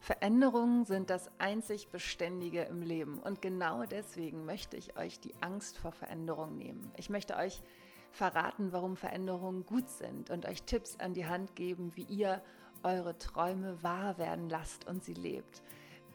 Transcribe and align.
Veränderungen 0.00 0.86
sind 0.86 1.10
das 1.10 1.30
einzig 1.38 1.90
Beständige 1.90 2.62
im 2.62 2.80
Leben 2.80 3.18
und 3.18 3.42
genau 3.42 3.84
deswegen 3.84 4.46
möchte 4.46 4.78
ich 4.78 4.96
euch 4.96 5.20
die 5.20 5.34
Angst 5.42 5.76
vor 5.76 5.92
Veränderung 5.92 6.56
nehmen. 6.56 6.90
Ich 6.96 7.10
möchte 7.10 7.36
euch 7.36 7.62
verraten, 8.10 8.72
warum 8.72 8.96
Veränderungen 8.96 9.66
gut 9.66 9.90
sind 9.90 10.30
und 10.30 10.46
euch 10.46 10.62
Tipps 10.62 10.96
an 10.98 11.12
die 11.12 11.26
Hand 11.26 11.54
geben, 11.54 11.92
wie 11.96 12.04
ihr 12.04 12.42
eure 12.82 13.18
Träume 13.18 13.82
wahr 13.82 14.16
werden 14.16 14.48
lasst 14.48 14.86
und 14.88 15.04
sie 15.04 15.12
lebt. 15.12 15.62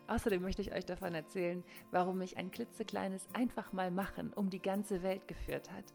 Außerdem 0.08 0.42
möchte 0.42 0.64
ich 0.64 0.74
euch 0.74 0.86
davon 0.86 1.14
erzählen, 1.14 1.64
warum 1.92 2.18
mich 2.18 2.38
ein 2.38 2.50
klitzekleines 2.50 3.28
einfach 3.34 3.72
mal 3.72 3.92
machen 3.92 4.34
um 4.34 4.50
die 4.50 4.62
ganze 4.62 5.04
Welt 5.04 5.28
geführt 5.28 5.72
hat 5.72 5.86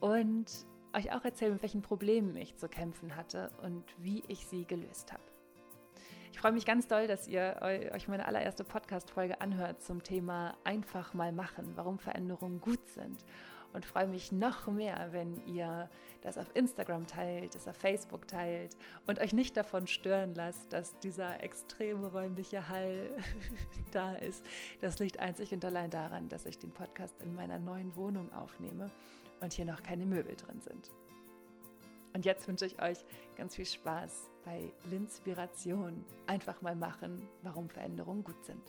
und 0.00 0.66
euch 0.92 1.10
auch 1.12 1.24
erzählen, 1.24 1.54
mit 1.54 1.62
welchen 1.62 1.82
Problemen 1.82 2.36
ich 2.36 2.56
zu 2.56 2.68
kämpfen 2.68 3.16
hatte 3.16 3.50
und 3.62 3.84
wie 3.98 4.22
ich 4.28 4.46
sie 4.46 4.66
gelöst 4.66 5.12
habe. 5.12 5.29
Ich 6.32 6.38
freue 6.38 6.52
mich 6.52 6.64
ganz 6.64 6.86
doll, 6.86 7.06
dass 7.06 7.28
ihr 7.28 7.56
euch 7.92 8.08
meine 8.08 8.26
allererste 8.26 8.64
Podcast-Folge 8.64 9.40
anhört 9.40 9.82
zum 9.82 10.02
Thema 10.02 10.56
Einfach 10.64 11.12
mal 11.12 11.32
machen, 11.32 11.72
warum 11.74 11.98
Veränderungen 11.98 12.60
gut 12.60 12.86
sind. 12.88 13.24
Und 13.72 13.84
freue 13.84 14.08
mich 14.08 14.32
noch 14.32 14.66
mehr, 14.66 15.08
wenn 15.12 15.36
ihr 15.46 15.88
das 16.22 16.38
auf 16.38 16.50
Instagram 16.54 17.06
teilt, 17.06 17.54
das 17.54 17.68
auf 17.68 17.76
Facebook 17.76 18.26
teilt 18.26 18.76
und 19.06 19.20
euch 19.20 19.32
nicht 19.32 19.56
davon 19.56 19.86
stören 19.86 20.34
lasst, 20.34 20.72
dass 20.72 20.98
dieser 20.98 21.40
extreme 21.42 22.08
räumliche 22.08 22.68
Hall 22.68 23.10
da 23.92 24.14
ist. 24.14 24.44
Das 24.80 24.98
liegt 24.98 25.20
einzig 25.20 25.52
und 25.52 25.64
allein 25.64 25.90
daran, 25.90 26.28
dass 26.28 26.46
ich 26.46 26.58
den 26.58 26.72
Podcast 26.72 27.14
in 27.22 27.34
meiner 27.34 27.58
neuen 27.58 27.94
Wohnung 27.94 28.32
aufnehme 28.32 28.90
und 29.40 29.52
hier 29.52 29.66
noch 29.66 29.82
keine 29.82 30.04
Möbel 30.04 30.34
drin 30.34 30.60
sind. 30.60 30.90
Und 32.12 32.24
jetzt 32.24 32.48
wünsche 32.48 32.66
ich 32.66 32.82
euch 32.82 32.98
ganz 33.36 33.54
viel 33.54 33.66
Spaß 33.66 34.29
bei 34.44 34.72
Linspiration. 34.90 36.04
Einfach 36.26 36.62
mal 36.62 36.76
machen, 36.76 37.28
warum 37.42 37.68
Veränderungen 37.68 38.24
gut 38.24 38.44
sind. 38.44 38.62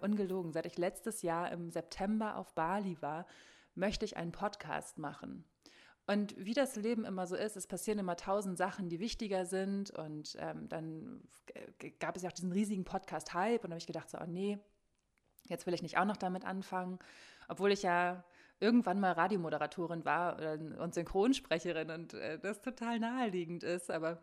Ungelogen, 0.00 0.52
seit 0.52 0.66
ich 0.66 0.78
letztes 0.78 1.22
Jahr 1.22 1.50
im 1.50 1.70
September 1.70 2.36
auf 2.36 2.54
Bali 2.54 2.96
war, 3.00 3.26
möchte 3.74 4.04
ich 4.04 4.16
einen 4.16 4.32
Podcast 4.32 4.98
machen. 4.98 5.44
Und 6.06 6.34
wie 6.38 6.54
das 6.54 6.76
Leben 6.76 7.04
immer 7.04 7.26
so 7.26 7.36
ist, 7.36 7.56
es 7.56 7.66
passieren 7.66 7.98
immer 7.98 8.16
tausend 8.16 8.56
Sachen, 8.56 8.88
die 8.88 8.98
wichtiger 8.98 9.44
sind. 9.44 9.90
Und 9.90 10.36
ähm, 10.40 10.68
dann 10.68 11.22
gab 12.00 12.16
es 12.16 12.22
ja 12.22 12.30
auch 12.30 12.34
diesen 12.34 12.52
riesigen 12.52 12.84
Podcast-Hype. 12.84 13.62
Und 13.62 13.70
da 13.70 13.74
habe 13.74 13.80
ich 13.80 13.86
gedacht, 13.86 14.08
so, 14.08 14.18
oh 14.18 14.26
nee, 14.26 14.58
jetzt 15.48 15.66
will 15.66 15.74
ich 15.74 15.82
nicht 15.82 15.98
auch 15.98 16.06
noch 16.06 16.16
damit 16.16 16.46
anfangen. 16.46 16.98
Obwohl 17.46 17.72
ich 17.72 17.82
ja 17.82 18.24
irgendwann 18.60 19.00
mal 19.00 19.12
Radiomoderatorin 19.12 20.04
war 20.04 20.38
und 20.78 20.94
Synchronsprecherin 20.94 21.90
und 21.90 22.14
äh, 22.14 22.38
das 22.38 22.60
total 22.60 22.98
naheliegend 22.98 23.62
ist, 23.62 23.90
aber 23.90 24.22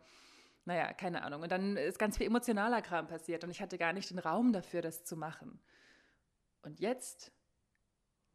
naja, 0.64 0.92
keine 0.92 1.22
Ahnung. 1.22 1.42
Und 1.42 1.52
dann 1.52 1.76
ist 1.76 1.98
ganz 1.98 2.16
viel 2.16 2.26
emotionaler 2.26 2.82
Kram 2.82 3.06
passiert 3.06 3.44
und 3.44 3.50
ich 3.50 3.62
hatte 3.62 3.78
gar 3.78 3.92
nicht 3.92 4.10
den 4.10 4.18
Raum 4.18 4.52
dafür, 4.52 4.82
das 4.82 5.04
zu 5.04 5.16
machen. 5.16 5.60
Und 6.62 6.80
jetzt 6.80 7.32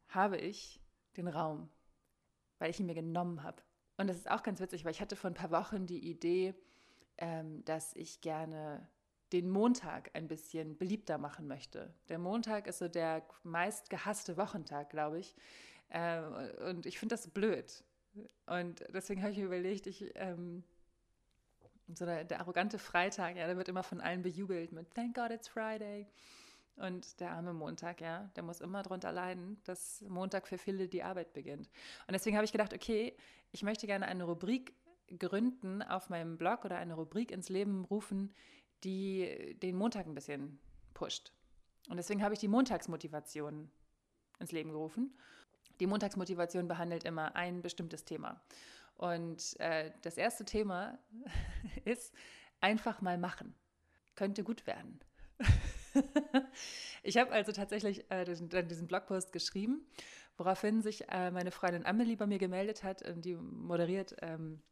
habe 0.08 0.38
ich 0.38 0.80
den 1.16 1.28
Raum, 1.28 1.68
weil 2.58 2.70
ich 2.70 2.80
ihn 2.80 2.86
mir 2.86 2.94
genommen 2.94 3.42
habe. 3.42 3.62
Und 3.98 4.08
das 4.08 4.16
ist 4.16 4.30
auch 4.30 4.42
ganz 4.42 4.60
witzig, 4.60 4.84
weil 4.84 4.92
ich 4.92 5.00
hatte 5.00 5.16
vor 5.16 5.30
ein 5.30 5.34
paar 5.34 5.50
Wochen 5.50 5.86
die 5.86 6.10
Idee, 6.10 6.54
ähm, 7.18 7.64
dass 7.66 7.94
ich 7.94 8.22
gerne 8.22 8.88
den 9.32 9.50
Montag 9.50 10.10
ein 10.14 10.28
bisschen 10.28 10.76
beliebter 10.76 11.18
machen 11.18 11.46
möchte. 11.46 11.94
Der 12.08 12.18
Montag 12.18 12.66
ist 12.66 12.78
so 12.78 12.88
der 12.88 13.26
meist 13.42 13.90
gehasste 13.90 14.36
Wochentag, 14.36 14.90
glaube 14.90 15.18
ich. 15.18 15.34
Äh, 15.92 16.20
und 16.68 16.86
ich 16.86 16.98
finde 16.98 17.14
das 17.14 17.28
blöd. 17.28 17.84
Und 18.46 18.84
deswegen 18.88 19.22
habe 19.22 19.32
ich 19.32 19.38
mir 19.38 19.46
überlegt, 19.46 19.86
ich, 19.86 20.10
ähm, 20.14 20.64
so 21.94 22.06
der, 22.06 22.24
der, 22.24 22.40
arrogante 22.40 22.78
Freitag, 22.78 23.36
ja, 23.36 23.46
der 23.46 23.56
wird 23.56 23.68
immer 23.68 23.82
von 23.82 24.00
allen 24.00 24.22
bejubelt 24.22 24.72
mit 24.72 24.92
Thank 24.94 25.14
God 25.14 25.30
it's 25.30 25.48
Friday. 25.48 26.06
Und 26.76 27.20
der 27.20 27.32
arme 27.32 27.52
Montag, 27.52 28.00
ja, 28.00 28.30
der 28.34 28.42
muss 28.42 28.62
immer 28.62 28.82
darunter 28.82 29.12
leiden, 29.12 29.60
dass 29.64 30.00
Montag 30.08 30.48
für 30.48 30.56
viele 30.56 30.88
die 30.88 31.02
Arbeit 31.02 31.34
beginnt. 31.34 31.68
Und 32.06 32.12
deswegen 32.12 32.36
habe 32.36 32.46
ich 32.46 32.52
gedacht, 32.52 32.72
okay, 32.72 33.14
ich 33.50 33.62
möchte 33.62 33.86
gerne 33.86 34.06
eine 34.06 34.24
Rubrik 34.24 34.74
gründen 35.18 35.82
auf 35.82 36.08
meinem 36.08 36.38
Blog 36.38 36.64
oder 36.64 36.78
eine 36.78 36.94
Rubrik 36.94 37.30
ins 37.30 37.50
Leben 37.50 37.84
rufen, 37.84 38.32
die 38.84 39.54
den 39.60 39.76
Montag 39.76 40.06
ein 40.06 40.14
bisschen 40.14 40.58
pusht. 40.94 41.32
Und 41.90 41.98
deswegen 41.98 42.22
habe 42.22 42.32
ich 42.32 42.40
die 42.40 42.48
Montagsmotivation 42.48 43.70
ins 44.38 44.52
Leben 44.52 44.70
gerufen. 44.70 45.14
Die 45.82 45.88
Montagsmotivation 45.88 46.68
behandelt 46.68 47.02
immer 47.02 47.34
ein 47.34 47.60
bestimmtes 47.60 48.04
Thema. 48.04 48.40
Und 48.94 49.58
äh, 49.58 49.90
das 50.02 50.16
erste 50.16 50.44
Thema 50.44 50.96
ist 51.84 52.14
einfach 52.60 53.00
mal 53.00 53.18
machen. 53.18 53.52
Könnte 54.14 54.44
gut 54.44 54.64
werden. 54.68 55.00
ich 57.02 57.16
habe 57.16 57.32
also 57.32 57.50
tatsächlich 57.50 58.08
äh, 58.12 58.24
diesen, 58.24 58.48
diesen, 58.68 58.86
Blogpost 58.86 59.32
geschrieben, 59.32 59.84
woraufhin 60.36 60.82
sich 60.82 61.08
äh, 61.08 61.32
meine 61.32 61.50
Freundin 61.50 61.84
Amelie 61.84 62.14
bei 62.14 62.28
mir 62.28 62.38
gemeldet 62.38 62.84
hat, 62.84 63.02
und 63.02 63.24
die 63.24 63.34
moderiert 63.34 64.14
ähm, 64.22 64.62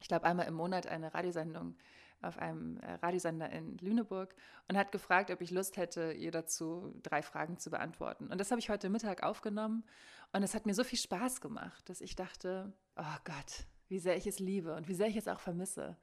ich 0.00 0.06
glaube, 0.06 0.24
einmal 0.24 0.46
im 0.46 0.54
Monat 0.54 0.86
eine 0.86 1.12
Radiosendung 1.12 1.74
auf 2.22 2.38
einem 2.38 2.78
äh, 2.78 2.94
Radiosender 2.94 3.50
in 3.50 3.78
Lüneburg 3.78 4.34
und 4.68 4.76
hat 4.76 4.92
gefragt, 4.92 5.30
ob 5.30 5.40
ich 5.40 5.50
Lust 5.50 5.76
hätte, 5.76 6.12
ihr 6.12 6.30
dazu 6.30 6.94
drei 7.02 7.22
Fragen 7.22 7.58
zu 7.58 7.70
beantworten. 7.70 8.28
Und 8.28 8.38
das 8.38 8.50
habe 8.50 8.60
ich 8.60 8.70
heute 8.70 8.90
Mittag 8.90 9.22
aufgenommen 9.22 9.84
und 10.32 10.42
es 10.42 10.54
hat 10.54 10.66
mir 10.66 10.74
so 10.74 10.84
viel 10.84 10.98
Spaß 10.98 11.40
gemacht, 11.40 11.88
dass 11.88 12.00
ich 12.00 12.16
dachte, 12.16 12.72
oh 12.96 13.16
Gott, 13.24 13.66
wie 13.88 13.98
sehr 13.98 14.16
ich 14.16 14.26
es 14.26 14.38
liebe 14.38 14.74
und 14.74 14.88
wie 14.88 14.94
sehr 14.94 15.08
ich 15.08 15.16
es 15.16 15.28
auch 15.28 15.40
vermisse, 15.40 15.96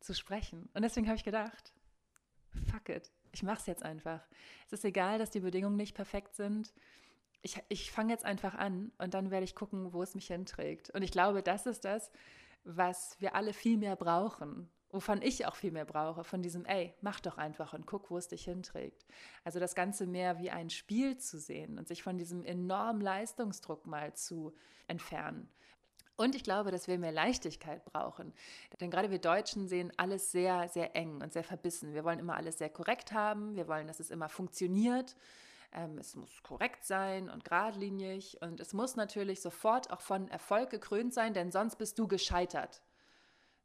zu 0.00 0.14
sprechen. 0.14 0.68
Und 0.74 0.82
deswegen 0.82 1.06
habe 1.06 1.16
ich 1.16 1.24
gedacht, 1.24 1.72
fuck 2.70 2.88
it, 2.88 3.10
ich 3.32 3.42
mache 3.42 3.58
es 3.58 3.66
jetzt 3.66 3.82
einfach. 3.82 4.20
Es 4.66 4.74
ist 4.74 4.84
egal, 4.84 5.18
dass 5.18 5.30
die 5.30 5.40
Bedingungen 5.40 5.76
nicht 5.76 5.94
perfekt 5.94 6.36
sind. 6.36 6.72
Ich, 7.42 7.60
ich 7.68 7.90
fange 7.90 8.12
jetzt 8.12 8.24
einfach 8.24 8.54
an 8.54 8.92
und 8.98 9.14
dann 9.14 9.30
werde 9.30 9.44
ich 9.44 9.54
gucken, 9.54 9.92
wo 9.92 10.02
es 10.02 10.14
mich 10.14 10.28
hinträgt. 10.28 10.90
Und 10.90 11.02
ich 11.02 11.10
glaube, 11.10 11.42
das 11.42 11.66
ist 11.66 11.84
das, 11.84 12.10
was 12.64 13.20
wir 13.20 13.34
alle 13.34 13.52
viel 13.52 13.76
mehr 13.76 13.96
brauchen, 13.96 14.70
wovon 14.94 15.20
ich 15.22 15.44
auch 15.44 15.56
viel 15.56 15.72
mehr 15.72 15.84
brauche, 15.84 16.22
von 16.22 16.40
diesem, 16.40 16.64
ey, 16.64 16.94
mach 17.00 17.18
doch 17.18 17.36
einfach 17.36 17.74
und 17.74 17.84
guck, 17.84 18.10
wo 18.10 18.16
es 18.16 18.28
dich 18.28 18.44
hinträgt. 18.44 19.04
Also 19.42 19.58
das 19.58 19.74
Ganze 19.74 20.06
mehr 20.06 20.38
wie 20.38 20.50
ein 20.50 20.70
Spiel 20.70 21.18
zu 21.18 21.38
sehen 21.38 21.78
und 21.78 21.88
sich 21.88 22.02
von 22.02 22.16
diesem 22.16 22.44
enormen 22.44 23.00
Leistungsdruck 23.00 23.86
mal 23.86 24.14
zu 24.14 24.54
entfernen. 24.86 25.48
Und 26.16 26.36
ich 26.36 26.44
glaube, 26.44 26.70
dass 26.70 26.86
wir 26.86 26.96
mehr 26.96 27.10
Leichtigkeit 27.10 27.84
brauchen. 27.84 28.32
Denn 28.80 28.92
gerade 28.92 29.10
wir 29.10 29.18
Deutschen 29.18 29.66
sehen 29.66 29.92
alles 29.96 30.30
sehr, 30.30 30.68
sehr 30.68 30.94
eng 30.94 31.20
und 31.20 31.32
sehr 31.32 31.42
verbissen. 31.42 31.92
Wir 31.92 32.04
wollen 32.04 32.20
immer 32.20 32.36
alles 32.36 32.58
sehr 32.58 32.70
korrekt 32.70 33.10
haben. 33.10 33.56
Wir 33.56 33.66
wollen, 33.66 33.88
dass 33.88 33.98
es 33.98 34.12
immer 34.12 34.28
funktioniert. 34.28 35.16
Ähm, 35.72 35.98
es 35.98 36.14
muss 36.14 36.44
korrekt 36.44 36.84
sein 36.84 37.28
und 37.28 37.44
geradlinig 37.44 38.38
und 38.42 38.60
es 38.60 38.74
muss 38.74 38.94
natürlich 38.94 39.40
sofort 39.42 39.90
auch 39.90 40.00
von 40.00 40.28
Erfolg 40.28 40.70
gekrönt 40.70 41.12
sein, 41.12 41.34
denn 41.34 41.50
sonst 41.50 41.76
bist 41.76 41.98
du 41.98 42.06
gescheitert. 42.06 42.80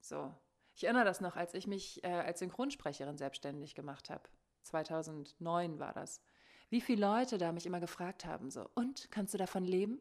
So. 0.01 0.33
Ich 0.79 0.85
erinnere 0.85 1.03
das 1.03 1.19
noch, 1.19 1.35
als 1.35 1.53
ich 1.55 1.67
mich 1.67 2.01
äh, 2.05 2.07
als 2.07 2.39
Synchronsprecherin 2.39 3.17
selbstständig 3.17 3.75
gemacht 3.75 4.09
habe. 4.09 4.23
2009 4.61 5.77
war 5.77 5.91
das. 5.91 6.21
Wie 6.69 6.79
viele 6.79 7.05
Leute 7.05 7.37
da 7.37 7.51
mich 7.51 7.65
immer 7.65 7.81
gefragt 7.81 8.23
haben, 8.23 8.49
so, 8.49 8.65
und 8.75 9.11
kannst 9.11 9.33
du 9.33 9.37
davon 9.37 9.65
leben? 9.65 9.99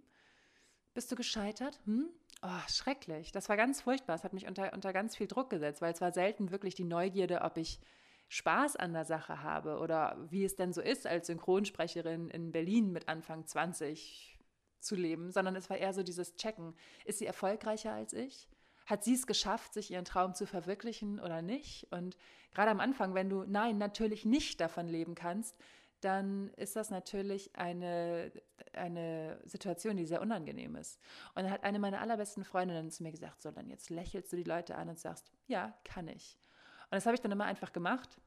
Bist 0.94 1.10
du 1.10 1.16
gescheitert? 1.16 1.80
Hm? 1.84 2.08
Oh, 2.42 2.68
schrecklich. 2.68 3.32
Das 3.32 3.48
war 3.48 3.56
ganz 3.56 3.80
furchtbar. 3.80 4.14
Es 4.14 4.22
hat 4.22 4.32
mich 4.32 4.46
unter, 4.46 4.72
unter 4.72 4.92
ganz 4.92 5.16
viel 5.16 5.26
Druck 5.26 5.50
gesetzt, 5.50 5.82
weil 5.82 5.92
es 5.92 6.00
war 6.00 6.12
selten 6.12 6.52
wirklich 6.52 6.76
die 6.76 6.84
Neugierde, 6.84 7.40
ob 7.40 7.56
ich 7.56 7.80
Spaß 8.28 8.76
an 8.76 8.92
der 8.92 9.04
Sache 9.04 9.42
habe 9.42 9.78
oder 9.78 10.16
wie 10.30 10.44
es 10.44 10.54
denn 10.54 10.72
so 10.72 10.80
ist, 10.80 11.08
als 11.08 11.26
Synchronsprecherin 11.26 12.30
in 12.30 12.52
Berlin 12.52 12.92
mit 12.92 13.08
Anfang 13.08 13.44
20 13.48 14.38
zu 14.78 14.94
leben, 14.94 15.32
sondern 15.32 15.56
es 15.56 15.68
war 15.70 15.76
eher 15.76 15.92
so 15.92 16.04
dieses 16.04 16.36
Checken. 16.36 16.76
Ist 17.04 17.18
sie 17.18 17.26
erfolgreicher 17.26 17.92
als 17.92 18.12
ich? 18.12 18.48
Hat 18.88 19.04
sie 19.04 19.12
es 19.12 19.26
geschafft, 19.26 19.74
sich 19.74 19.90
ihren 19.90 20.06
Traum 20.06 20.34
zu 20.34 20.46
verwirklichen 20.46 21.20
oder 21.20 21.42
nicht? 21.42 21.86
Und 21.90 22.16
gerade 22.54 22.70
am 22.70 22.80
Anfang, 22.80 23.12
wenn 23.12 23.28
du 23.28 23.44
nein, 23.44 23.76
natürlich 23.76 24.24
nicht 24.24 24.62
davon 24.62 24.88
leben 24.88 25.14
kannst, 25.14 25.54
dann 26.00 26.48
ist 26.54 26.74
das 26.74 26.88
natürlich 26.88 27.54
eine, 27.54 28.32
eine 28.72 29.40
Situation, 29.44 29.98
die 29.98 30.06
sehr 30.06 30.22
unangenehm 30.22 30.74
ist. 30.74 30.98
Und 31.34 31.42
dann 31.42 31.50
hat 31.50 31.64
eine 31.64 31.78
meiner 31.78 32.00
allerbesten 32.00 32.44
Freundinnen 32.44 32.90
zu 32.90 33.02
mir 33.02 33.10
gesagt, 33.10 33.42
so, 33.42 33.50
dann 33.50 33.68
jetzt 33.68 33.90
lächelst 33.90 34.32
du 34.32 34.36
die 34.36 34.44
Leute 34.44 34.76
an 34.76 34.88
und 34.88 34.98
sagst, 34.98 35.30
ja, 35.48 35.76
kann 35.84 36.08
ich. 36.08 36.38
Und 36.84 36.94
das 36.94 37.04
habe 37.04 37.14
ich 37.14 37.20
dann 37.20 37.32
immer 37.32 37.44
einfach 37.44 37.74
gemacht. 37.74 38.18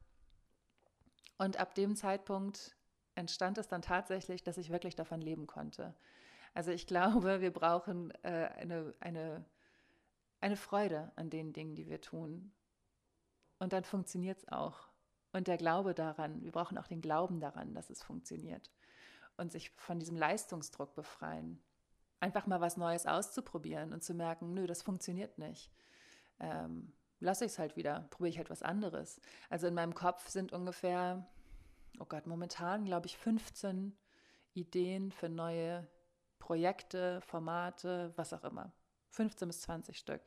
Und 1.40 1.58
ab 1.58 1.74
dem 1.74 1.96
Zeitpunkt 1.96 2.76
entstand 3.16 3.58
es 3.58 3.68
dann 3.68 3.82
tatsächlich, 3.82 4.44
dass 4.44 4.60
ich 4.60 4.70
wirklich 4.70 4.96
davon 4.96 5.22
leben 5.22 5.48
konnte. 5.48 5.96
Also 6.54 6.70
ich 6.70 6.86
glaube, 6.86 7.42
wir 7.42 7.52
brauchen 7.52 8.12
äh, 8.24 8.50
eine, 8.58 8.94
eine, 9.00 9.44
eine 10.42 10.58
Freude 10.58 11.12
an 11.16 11.30
den 11.30 11.54
Dingen, 11.54 11.76
die 11.76 11.88
wir 11.88 12.02
tun. 12.02 12.52
Und 13.60 13.74
dann 13.74 13.84
funktioniert 13.84 14.40
es 14.40 14.48
auch. 14.50 14.90
Und 15.32 15.48
der 15.48 15.58
Glaube 15.58 15.94
daran, 15.94 16.44
wir 16.44 16.52
brauchen 16.52 16.78
auch 16.78 16.88
den 16.88 17.02
Glauben 17.02 17.40
daran, 17.40 17.74
dass 17.74 17.90
es 17.90 18.04
funktioniert. 18.04 18.72
Und 19.38 19.52
sich 19.52 19.70
von 19.78 20.00
diesem 20.00 20.18
Leistungsdruck 20.18 20.94
befreien. 20.96 21.64
Einfach 22.20 22.48
mal 22.48 22.60
was 22.60 22.78
Neues 22.78 23.06
auszuprobieren 23.06 23.94
und 23.94 24.04
zu 24.04 24.14
merken, 24.14 24.54
nö, 24.54 24.68
das 24.68 24.82
funktioniert 24.82 25.38
nicht. 25.38 25.72
Ähm, 26.40 26.92
lasse 27.20 27.46
ich 27.46 27.54
es 27.54 27.60
halt 27.60 27.76
wieder, 27.76 28.08
probiere 28.10 28.30
ich 28.30 28.38
halt 28.38 28.50
was 28.50 28.62
anderes. 28.62 29.22
Also 29.50 29.68
in 29.68 29.74
meinem 29.74 29.96
Kopf 29.96 30.28
sind 30.28 30.52
ungefähr, 30.52 31.26
oh 32.00 32.06
Gott, 32.06 32.28
momentan 32.28 32.86
glaube 32.86 33.08
ich 33.08 33.18
15 33.18 33.96
Ideen 34.54 35.12
für 35.12 35.30
neue 35.30 35.88
Projekte, 36.40 37.22
Formate, 37.22 38.12
was 38.18 38.34
auch 38.34 38.44
immer. 38.44 38.74
15 39.10 39.48
bis 39.48 39.62
20 39.62 39.98
Stück. 39.98 40.22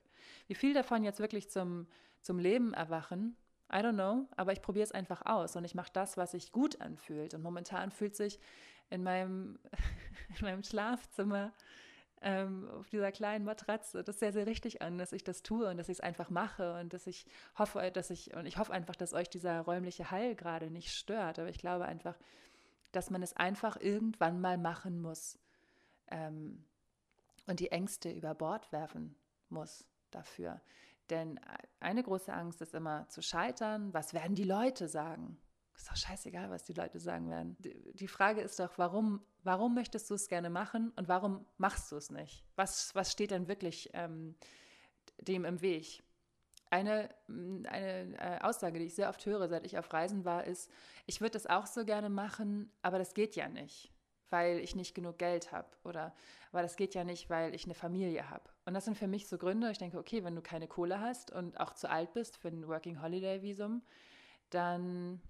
Wie 0.46 0.54
viel 0.54 0.74
davon 0.74 1.04
jetzt 1.04 1.20
wirklich 1.20 1.50
zum, 1.50 1.86
zum 2.20 2.38
Leben 2.38 2.74
erwachen, 2.74 3.36
I 3.72 3.78
don't 3.78 3.94
know, 3.94 4.28
aber 4.36 4.52
ich 4.52 4.62
probiere 4.62 4.84
es 4.84 4.92
einfach 4.92 5.22
aus 5.24 5.56
und 5.56 5.64
ich 5.64 5.74
mache 5.74 5.90
das, 5.92 6.16
was 6.16 6.32
sich 6.32 6.52
gut 6.52 6.80
anfühlt. 6.80 7.34
Und 7.34 7.42
momentan 7.42 7.90
fühlt 7.90 8.14
sich 8.14 8.38
in 8.90 9.02
meinem, 9.02 9.58
in 10.38 10.44
meinem 10.44 10.62
Schlafzimmer 10.62 11.52
ähm, 12.20 12.68
auf 12.70 12.88
dieser 12.88 13.10
kleinen 13.12 13.44
Matratze 13.44 14.04
das 14.04 14.18
sehr, 14.18 14.32
sehr 14.32 14.46
richtig 14.46 14.80
an, 14.82 14.98
dass 14.98 15.12
ich 15.12 15.24
das 15.24 15.42
tue 15.42 15.68
und 15.68 15.76
dass 15.76 15.88
ich 15.88 15.98
es 15.98 16.00
einfach 16.00 16.30
mache 16.30 16.78
und 16.80 16.92
dass 16.92 17.06
ich 17.06 17.26
hoffe, 17.58 17.90
dass 17.92 18.10
ich, 18.10 18.34
und 18.34 18.46
ich 18.46 18.58
hoffe 18.58 18.72
einfach, 18.72 18.96
dass 18.96 19.12
euch 19.12 19.28
dieser 19.28 19.60
räumliche 19.62 20.10
Hall 20.10 20.34
gerade 20.34 20.70
nicht 20.70 20.92
stört. 20.92 21.38
Aber 21.38 21.48
ich 21.48 21.58
glaube 21.58 21.86
einfach, 21.86 22.16
dass 22.92 23.10
man 23.10 23.22
es 23.22 23.34
einfach 23.34 23.76
irgendwann 23.80 24.40
mal 24.40 24.56
machen 24.56 25.00
muss 25.00 25.38
ähm, 26.08 26.64
und 27.46 27.60
die 27.60 27.72
Ängste 27.72 28.10
über 28.10 28.34
Bord 28.34 28.70
werfen 28.72 29.16
muss 29.48 29.84
dafür. 30.14 30.60
Denn 31.10 31.38
eine 31.80 32.02
große 32.02 32.32
Angst 32.32 32.62
ist 32.62 32.74
immer 32.74 33.08
zu 33.08 33.22
scheitern. 33.22 33.92
Was 33.92 34.14
werden 34.14 34.34
die 34.34 34.44
Leute 34.44 34.88
sagen? 34.88 35.38
Ist 35.76 35.90
doch 35.90 35.96
scheißegal, 35.96 36.50
was 36.50 36.64
die 36.64 36.72
Leute 36.72 37.00
sagen 37.00 37.28
werden. 37.28 37.56
Die 37.58 38.08
Frage 38.08 38.40
ist 38.40 38.58
doch, 38.60 38.78
warum, 38.78 39.24
warum 39.42 39.74
möchtest 39.74 40.08
du 40.08 40.14
es 40.14 40.28
gerne 40.28 40.48
machen 40.48 40.92
und 40.96 41.08
warum 41.08 41.44
machst 41.58 41.90
du 41.90 41.96
es 41.96 42.10
nicht? 42.10 42.44
Was, 42.54 42.94
was 42.94 43.10
steht 43.10 43.32
denn 43.32 43.48
wirklich 43.48 43.90
ähm, 43.92 44.36
dem 45.18 45.44
im 45.44 45.60
Weg? 45.60 46.04
Eine, 46.70 47.08
eine 47.28 48.16
äh, 48.18 48.40
Aussage, 48.40 48.78
die 48.78 48.86
ich 48.86 48.94
sehr 48.94 49.08
oft 49.08 49.26
höre, 49.26 49.48
seit 49.48 49.66
ich 49.66 49.78
auf 49.78 49.92
Reisen 49.92 50.24
war, 50.24 50.44
ist, 50.44 50.70
ich 51.06 51.20
würde 51.20 51.32
das 51.32 51.46
auch 51.46 51.66
so 51.66 51.84
gerne 51.84 52.08
machen, 52.08 52.72
aber 52.82 52.98
das 52.98 53.14
geht 53.14 53.36
ja 53.36 53.48
nicht 53.48 53.93
weil 54.30 54.58
ich 54.58 54.74
nicht 54.74 54.94
genug 54.94 55.18
Geld 55.18 55.52
habe 55.52 55.68
oder 55.84 56.14
aber 56.54 56.62
das 56.62 56.76
geht 56.76 56.94
ja 56.94 57.02
nicht, 57.02 57.30
weil 57.30 57.52
ich 57.52 57.64
eine 57.64 57.74
Familie 57.74 58.30
habe. 58.30 58.48
Und 58.64 58.74
das 58.74 58.84
sind 58.84 58.96
für 58.96 59.08
mich 59.08 59.26
so 59.26 59.38
Gründe, 59.38 59.72
ich 59.72 59.78
denke, 59.78 59.98
okay, 59.98 60.22
wenn 60.22 60.36
du 60.36 60.40
keine 60.40 60.68
Kohle 60.68 61.00
hast 61.00 61.32
und 61.32 61.58
auch 61.58 61.74
zu 61.74 61.90
alt 61.90 62.12
bist 62.12 62.36
für 62.36 62.46
ein 62.46 62.68
Working 62.68 63.02
Holiday 63.02 63.42
Visum, 63.42 63.82
dann 64.50 65.20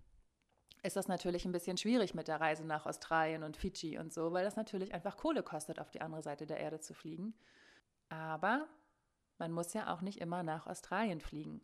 ist 0.82 0.96
das 0.96 1.08
natürlich 1.08 1.46
ein 1.46 1.52
bisschen 1.52 1.79
schwierig 1.79 2.14
mit 2.14 2.29
der 2.29 2.43
Reise 2.43 2.67
nach 2.67 2.85
Australien 2.85 3.43
und 3.43 3.56
Fidschi 3.56 3.96
und 3.99 4.12
so, 4.12 4.32
weil 4.32 4.44
das 4.44 4.56
natürlich 4.56 4.93
einfach 4.93 5.17
Kohle 5.17 5.43
kostet, 5.43 5.81
auf 5.81 5.90
die 5.90 6.02
andere 6.02 6.23
Seite 6.23 6.44
der 6.44 6.58
Erde 6.58 6.79
zu 6.79 6.93
fliegen. 6.93 7.32
Aber 8.11 8.69
man 9.38 9.50
muss 9.50 9.73
ja 9.73 9.94
auch 9.94 10.02
nicht 10.02 10.20
immer 10.20 10.43
nach 10.43 10.67
Australien 10.67 11.23
fliegen. 11.23 11.62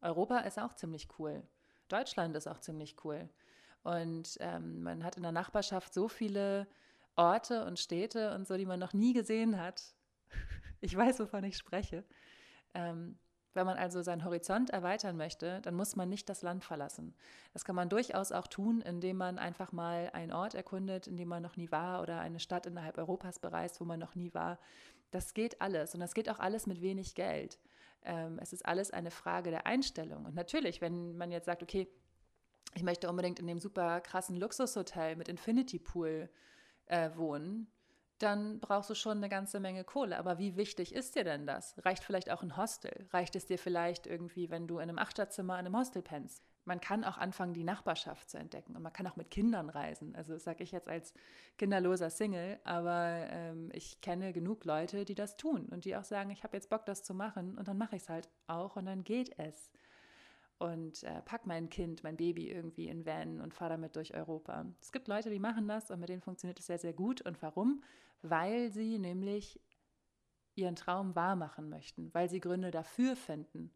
Europa 0.00 0.38
ist 0.40 0.58
auch 0.58 0.74
ziemlich 0.74 1.08
cool. 1.20 1.46
Deutschland 1.88 2.34
ist 2.36 2.48
auch 2.48 2.58
ziemlich 2.58 2.96
cool. 3.04 3.28
Und 3.82 4.36
ähm, 4.40 4.82
man 4.82 5.04
hat 5.04 5.16
in 5.16 5.22
der 5.22 5.32
Nachbarschaft 5.32 5.94
so 5.94 6.08
viele 6.08 6.66
Orte 7.16 7.64
und 7.64 7.78
Städte 7.78 8.34
und 8.34 8.46
so, 8.46 8.56
die 8.56 8.66
man 8.66 8.78
noch 8.80 8.92
nie 8.92 9.12
gesehen 9.12 9.60
hat. 9.60 9.82
Ich 10.80 10.96
weiß, 10.96 11.18
wovon 11.18 11.42
ich 11.42 11.56
spreche. 11.56 12.04
Ähm, 12.72 13.18
wenn 13.58 13.66
man 13.66 13.76
also 13.76 14.02
seinen 14.02 14.24
Horizont 14.24 14.70
erweitern 14.70 15.16
möchte, 15.16 15.60
dann 15.62 15.74
muss 15.74 15.96
man 15.96 16.08
nicht 16.08 16.28
das 16.28 16.42
Land 16.42 16.62
verlassen. 16.64 17.16
Das 17.52 17.64
kann 17.64 17.74
man 17.74 17.88
durchaus 17.88 18.30
auch 18.30 18.46
tun, 18.46 18.80
indem 18.82 19.16
man 19.16 19.36
einfach 19.36 19.72
mal 19.72 20.10
einen 20.12 20.32
Ort 20.32 20.54
erkundet, 20.54 21.08
in 21.08 21.16
dem 21.16 21.26
man 21.26 21.42
noch 21.42 21.56
nie 21.56 21.72
war 21.72 22.00
oder 22.00 22.20
eine 22.20 22.38
Stadt 22.38 22.66
innerhalb 22.66 22.98
Europas 22.98 23.40
bereist, 23.40 23.80
wo 23.80 23.84
man 23.84 23.98
noch 23.98 24.14
nie 24.14 24.32
war. 24.32 24.60
Das 25.10 25.34
geht 25.34 25.60
alles 25.60 25.92
und 25.92 25.98
das 25.98 26.14
geht 26.14 26.30
auch 26.30 26.38
alles 26.38 26.68
mit 26.68 26.80
wenig 26.80 27.16
Geld. 27.16 27.58
Ähm, 28.04 28.38
es 28.40 28.52
ist 28.52 28.64
alles 28.64 28.92
eine 28.92 29.10
Frage 29.10 29.50
der 29.50 29.66
Einstellung. 29.66 30.24
Und 30.24 30.36
natürlich, 30.36 30.80
wenn 30.80 31.16
man 31.16 31.32
jetzt 31.32 31.46
sagt, 31.46 31.64
okay, 31.64 31.88
ich 32.74 32.82
möchte 32.82 33.08
unbedingt 33.08 33.38
in 33.38 33.46
dem 33.46 33.58
super 33.58 34.00
krassen 34.00 34.36
Luxushotel 34.36 35.16
mit 35.16 35.28
Infinity 35.28 35.78
Pool 35.78 36.28
äh, 36.86 37.10
wohnen, 37.16 37.70
dann 38.18 38.58
brauchst 38.58 38.90
du 38.90 38.94
schon 38.94 39.18
eine 39.18 39.28
ganze 39.28 39.60
Menge 39.60 39.84
Kohle. 39.84 40.18
Aber 40.18 40.38
wie 40.38 40.56
wichtig 40.56 40.94
ist 40.94 41.14
dir 41.14 41.24
denn 41.24 41.46
das? 41.46 41.74
Reicht 41.84 42.02
vielleicht 42.02 42.30
auch 42.30 42.42
ein 42.42 42.56
Hostel? 42.56 43.06
Reicht 43.12 43.36
es 43.36 43.46
dir 43.46 43.58
vielleicht 43.58 44.06
irgendwie, 44.06 44.50
wenn 44.50 44.66
du 44.66 44.78
in 44.78 44.88
einem 44.88 44.98
Achterzimmer 44.98 45.54
in 45.54 45.66
einem 45.66 45.76
Hostel 45.76 46.02
pennst? 46.02 46.42
Man 46.64 46.80
kann 46.80 47.04
auch 47.04 47.16
anfangen, 47.16 47.54
die 47.54 47.64
Nachbarschaft 47.64 48.28
zu 48.28 48.36
entdecken 48.36 48.76
und 48.76 48.82
man 48.82 48.92
kann 48.92 49.06
auch 49.06 49.16
mit 49.16 49.30
Kindern 49.30 49.70
reisen. 49.70 50.14
Also 50.14 50.34
das 50.34 50.44
sage 50.44 50.64
ich 50.64 50.72
jetzt 50.72 50.88
als 50.88 51.14
kinderloser 51.56 52.10
Single, 52.10 52.60
aber 52.64 53.26
ähm, 53.30 53.70
ich 53.72 54.02
kenne 54.02 54.34
genug 54.34 54.64
Leute, 54.66 55.06
die 55.06 55.14
das 55.14 55.38
tun 55.38 55.66
und 55.70 55.86
die 55.86 55.96
auch 55.96 56.04
sagen, 56.04 56.28
ich 56.30 56.42
habe 56.42 56.56
jetzt 56.56 56.68
Bock, 56.68 56.84
das 56.84 57.02
zu 57.02 57.14
machen 57.14 57.56
und 57.56 57.68
dann 57.68 57.78
mache 57.78 57.96
ich 57.96 58.02
es 58.02 58.08
halt 58.10 58.28
auch 58.48 58.76
und 58.76 58.84
dann 58.84 59.02
geht 59.02 59.38
es 59.38 59.70
und 60.58 61.04
äh, 61.04 61.22
pack 61.22 61.46
mein 61.46 61.70
Kind, 61.70 62.02
mein 62.02 62.16
Baby 62.16 62.50
irgendwie 62.50 62.88
in 62.88 63.06
Van 63.06 63.40
und 63.40 63.54
fahre 63.54 63.72
damit 63.72 63.96
durch 63.96 64.14
Europa. 64.14 64.66
Es 64.80 64.92
gibt 64.92 65.08
Leute, 65.08 65.30
die 65.30 65.38
machen 65.38 65.68
das 65.68 65.90
und 65.90 66.00
mit 66.00 66.08
denen 66.08 66.20
funktioniert 66.20 66.58
es 66.58 66.66
sehr, 66.66 66.78
sehr 66.78 66.92
gut. 66.92 67.22
Und 67.22 67.40
warum? 67.42 67.82
Weil 68.22 68.70
sie 68.70 68.98
nämlich 68.98 69.60
ihren 70.56 70.74
Traum 70.74 71.14
wahrmachen 71.14 71.68
möchten, 71.68 72.12
weil 72.12 72.28
sie 72.28 72.40
Gründe 72.40 72.72
dafür 72.72 73.14
finden. 73.14 73.70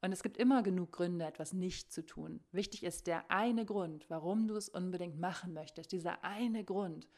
Und 0.00 0.12
es 0.12 0.22
gibt 0.22 0.38
immer 0.38 0.62
genug 0.62 0.92
Gründe, 0.92 1.26
etwas 1.26 1.52
nicht 1.52 1.92
zu 1.92 2.04
tun. 2.04 2.42
Wichtig 2.50 2.82
ist 2.82 3.06
der 3.06 3.30
eine 3.30 3.66
Grund, 3.66 4.08
warum 4.08 4.48
du 4.48 4.56
es 4.56 4.68
unbedingt 4.68 5.20
machen 5.20 5.52
möchtest. 5.52 5.92
Dieser 5.92 6.24
eine 6.24 6.64
Grund, 6.64 7.08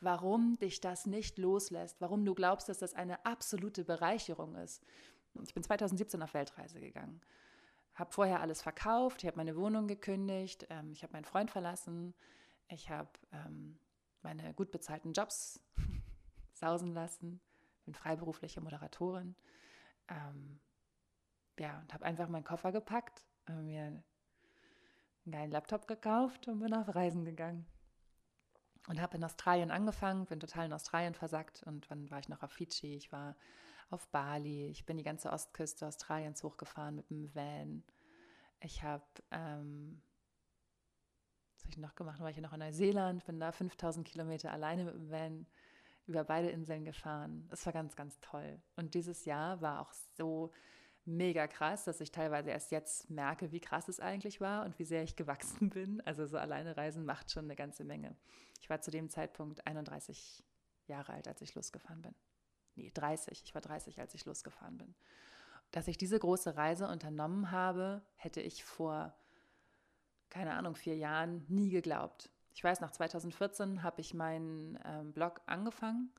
warum 0.00 0.56
dich 0.58 0.80
das 0.80 1.06
nicht 1.06 1.36
loslässt, 1.36 2.00
warum 2.00 2.24
du 2.24 2.34
glaubst, 2.34 2.68
dass 2.68 2.78
das 2.78 2.94
eine 2.94 3.26
absolute 3.26 3.84
Bereicherung 3.84 4.54
ist. 4.54 4.82
Ich 5.44 5.52
bin 5.52 5.62
2017 5.62 6.22
auf 6.22 6.32
Weltreise 6.32 6.80
gegangen 6.80 7.20
habe 8.02 8.12
vorher 8.12 8.40
alles 8.40 8.62
verkauft, 8.62 9.22
ich 9.22 9.28
habe 9.28 9.36
meine 9.36 9.56
Wohnung 9.56 9.86
gekündigt, 9.86 10.66
ähm, 10.70 10.90
ich 10.90 11.04
habe 11.04 11.12
meinen 11.12 11.24
Freund 11.24 11.52
verlassen, 11.52 12.14
ich 12.68 12.90
habe 12.90 13.10
ähm, 13.32 13.78
meine 14.22 14.52
gut 14.54 14.72
bezahlten 14.72 15.12
Jobs 15.12 15.60
sausen 16.52 16.94
lassen, 16.94 17.40
bin 17.84 17.94
freiberufliche 17.94 18.60
Moderatorin. 18.60 19.36
Ähm, 20.08 20.58
ja, 21.60 21.78
und 21.78 21.94
habe 21.94 22.04
einfach 22.04 22.28
meinen 22.28 22.44
Koffer 22.44 22.72
gepackt, 22.72 23.24
mir 23.48 23.82
einen 23.82 24.04
geilen 25.30 25.50
Laptop 25.50 25.86
gekauft 25.86 26.48
und 26.48 26.58
bin 26.58 26.74
auf 26.74 26.92
Reisen 26.94 27.24
gegangen. 27.24 27.66
Und 28.88 29.00
habe 29.00 29.16
in 29.16 29.22
Australien 29.22 29.70
angefangen, 29.70 30.26
bin 30.26 30.40
total 30.40 30.66
in 30.66 30.72
Australien 30.72 31.14
versackt 31.14 31.62
und 31.62 31.88
dann 31.88 32.10
war 32.10 32.18
ich 32.18 32.28
noch 32.28 32.42
auf 32.42 32.50
Fidschi, 32.50 32.96
ich 32.96 33.12
war 33.12 33.36
auf 33.92 34.08
Bali. 34.08 34.68
Ich 34.68 34.86
bin 34.86 34.96
die 34.96 35.02
ganze 35.02 35.30
Ostküste 35.30 35.86
Australiens 35.86 36.42
hochgefahren 36.42 36.96
mit 36.96 37.10
dem 37.10 37.34
Van. 37.34 37.84
Ich 38.60 38.82
habe, 38.82 39.04
ähm, 39.30 40.02
was 41.54 41.64
habe 41.64 41.70
ich 41.70 41.78
noch 41.78 41.94
gemacht? 41.94 42.20
War 42.20 42.30
ich 42.30 42.38
noch 42.38 42.52
in 42.52 42.60
Neuseeland, 42.60 43.24
bin 43.24 43.40
da 43.40 43.52
5000 43.52 44.06
Kilometer 44.06 44.52
alleine 44.52 44.84
mit 44.84 44.94
dem 44.94 45.10
Van 45.10 45.46
über 46.06 46.24
beide 46.24 46.50
Inseln 46.50 46.84
gefahren. 46.84 47.48
Es 47.52 47.64
war 47.66 47.72
ganz, 47.72 47.96
ganz 47.96 48.18
toll. 48.20 48.60
Und 48.76 48.94
dieses 48.94 49.24
Jahr 49.24 49.60
war 49.60 49.80
auch 49.80 49.92
so 50.16 50.52
mega 51.04 51.46
krass, 51.46 51.84
dass 51.84 52.00
ich 52.00 52.12
teilweise 52.12 52.50
erst 52.50 52.70
jetzt 52.70 53.10
merke, 53.10 53.52
wie 53.52 53.60
krass 53.60 53.88
es 53.88 54.00
eigentlich 54.00 54.40
war 54.40 54.64
und 54.64 54.78
wie 54.78 54.84
sehr 54.84 55.02
ich 55.02 55.16
gewachsen 55.16 55.70
bin. 55.70 56.00
Also 56.02 56.26
so 56.26 56.38
alleine 56.38 56.76
reisen 56.76 57.04
macht 57.04 57.30
schon 57.30 57.44
eine 57.44 57.56
ganze 57.56 57.84
Menge. 57.84 58.16
Ich 58.60 58.70
war 58.70 58.80
zu 58.80 58.90
dem 58.90 59.10
Zeitpunkt 59.10 59.66
31 59.66 60.44
Jahre 60.86 61.12
alt, 61.12 61.28
als 61.28 61.40
ich 61.42 61.54
losgefahren 61.54 62.02
bin 62.02 62.14
nee, 62.76 62.90
30, 62.92 63.42
ich 63.44 63.54
war 63.54 63.62
30, 63.62 64.00
als 64.00 64.14
ich 64.14 64.24
losgefahren 64.24 64.78
bin. 64.78 64.94
Dass 65.70 65.88
ich 65.88 65.96
diese 65.96 66.18
große 66.18 66.56
Reise 66.56 66.88
unternommen 66.88 67.50
habe, 67.50 68.02
hätte 68.16 68.40
ich 68.40 68.64
vor, 68.64 69.14
keine 70.28 70.54
Ahnung, 70.54 70.74
vier 70.74 70.96
Jahren 70.96 71.44
nie 71.48 71.70
geglaubt. 71.70 72.30
Ich 72.54 72.62
weiß, 72.62 72.80
nach 72.80 72.90
2014 72.90 73.82
habe 73.82 74.00
ich 74.00 74.12
meinen 74.12 74.78
ähm, 74.84 75.12
Blog 75.12 75.40
angefangen, 75.46 76.10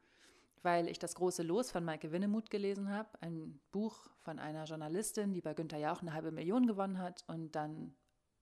weil 0.63 0.87
ich 0.87 0.97
das 0.97 1.15
große 1.15 1.43
Los 1.43 1.71
von 1.71 1.83
Maike 1.83 2.11
Winnemuth 2.11 2.49
gelesen 2.49 2.89
habe, 2.89 3.09
ein 3.21 3.59
Buch 3.71 4.09
von 4.23 4.39
einer 4.39 4.63
Journalistin, 4.63 5.33
die 5.33 5.41
bei 5.41 5.53
Günther 5.53 5.77
Jauch 5.77 6.01
eine 6.01 6.13
halbe 6.13 6.31
Million 6.31 6.65
gewonnen 6.65 6.97
hat 6.97 7.23
und 7.27 7.51
dann 7.55 7.93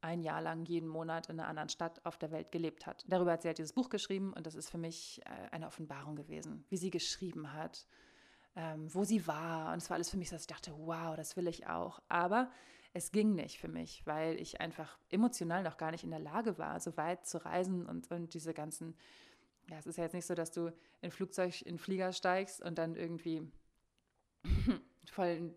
ein 0.01 0.22
Jahr 0.22 0.41
lang 0.41 0.65
jeden 0.65 0.89
Monat 0.89 1.29
in 1.29 1.39
einer 1.39 1.48
anderen 1.48 1.70
Stadt 1.70 2.03
auf 2.05 2.17
der 2.17 2.31
Welt 2.31 2.51
gelebt 2.51 2.86
hat. 2.86 3.05
Darüber 3.08 3.31
hat 3.31 3.43
sie 3.43 3.48
halt 3.48 3.60
dieses 3.60 3.74
Buch 3.74 3.89
geschrieben 3.89 4.34
und 4.34 4.46
das 4.46 4.55
ist 4.55 4.70
für 4.70 4.77
mich 4.77 5.22
äh, 5.25 5.50
eine 5.51 5.67
Offenbarung 5.67 6.15
gewesen, 6.15 6.65
wie 6.70 6.77
sie 6.77 6.89
geschrieben 6.89 7.53
hat, 7.53 7.86
ähm, 8.55 8.93
wo 8.93 9.03
sie 9.03 9.27
war. 9.27 9.72
Und 9.72 9.77
es 9.77 9.89
war 9.89 9.96
alles 9.96 10.10
für 10.10 10.17
mich 10.17 10.29
dass 10.29 10.41
ich 10.41 10.48
dachte, 10.48 10.74
wow, 10.75 11.15
das 11.15 11.38
will 11.38 11.48
ich 11.48 11.67
auch. 11.67 12.01
Aber 12.10 12.51
es 12.93 13.12
ging 13.12 13.36
nicht 13.36 13.60
für 13.60 13.67
mich, 13.67 14.05
weil 14.05 14.39
ich 14.39 14.60
einfach 14.60 14.98
emotional 15.10 15.63
noch 15.63 15.77
gar 15.77 15.91
nicht 15.91 16.03
in 16.03 16.10
der 16.10 16.20
Lage 16.20 16.58
war, 16.58 16.79
so 16.79 16.98
weit 16.98 17.25
zu 17.25 17.43
reisen 17.46 17.86
und, 17.86 18.12
und 18.12 18.34
diese 18.34 18.53
ganzen, 18.53 18.96
ja, 19.70 19.77
es 19.77 19.86
ist 19.86 19.98
ja 19.98 20.03
jetzt 20.03 20.13
nicht 20.13 20.25
so, 20.25 20.34
dass 20.34 20.51
du 20.51 20.74
in 21.01 21.12
Flugzeug, 21.12 21.62
in 21.62 21.77
Flieger 21.77 22.12
steigst 22.12 22.62
und 22.62 22.77
dann 22.77 22.96
irgendwie 22.96 23.50
voll, 25.12 25.53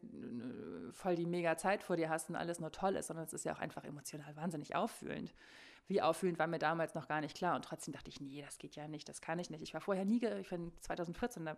voll 0.92 1.14
die 1.14 1.26
mega 1.26 1.56
Zeit 1.56 1.82
vor 1.82 1.96
dir 1.96 2.10
hast 2.10 2.28
und 2.28 2.36
alles 2.36 2.58
nur 2.58 2.72
toll 2.72 2.96
ist, 2.96 3.06
sondern 3.06 3.24
es 3.24 3.32
ist 3.32 3.44
ja 3.44 3.54
auch 3.54 3.60
einfach 3.60 3.84
emotional 3.84 4.34
wahnsinnig 4.36 4.74
auffühlend. 4.74 5.32
Wie 5.86 6.02
auffühlend 6.02 6.38
war 6.38 6.46
mir 6.46 6.58
damals 6.58 6.94
noch 6.94 7.08
gar 7.08 7.20
nicht 7.20 7.36
klar. 7.36 7.54
Und 7.54 7.64
trotzdem 7.64 7.92
dachte 7.92 8.08
ich, 8.08 8.20
nee, 8.20 8.42
das 8.42 8.58
geht 8.58 8.74
ja 8.74 8.88
nicht, 8.88 9.08
das 9.08 9.20
kann 9.20 9.38
ich 9.38 9.50
nicht. 9.50 9.62
Ich 9.62 9.72
war 9.72 9.80
vorher 9.80 10.04
nie, 10.04 10.24
ich 10.24 10.48
bin 10.48 10.72
2014, 10.80 11.44
da, 11.44 11.56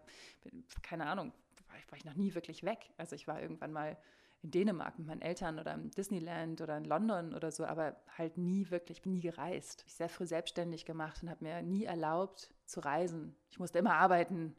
keine 0.83 1.07
Ahnung, 1.07 1.33
war 1.69 1.79
ich, 1.79 1.91
war 1.91 1.99
ich 1.99 2.05
noch 2.05 2.15
nie 2.15 2.35
wirklich 2.35 2.63
weg. 2.65 2.91
Also 2.99 3.17
ich 3.17 3.27
war 3.27 3.41
irgendwann 3.41 3.73
mal 3.73 3.97
in 4.43 4.51
Dänemark 4.51 4.99
mit 4.99 5.07
meinen 5.07 5.23
Eltern 5.23 5.59
oder 5.59 5.73
im 5.73 5.91
Disneyland 5.91 6.61
oder 6.61 6.77
in 6.77 6.85
London 6.85 7.35
oder 7.35 7.51
so, 7.51 7.65
aber 7.65 7.97
halt 8.19 8.37
nie 8.37 8.71
wirklich, 8.71 9.07
nie 9.07 9.21
gereist. 9.21 9.85
Ich 9.87 9.95
sehr 9.95 10.09
früh 10.09 10.27
selbstständig 10.27 10.85
gemacht 10.85 11.23
und 11.23 11.31
habe 11.31 11.45
mir 11.45 11.63
nie 11.63 11.85
erlaubt 11.85 12.53
zu 12.67 12.81
reisen. 12.81 13.35
Ich 13.51 13.59
musste 13.59 13.79
immer 13.79 13.95
arbeiten. 13.95 14.55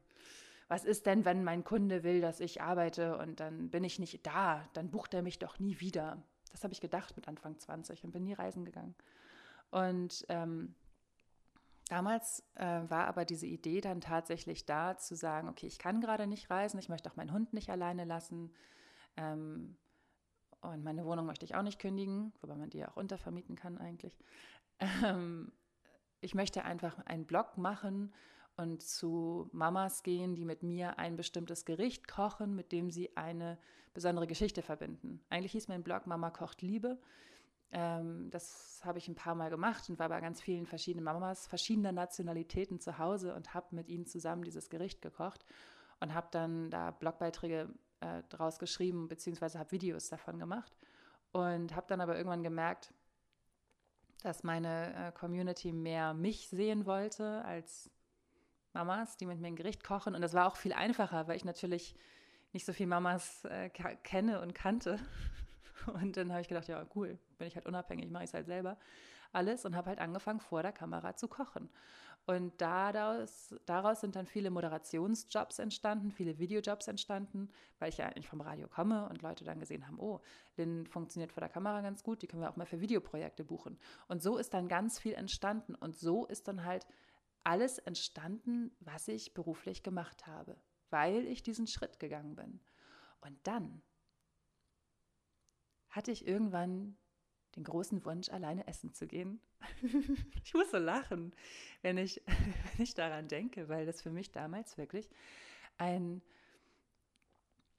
Was 0.68 0.84
ist 0.84 1.06
denn, 1.06 1.24
wenn 1.24 1.44
mein 1.44 1.64
Kunde 1.64 2.04
will, 2.04 2.20
dass 2.20 2.40
ich 2.40 2.62
arbeite 2.62 3.18
und 3.18 3.40
dann 3.40 3.70
bin 3.70 3.84
ich 3.84 4.00
nicht 4.00 4.26
da? 4.26 4.68
Dann 4.74 4.90
bucht 4.90 5.14
er 5.14 5.22
mich 5.22 5.40
doch 5.40 5.60
nie 5.60 5.80
wieder. 5.80 6.22
Das 6.52 6.64
habe 6.64 6.74
ich 6.74 6.82
gedacht 6.82 7.16
mit 7.16 7.28
Anfang 7.28 7.58
20 7.58 8.04
und 8.04 8.12
bin 8.12 8.24
nie 8.24 8.34
reisen 8.34 8.66
gegangen. 8.66 8.96
Und 9.70 10.26
ähm, 10.28 10.76
damals 11.88 12.44
äh, 12.56 12.82
war 12.90 13.08
aber 13.08 13.24
diese 13.24 13.46
Idee 13.46 13.80
dann 13.80 14.02
tatsächlich 14.02 14.66
da, 14.66 14.98
zu 14.98 15.16
sagen, 15.16 15.48
okay, 15.48 15.68
ich 15.68 15.80
kann 15.80 16.02
gerade 16.02 16.28
nicht 16.28 16.50
reisen, 16.50 16.80
ich 16.80 16.90
möchte 16.90 17.10
auch 17.10 17.16
meinen 17.16 17.32
Hund 17.32 17.54
nicht 17.54 17.70
alleine 17.70 18.04
lassen. 18.04 18.52
Ähm, 19.16 19.78
und 20.62 20.84
meine 20.84 21.06
Wohnung 21.06 21.26
möchte 21.26 21.46
ich 21.46 21.56
auch 21.56 21.62
nicht 21.62 21.80
kündigen, 21.80 22.34
wobei 22.42 22.56
man 22.56 22.70
die 22.70 22.80
ja 22.80 22.90
auch 22.90 22.98
untervermieten 22.98 23.56
kann 23.56 23.78
eigentlich. 23.78 24.18
Ähm, 25.04 25.52
ich 26.20 26.36
möchte 26.36 26.64
einfach 26.66 26.98
einen 27.06 27.26
Blog 27.26 27.58
machen 27.58 28.14
und 28.58 28.82
zu 28.82 29.50
Mamas 29.54 30.04
gehen, 30.04 30.36
die 30.36 30.46
mit 30.46 30.64
mir 30.64 30.98
ein 30.98 31.16
bestimmtes 31.16 31.64
Gericht 31.64 32.08
kochen, 32.08 32.56
mit 32.56 32.72
dem 32.72 32.90
sie 32.90 33.16
eine 33.16 33.58
besondere 33.94 34.28
Geschichte 34.28 34.62
verbinden. 34.62 35.22
Eigentlich 35.30 35.54
hieß 35.54 35.68
mein 35.68 35.84
Blog 35.84 36.08
Mama 36.08 36.32
kocht 36.32 36.62
Liebe. 36.62 37.00
Ähm, 37.72 38.30
das 38.32 38.82
habe 38.84 38.98
ich 38.98 39.08
ein 39.08 39.16
paar 39.16 39.36
Mal 39.36 39.50
gemacht 39.50 39.90
und 39.90 40.00
war 40.00 40.10
bei 40.10 40.20
ganz 40.22 40.42
vielen 40.42 40.66
verschiedenen 40.66 41.04
Mamas 41.04 41.48
verschiedener 41.48 41.92
Nationalitäten 41.92 42.80
zu 42.80 42.98
Hause 42.98 43.36
und 43.36 43.54
habe 43.54 43.76
mit 43.76 43.90
ihnen 43.90 44.06
zusammen 44.06 44.44
dieses 44.44 44.70
Gericht 44.70 45.02
gekocht 45.02 45.46
und 46.00 46.14
habe 46.14 46.28
dann 46.32 46.70
da 46.72 46.92
Blogbeiträge 46.92 47.70
äh, 48.00 48.24
draus 48.30 48.60
geschrieben, 48.60 49.08
beziehungsweise 49.08 49.60
habe 49.60 49.72
Videos 49.72 50.10
davon 50.10 50.40
gemacht. 50.40 50.76
Und 51.32 51.76
habe 51.76 51.88
dann 51.88 52.02
aber 52.02 52.18
irgendwann 52.18 52.44
gemerkt, 52.44 52.94
dass 54.24 54.44
meine 54.44 54.96
äh, 54.96 55.12
Community 55.12 55.74
mehr 55.74 56.14
mich 56.14 56.50
sehen 56.50 56.86
wollte 56.86 57.44
als 57.46 57.92
Mamas, 58.78 59.18
die 59.18 59.26
mit 59.26 59.40
mir 59.40 59.48
ein 59.48 59.56
Gericht 59.56 59.84
kochen. 59.84 60.16
Und 60.16 60.22
das 60.22 60.34
war 60.34 60.48
auch 60.48 60.56
viel 60.56 60.74
einfacher, 60.74 61.28
weil 61.28 61.36
ich 61.36 61.46
natürlich 61.46 61.96
nicht 62.54 62.66
so 62.66 62.74
viele 62.74 62.88
Mamas 62.88 63.46
äh, 63.46 63.70
kenne 63.70 64.42
und 64.42 64.54
kannte. 64.54 65.00
Und 66.02 66.18
dann 66.18 66.32
habe 66.32 66.42
ich 66.42 66.50
gedacht, 66.50 66.68
ja, 66.68 66.86
cool, 66.96 67.18
bin 67.38 67.48
ich 67.48 67.56
halt 67.56 67.66
unabhängig, 67.66 68.10
mache 68.10 68.26
ich 68.26 68.30
es 68.30 68.34
halt 68.34 68.46
selber 68.46 68.78
alles 69.34 69.66
und 69.66 69.76
habe 69.76 69.90
halt 69.90 70.00
angefangen, 70.00 70.40
vor 70.40 70.62
der 70.62 70.72
Kamera 70.72 71.16
zu 71.16 71.28
kochen. 71.28 71.70
Und 72.26 72.60
daraus, 72.60 73.56
daraus 73.66 74.02
sind 74.02 74.18
dann 74.18 74.26
viele 74.26 74.50
Moderationsjobs 74.50 75.60
entstanden, 75.60 76.12
viele 76.12 76.38
Videojobs 76.40 76.90
entstanden, 76.90 77.50
weil 77.80 77.88
ich 77.88 77.98
ja 77.98 78.08
eigentlich 78.08 78.28
vom 78.28 78.42
Radio 78.42 78.68
komme 78.68 79.08
und 79.08 79.22
Leute 79.22 79.46
dann 79.46 79.60
gesehen 79.60 79.88
haben, 79.88 79.98
oh, 79.98 80.20
Lynn 80.58 80.86
funktioniert 80.88 81.32
vor 81.32 81.40
der 81.40 81.50
Kamera 81.50 81.80
ganz 81.80 82.04
gut, 82.04 82.22
die 82.22 82.28
können 82.28 82.42
wir 82.42 82.50
auch 82.50 82.58
mal 82.58 82.66
für 82.66 82.82
Videoprojekte 82.82 83.46
buchen. 83.46 83.80
Und 84.10 84.22
so 84.22 84.38
ist 84.38 84.54
dann 84.54 84.68
ganz 84.68 85.00
viel 85.00 85.14
entstanden. 85.14 85.74
Und 85.76 85.96
so 85.96 86.26
ist 86.26 86.50
dann 86.50 86.66
halt 86.66 86.86
alles 87.48 87.80
entstanden, 87.80 88.76
was 88.82 89.08
ich 89.08 89.34
beruflich 89.34 89.82
gemacht 89.82 90.28
habe, 90.28 90.58
weil 90.90 91.26
ich 91.28 91.44
diesen 91.44 91.66
Schritt 91.66 91.98
gegangen 91.98 92.36
bin. 92.36 92.60
Und 93.22 93.40
dann 93.48 93.82
hatte 95.88 96.12
ich 96.12 96.28
irgendwann 96.28 96.98
den 97.56 97.64
großen 97.64 98.04
Wunsch, 98.04 98.28
alleine 98.28 98.68
essen 98.68 98.94
zu 98.94 99.08
gehen. 99.08 99.40
ich 100.44 100.54
muss 100.54 100.72
so 100.72 100.78
lachen, 100.78 101.34
wenn 101.84 101.98
ich, 101.98 102.22
wenn 102.28 102.84
ich 102.84 102.94
daran 102.96 103.30
denke, 103.30 103.70
weil 103.70 103.86
das 103.86 104.02
für 104.02 104.12
mich 104.12 104.34
damals 104.34 104.78
wirklich 104.78 105.10
ein, 105.78 106.22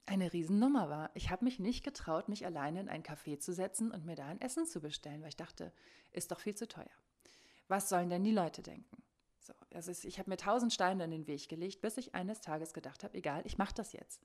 eine 0.07 0.33
Riesennummer 0.33 0.89
war. 0.89 1.11
Ich 1.13 1.29
habe 1.29 1.45
mich 1.45 1.59
nicht 1.59 1.85
getraut, 1.85 2.31
mich 2.31 2.47
alleine 2.47 2.81
in 2.81 2.89
ein 2.89 3.03
Café 3.03 3.39
zu 3.39 3.53
setzen 3.53 3.91
und 3.91 4.07
mir 4.07 4.17
da 4.17 4.29
ein 4.29 4.41
Essen 4.41 4.65
zu 4.65 4.81
bestellen, 4.81 5.21
weil 5.21 5.29
ich 5.29 5.37
dachte, 5.37 5.75
ist 6.11 6.31
doch 6.31 6.41
viel 6.41 6.55
zu 6.55 6.67
teuer. 6.67 6.87
Was 7.69 7.91
sollen 7.91 8.09
denn 8.09 8.25
die 8.25 8.33
Leute 8.33 8.63
denken? 8.63 9.03
So, 9.49 9.55
also 9.75 9.91
ich 10.07 10.19
habe 10.19 10.29
mir 10.29 10.37
tausend 10.37 10.75
Steine 10.75 11.05
in 11.05 11.11
den 11.11 11.27
Weg 11.27 11.49
gelegt, 11.49 11.81
bis 11.81 11.97
ich 11.97 12.15
eines 12.15 12.43
Tages 12.43 12.75
gedacht 12.75 13.03
habe, 13.03 13.17
egal, 13.17 13.41
ich 13.47 13.57
mache 13.57 13.73
das 13.75 13.95
jetzt. 13.95 14.23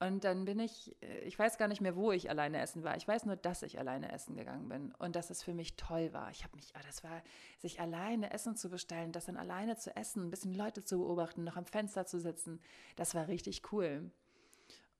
Und 0.00 0.24
dann 0.24 0.46
bin 0.46 0.58
ich, 0.58 0.96
äh, 1.02 1.20
ich 1.20 1.38
weiß 1.38 1.58
gar 1.58 1.68
nicht 1.68 1.82
mehr, 1.82 1.94
wo 1.96 2.12
ich 2.12 2.30
alleine 2.30 2.60
essen 2.60 2.82
war. 2.82 2.96
Ich 2.96 3.06
weiß 3.06 3.26
nur, 3.26 3.36
dass 3.36 3.62
ich 3.62 3.78
alleine 3.78 4.10
essen 4.10 4.34
gegangen 4.36 4.70
bin 4.70 4.92
und 4.94 5.16
dass 5.16 5.28
es 5.28 5.42
für 5.42 5.52
mich 5.52 5.76
toll 5.76 6.14
war. 6.14 6.30
Ich 6.30 6.44
habe 6.44 6.56
mich, 6.56 6.74
ah, 6.74 6.80
das 6.86 7.04
war, 7.04 7.22
sich 7.58 7.78
alleine 7.78 8.32
Essen 8.32 8.56
zu 8.56 8.70
bestellen, 8.70 9.12
das 9.12 9.26
dann 9.26 9.36
alleine 9.36 9.76
zu 9.76 9.94
essen, 9.94 10.24
ein 10.24 10.30
bisschen 10.30 10.54
Leute 10.54 10.82
zu 10.82 10.98
beobachten, 10.98 11.44
noch 11.44 11.56
am 11.56 11.66
Fenster 11.66 12.06
zu 12.06 12.18
sitzen, 12.18 12.58
das 12.96 13.14
war 13.14 13.28
richtig 13.28 13.70
cool. 13.70 14.10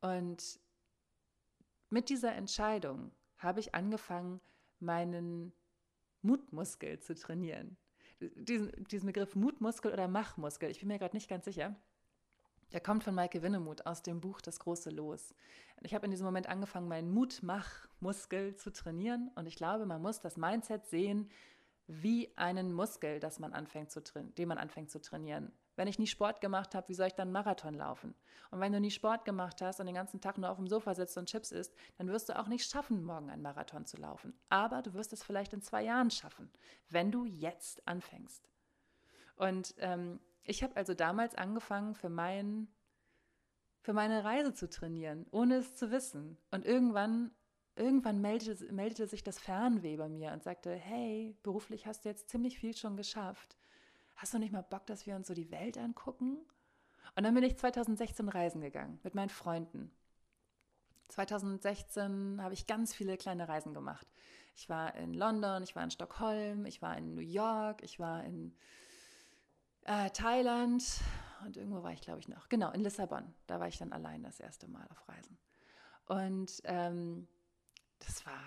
Und 0.03 0.61
mit 1.89 2.11
dieser 2.11 2.35
Entscheidung 2.35 3.13
habe 3.39 3.61
ich 3.61 3.75
angefangen, 3.75 4.43
meinen 4.79 5.55
Mutmuskel 6.21 7.01
zu 7.01 7.15
trainieren. 7.15 7.79
Diesen, 8.35 8.73
diesen 8.91 9.07
Begriff 9.07 9.35
Mutmuskel 9.35 9.93
oder 9.93 10.09
Machmuskel, 10.09 10.71
ich 10.71 10.81
bin 10.81 10.89
mir 10.89 10.99
gerade 10.99 11.17
nicht 11.17 11.29
ganz 11.29 11.45
sicher. 11.45 11.75
Der 12.73 12.81
kommt 12.81 13.05
von 13.05 13.15
Maike 13.15 13.43
Winnemuth 13.43 13.87
aus 13.87 14.03
dem 14.03 14.21
Buch 14.21 14.41
Das 14.41 14.59
große 14.59 14.91
Los. 14.91 15.35
Ich 15.83 15.95
habe 15.95 16.07
in 16.07 16.11
diesem 16.11 16.27
Moment 16.27 16.49
angefangen, 16.49 16.89
meinen 16.89 17.13
Mutmachmuskel 17.13 18.57
zu 18.57 18.73
trainieren 18.73 19.31
und 19.35 19.47
ich 19.47 19.57
glaube, 19.57 19.87
man 19.87 20.03
muss 20.03 20.21
das 20.21 20.37
Mindset 20.37 20.87
sehen 20.87 21.31
wie 21.87 22.37
einen 22.37 22.73
Muskel, 22.73 23.21
das 23.21 23.39
man 23.39 23.53
anfängt 23.53 23.91
zu 23.91 24.01
den 24.01 24.49
man 24.49 24.59
anfängt 24.59 24.91
zu 24.91 25.01
trainieren. 25.01 25.53
Wenn 25.77 25.89
ich 25.89 25.99
nie 25.99 26.07
Sport 26.07 26.41
gemacht 26.41 26.75
habe, 26.75 26.89
wie 26.89 26.95
soll 26.95 27.09
ich 27.09 27.15
dann 27.15 27.33
Marathon 27.33 27.75
laufen? 27.75 28.15
Und 28.51 28.61
wenn 28.61 28.73
du 28.73 28.81
nie 28.81 28.91
Sport 28.91 29.25
gemacht 29.25 29.61
hast 29.61 29.81
und 29.81 29.87
den 29.87 29.95
ganzen 29.95 30.21
Tag 30.21 30.39
nur 30.39 30.51
auf 30.51 30.59
dem 30.59 30.69
Sofa 30.69 30.95
sitzt 30.95 31.17
und 31.19 31.29
Chips 31.29 31.51
isst, 31.51 31.75
dann 31.99 32.09
wirst 32.09 32.29
du 32.29 32.39
auch 32.39 32.47
nicht 32.47 32.71
schaffen, 32.71 33.05
morgen 33.05 33.31
einen 33.31 33.43
Marathon 33.43 33.85
zu 33.85 33.97
laufen. 33.97 34.39
Aber 34.49 34.83
du 34.83 34.95
wirst 34.95 35.13
es 35.13 35.25
vielleicht 35.25 35.53
in 35.53 35.63
zwei 35.63 35.83
Jahren 35.83 36.11
schaffen, 36.11 36.51
wenn 36.89 37.11
du 37.11 37.25
jetzt 37.25 37.87
anfängst. 37.89 38.49
Und 39.37 39.75
ähm, 39.79 40.21
ich 40.45 40.63
habe 40.63 40.77
also 40.77 40.95
damals 40.95 41.35
angefangen, 41.35 41.95
für, 41.95 42.11
mein, 42.11 42.69
für 43.81 43.93
meine 43.93 44.25
Reise 44.25 44.55
zu 44.55 44.69
trainieren, 44.69 45.27
ohne 45.31 45.57
es 45.57 45.75
zu 45.75 45.91
wissen. 45.91 46.39
Und 46.51 46.65
irgendwann, 46.65 47.33
irgendwann 47.75 48.21
meldete, 48.21 48.73
meldete 48.73 49.07
sich 49.07 49.25
das 49.25 49.41
Fernweh 49.41 49.97
bei 49.97 50.09
mir 50.09 50.33
und 50.33 50.43
sagte, 50.43 50.73
hey, 50.75 51.37
beruflich 51.43 51.87
hast 51.87 52.05
du 52.05 52.11
jetzt 52.11 52.29
ziemlich 52.29 52.59
viel 52.59 52.77
schon 52.77 52.97
geschafft. 52.97 53.57
Hast 54.17 54.35
du 54.35 54.39
nicht 54.39 54.53
mal 54.53 54.63
Bock, 54.63 54.87
dass 54.87 55.07
wir 55.07 55.17
uns 55.17 55.29
so 55.29 55.35
die 55.35 55.51
Welt 55.51 55.77
angucken? 55.79 56.39
Und 57.17 57.25
dann 57.25 57.35
bin 57.35 57.45
ich 57.45 57.57
2016 57.57 58.29
reisen 58.29 58.61
gegangen 58.61 58.99
mit 59.03 59.15
meinen 59.15 59.29
Freunden. 59.29 59.91
2016 61.09 62.41
habe 62.43 62.55
ich 62.55 62.67
ganz 62.67 62.95
viele 62.95 63.17
kleine 63.17 63.49
Reisen 63.49 63.75
gemacht. 63.75 64.07
Ich 64.57 64.69
war 64.69 64.95
in 64.95 65.15
London, 65.15 65.63
ich 65.63 65.77
war 65.77 65.83
in 65.85 65.91
Stockholm, 65.91 66.67
ich 66.67 66.81
war 66.81 66.97
in 66.97 67.15
New 67.15 67.21
York, 67.21 67.83
ich 67.83 67.99
war 67.99 68.25
in 68.25 68.57
äh, 69.83 70.11
Thailand 70.11 70.85
und 71.45 71.57
irgendwo 71.57 71.83
war 71.83 71.93
ich, 71.93 72.01
glaube 72.01 72.21
ich, 72.21 72.29
noch. 72.29 72.49
Genau, 72.49 72.71
in 72.71 72.81
Lissabon. 72.81 73.35
Da 73.47 73.61
war 73.61 73.69
ich 73.69 73.79
dann 73.79 73.93
allein 73.93 74.23
das 74.23 74.41
erste 74.41 74.69
Mal 74.69 74.87
auf 74.91 75.09
Reisen. 75.09 75.39
Und 76.07 76.61
ähm, 76.65 77.29
das 77.99 78.25
war, 78.27 78.43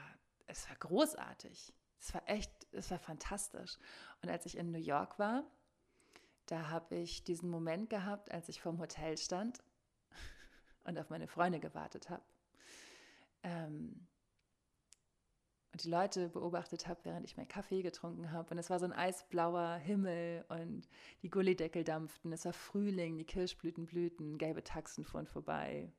es 0.48 0.68
war 0.70 0.76
großartig. 0.78 1.74
Es 2.00 2.14
war 2.14 2.28
echt, 2.28 2.52
es 2.72 2.92
war 2.92 3.00
fantastisch. 3.00 3.78
Und 4.22 4.30
als 4.30 4.46
ich 4.46 4.58
in 4.58 4.72
New 4.72 4.80
York 4.80 5.20
war, 5.20 5.44
da 6.48 6.70
habe 6.70 6.96
ich 6.96 7.24
diesen 7.24 7.50
Moment 7.50 7.90
gehabt, 7.90 8.32
als 8.32 8.50
ich 8.50 8.62
vorm 8.62 8.80
Hotel 8.80 9.18
stand 9.18 9.64
und 10.86 10.98
auf 10.98 11.10
meine 11.10 11.28
Freunde 11.28 11.60
gewartet 11.60 12.10
habe. 12.10 12.24
Ähm, 13.44 14.08
und 15.78 15.84
die 15.84 15.90
Leute 15.90 16.30
beobachtet 16.30 16.88
habe, 16.88 17.02
während 17.04 17.26
ich 17.26 17.38
meinen 17.38 17.50
Kaffee 17.50 17.84
getrunken 17.84 18.32
habe. 18.32 18.50
Und 18.50 18.58
es 18.58 18.70
war 18.70 18.80
so 18.80 18.86
ein 18.86 18.94
eisblauer 18.94 19.76
Himmel 19.76 20.44
und 20.48 20.88
die 21.22 21.30
Gullideckel 21.30 21.84
dampften. 21.84 22.32
Es 22.32 22.46
war 22.46 22.54
Frühling, 22.54 23.18
die 23.18 23.26
Kirschblüten 23.26 23.86
blühten, 23.86 24.38
gelbe 24.38 24.64
Taxen 24.64 25.04
fuhren 25.04 25.28
vorbei. 25.28 25.92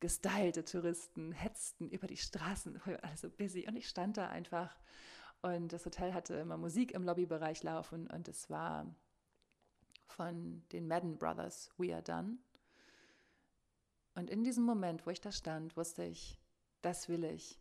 Gestylte 0.00 0.64
Touristen 0.64 1.32
hetzten 1.32 1.90
über 1.90 2.06
die 2.06 2.16
Straßen, 2.16 2.80
alles 3.02 3.20
so 3.20 3.28
busy. 3.28 3.66
Und 3.68 3.76
ich 3.76 3.88
stand 3.88 4.16
da 4.16 4.28
einfach. 4.28 4.78
Und 5.42 5.72
das 5.74 5.84
Hotel 5.84 6.14
hatte 6.14 6.34
immer 6.36 6.56
Musik 6.56 6.92
im 6.92 7.02
Lobbybereich 7.02 7.62
laufen. 7.62 8.06
Und 8.06 8.28
es 8.28 8.48
war 8.48 8.86
von 10.06 10.62
den 10.72 10.86
Madden 10.86 11.18
Brothers, 11.18 11.70
We 11.78 11.92
Are 11.94 12.02
Done. 12.02 12.38
Und 14.14 14.30
in 14.30 14.44
diesem 14.44 14.64
Moment, 14.64 15.06
wo 15.06 15.10
ich 15.10 15.20
da 15.20 15.32
stand, 15.32 15.76
wusste 15.76 16.04
ich, 16.04 16.38
das 16.82 17.08
will 17.08 17.24
ich. 17.24 17.60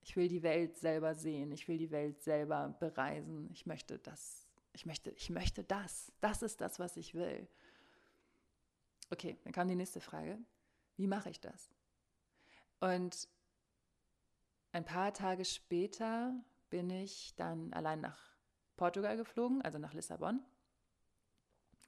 Ich 0.00 0.16
will 0.16 0.28
die 0.28 0.42
Welt 0.42 0.76
selber 0.76 1.14
sehen. 1.14 1.52
Ich 1.52 1.68
will 1.68 1.78
die 1.78 1.90
Welt 1.90 2.22
selber 2.22 2.76
bereisen. 2.78 3.48
Ich 3.52 3.66
möchte 3.66 3.98
das. 3.98 4.46
Ich 4.72 4.86
möchte, 4.86 5.10
ich 5.10 5.30
möchte 5.30 5.64
das. 5.64 6.12
Das 6.20 6.42
ist 6.42 6.60
das, 6.60 6.78
was 6.78 6.96
ich 6.96 7.14
will. 7.14 7.48
Okay, 9.10 9.38
dann 9.44 9.52
kam 9.52 9.68
die 9.68 9.74
nächste 9.74 10.00
Frage. 10.00 10.38
Wie 10.96 11.06
mache 11.06 11.30
ich 11.30 11.40
das? 11.40 11.70
Und 12.80 13.28
ein 14.72 14.84
paar 14.84 15.12
Tage 15.12 15.44
später 15.44 16.34
bin 16.70 16.90
ich 16.90 17.34
dann 17.36 17.72
allein 17.72 18.00
nach 18.00 18.36
Portugal 18.76 19.16
geflogen, 19.16 19.62
also 19.62 19.78
nach 19.78 19.94
Lissabon. 19.94 20.40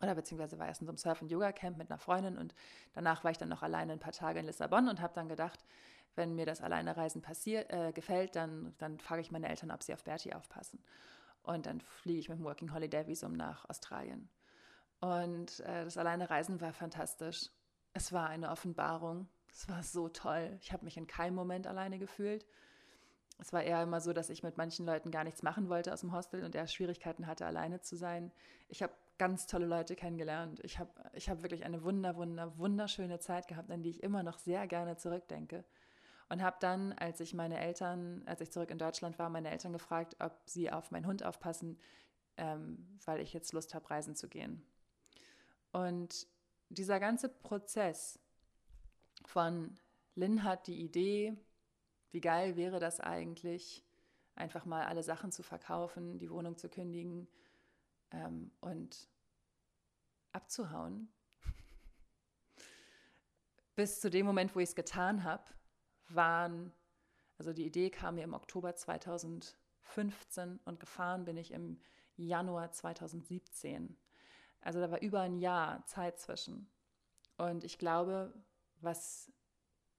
Oder 0.00 0.14
beziehungsweise 0.14 0.59
war 0.59 0.66
erst 0.66 0.80
in 0.80 0.87
so 0.87 0.92
einem 0.92 0.99
Surf- 0.99 1.23
und 1.23 1.30
Yoga-Camp 1.30 1.76
mit 1.76 1.90
einer 1.90 1.99
Freundin 1.99 2.38
und 2.38 2.54
danach 2.95 3.25
war 3.25 3.30
ich 3.30 3.38
dann 3.38 3.49
noch 3.49 3.62
alleine 3.62 3.92
ein 3.92 3.99
paar 3.99 4.12
Tage 4.12 4.40
in 4.40 4.47
Lissabon 4.47 4.88
und 4.88 5.00
habe 5.00 5.14
dann 5.14 5.28
gedacht, 5.28 5.64
wenn 6.16 6.35
mir 6.35 6.47
das 6.47 6.61
Alleinereisen 6.61 7.23
äh, 7.25 7.92
gefällt, 7.92 8.37
dann, 8.37 8.75
dann 8.78 8.99
frage 8.99 9.21
ich 9.21 9.30
meine 9.30 9.49
Eltern, 9.49 9.71
ob 9.71 9.83
sie 9.83 9.95
auf 9.95 10.04
Bertie 10.04 10.35
aufpassen. 10.35 10.83
Und 11.42 11.66
dann 11.66 11.80
fliege 11.80 12.19
ich 12.19 12.28
mit 12.28 12.38
dem 12.38 12.45
Working 12.45 12.75
Holiday 12.75 13.07
Visum 13.07 13.33
nach 13.33 13.69
Australien. 13.69 14.28
Und 15.00 15.61
äh, 15.61 15.85
das 15.85 15.97
Alleinereisen 15.97 16.61
war 16.61 16.73
fantastisch. 16.73 17.49
Es 17.92 18.12
war 18.12 18.28
eine 18.28 18.50
Offenbarung. 18.50 19.28
Es 19.50 19.69
war 19.69 19.83
so 19.83 20.09
toll. 20.09 20.59
Ich 20.61 20.73
habe 20.73 20.85
mich 20.85 20.97
in 20.97 21.07
keinem 21.07 21.35
Moment 21.35 21.66
alleine 21.66 21.99
gefühlt. 21.99 22.47
Es 23.38 23.52
war 23.52 23.62
eher 23.62 23.83
immer 23.83 24.00
so, 24.00 24.12
dass 24.12 24.28
ich 24.28 24.42
mit 24.42 24.59
manchen 24.59 24.85
Leuten 24.85 25.11
gar 25.11 25.25
nichts 25.25 25.42
machen 25.42 25.71
wollte 25.71 25.92
aus 25.92 26.00
dem 26.00 26.12
Hostel 26.12 26.45
und 26.45 26.54
er 26.54 26.66
Schwierigkeiten 26.66 27.26
hatte, 27.26 27.47
alleine 27.47 27.80
zu 27.80 27.97
sein. 27.97 28.33
Ich 28.69 28.83
habe 28.83 28.92
ganz 29.20 29.46
tolle 29.46 29.66
Leute 29.66 29.96
kennengelernt. 29.96 30.60
Ich 30.62 30.78
habe 30.78 30.90
ich 31.12 31.28
hab 31.28 31.42
wirklich 31.42 31.66
eine 31.66 31.84
wunder, 31.84 32.16
wunder, 32.16 32.56
wunderschöne 32.56 33.18
Zeit 33.18 33.48
gehabt, 33.48 33.70
an 33.70 33.82
die 33.82 33.90
ich 33.90 34.02
immer 34.02 34.22
noch 34.22 34.38
sehr 34.38 34.66
gerne 34.66 34.96
zurückdenke. 34.96 35.62
Und 36.30 36.40
habe 36.40 36.56
dann, 36.60 36.94
als 36.94 37.20
ich 37.20 37.34
meine 37.34 37.60
Eltern, 37.60 38.22
als 38.24 38.40
ich 38.40 38.50
zurück 38.50 38.70
in 38.70 38.78
Deutschland 38.78 39.18
war, 39.18 39.28
meine 39.28 39.50
Eltern 39.50 39.74
gefragt, 39.74 40.16
ob 40.20 40.32
sie 40.46 40.72
auf 40.72 40.90
meinen 40.90 41.06
Hund 41.06 41.22
aufpassen, 41.22 41.78
ähm, 42.38 42.98
weil 43.04 43.20
ich 43.20 43.34
jetzt 43.34 43.52
Lust 43.52 43.74
habe, 43.74 43.90
reisen 43.90 44.16
zu 44.16 44.26
gehen. 44.26 44.64
Und 45.70 46.26
dieser 46.70 46.98
ganze 46.98 47.28
Prozess 47.28 48.18
von 49.26 49.74
Lynn 50.14 50.44
hat 50.44 50.66
die 50.66 50.80
Idee, 50.80 51.36
wie 52.10 52.22
geil 52.22 52.56
wäre 52.56 52.80
das 52.80 53.00
eigentlich, 53.00 53.84
einfach 54.34 54.64
mal 54.64 54.86
alle 54.86 55.02
Sachen 55.02 55.30
zu 55.30 55.42
verkaufen, 55.42 56.18
die 56.18 56.30
Wohnung 56.30 56.56
zu 56.56 56.70
kündigen 56.70 57.28
ähm, 58.12 58.50
und 58.60 59.08
abzuhauen. 60.32 61.12
Bis 63.74 64.00
zu 64.00 64.10
dem 64.10 64.26
Moment, 64.26 64.54
wo 64.54 64.60
ich 64.60 64.70
es 64.70 64.74
getan 64.74 65.24
habe, 65.24 65.44
waren, 66.08 66.72
also 67.38 67.52
die 67.52 67.66
Idee 67.66 67.90
kam 67.90 68.16
mir 68.16 68.24
im 68.24 68.34
Oktober 68.34 68.74
2015 68.74 70.60
und 70.64 70.80
gefahren 70.80 71.24
bin 71.24 71.36
ich 71.36 71.52
im 71.52 71.80
Januar 72.16 72.72
2017. 72.72 73.96
Also 74.60 74.80
da 74.80 74.90
war 74.90 75.00
über 75.00 75.20
ein 75.20 75.38
Jahr 75.38 75.84
Zeit 75.86 76.18
zwischen. 76.18 76.70
Und 77.38 77.64
ich 77.64 77.78
glaube, 77.78 78.34
was 78.80 79.32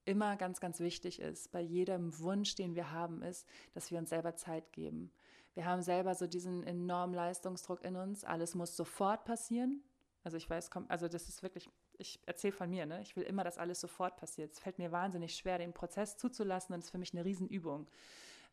immer 0.05 0.35
ganz, 0.35 0.59
ganz 0.59 0.79
wichtig 0.79 1.19
ist, 1.19 1.51
bei 1.51 1.61
jedem 1.61 2.17
Wunsch, 2.19 2.55
den 2.55 2.75
wir 2.75 2.91
haben, 2.91 3.21
ist, 3.21 3.47
dass 3.73 3.91
wir 3.91 3.99
uns 3.99 4.09
selber 4.09 4.35
Zeit 4.35 4.71
geben. 4.71 5.11
Wir 5.53 5.65
haben 5.65 5.81
selber 5.81 6.15
so 6.15 6.27
diesen 6.27 6.63
enormen 6.63 7.13
Leistungsdruck 7.13 7.84
in 7.84 7.96
uns. 7.96 8.24
Alles 8.24 8.55
muss 8.55 8.75
sofort 8.75 9.25
passieren. 9.25 9.84
Also 10.24 10.38
ich 10.38 10.50
weiß, 10.50 10.70
also 10.88 11.08
das 11.08 11.27
ist 11.27 11.43
wirklich 11.43 11.70
ich 12.01 12.20
erzähle 12.25 12.53
von 12.53 12.70
mir, 12.70 12.86
ne? 12.86 13.01
ich 13.01 13.15
will 13.15 13.24
immer, 13.24 13.43
dass 13.43 13.58
alles 13.58 13.79
sofort 13.79 14.17
passiert. 14.17 14.51
Es 14.51 14.60
fällt 14.60 14.79
mir 14.79 14.91
wahnsinnig 14.91 15.36
schwer, 15.36 15.58
den 15.58 15.74
Prozess 15.74 16.17
zuzulassen 16.17 16.74
und 16.74 16.79
es 16.79 16.86
ist 16.86 16.91
für 16.91 16.98
mich 16.98 17.13
eine 17.13 17.24
Riesenübung. 17.24 17.88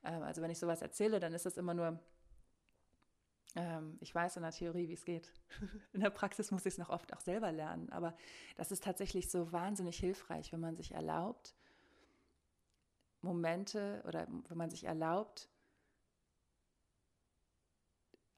Ähm, 0.04 0.22
also 0.22 0.42
wenn 0.42 0.50
ich 0.50 0.58
sowas 0.58 0.82
erzähle, 0.82 1.18
dann 1.18 1.32
ist 1.32 1.46
das 1.46 1.56
immer 1.56 1.74
nur, 1.74 1.98
ähm, 3.56 3.96
ich 4.00 4.14
weiß 4.14 4.36
in 4.36 4.42
der 4.42 4.52
Theorie, 4.52 4.88
wie 4.88 4.92
es 4.92 5.04
geht. 5.04 5.32
in 5.92 6.00
der 6.00 6.10
Praxis 6.10 6.50
muss 6.50 6.66
ich 6.66 6.74
es 6.74 6.78
noch 6.78 6.90
oft 6.90 7.12
auch 7.14 7.20
selber 7.20 7.50
lernen, 7.50 7.90
aber 7.90 8.14
das 8.56 8.70
ist 8.70 8.84
tatsächlich 8.84 9.30
so 9.30 9.50
wahnsinnig 9.50 9.98
hilfreich, 9.98 10.52
wenn 10.52 10.60
man 10.60 10.76
sich 10.76 10.92
erlaubt, 10.92 11.54
Momente 13.20 14.02
oder 14.06 14.28
wenn 14.48 14.58
man 14.58 14.70
sich 14.70 14.84
erlaubt, 14.84 15.48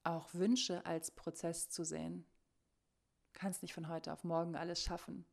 auch 0.05 0.33
Wünsche 0.35 0.85
als 0.87 1.11
Prozess 1.11 1.71
zu 1.71 1.85
sehen 1.85 2.27
kannst 3.41 3.63
nicht 3.63 3.75
von 3.75 3.89
heute 3.89 4.13
auf 4.13 4.25
morgen 4.25 4.57
alles 4.57 4.83
schaffen. 4.83 5.25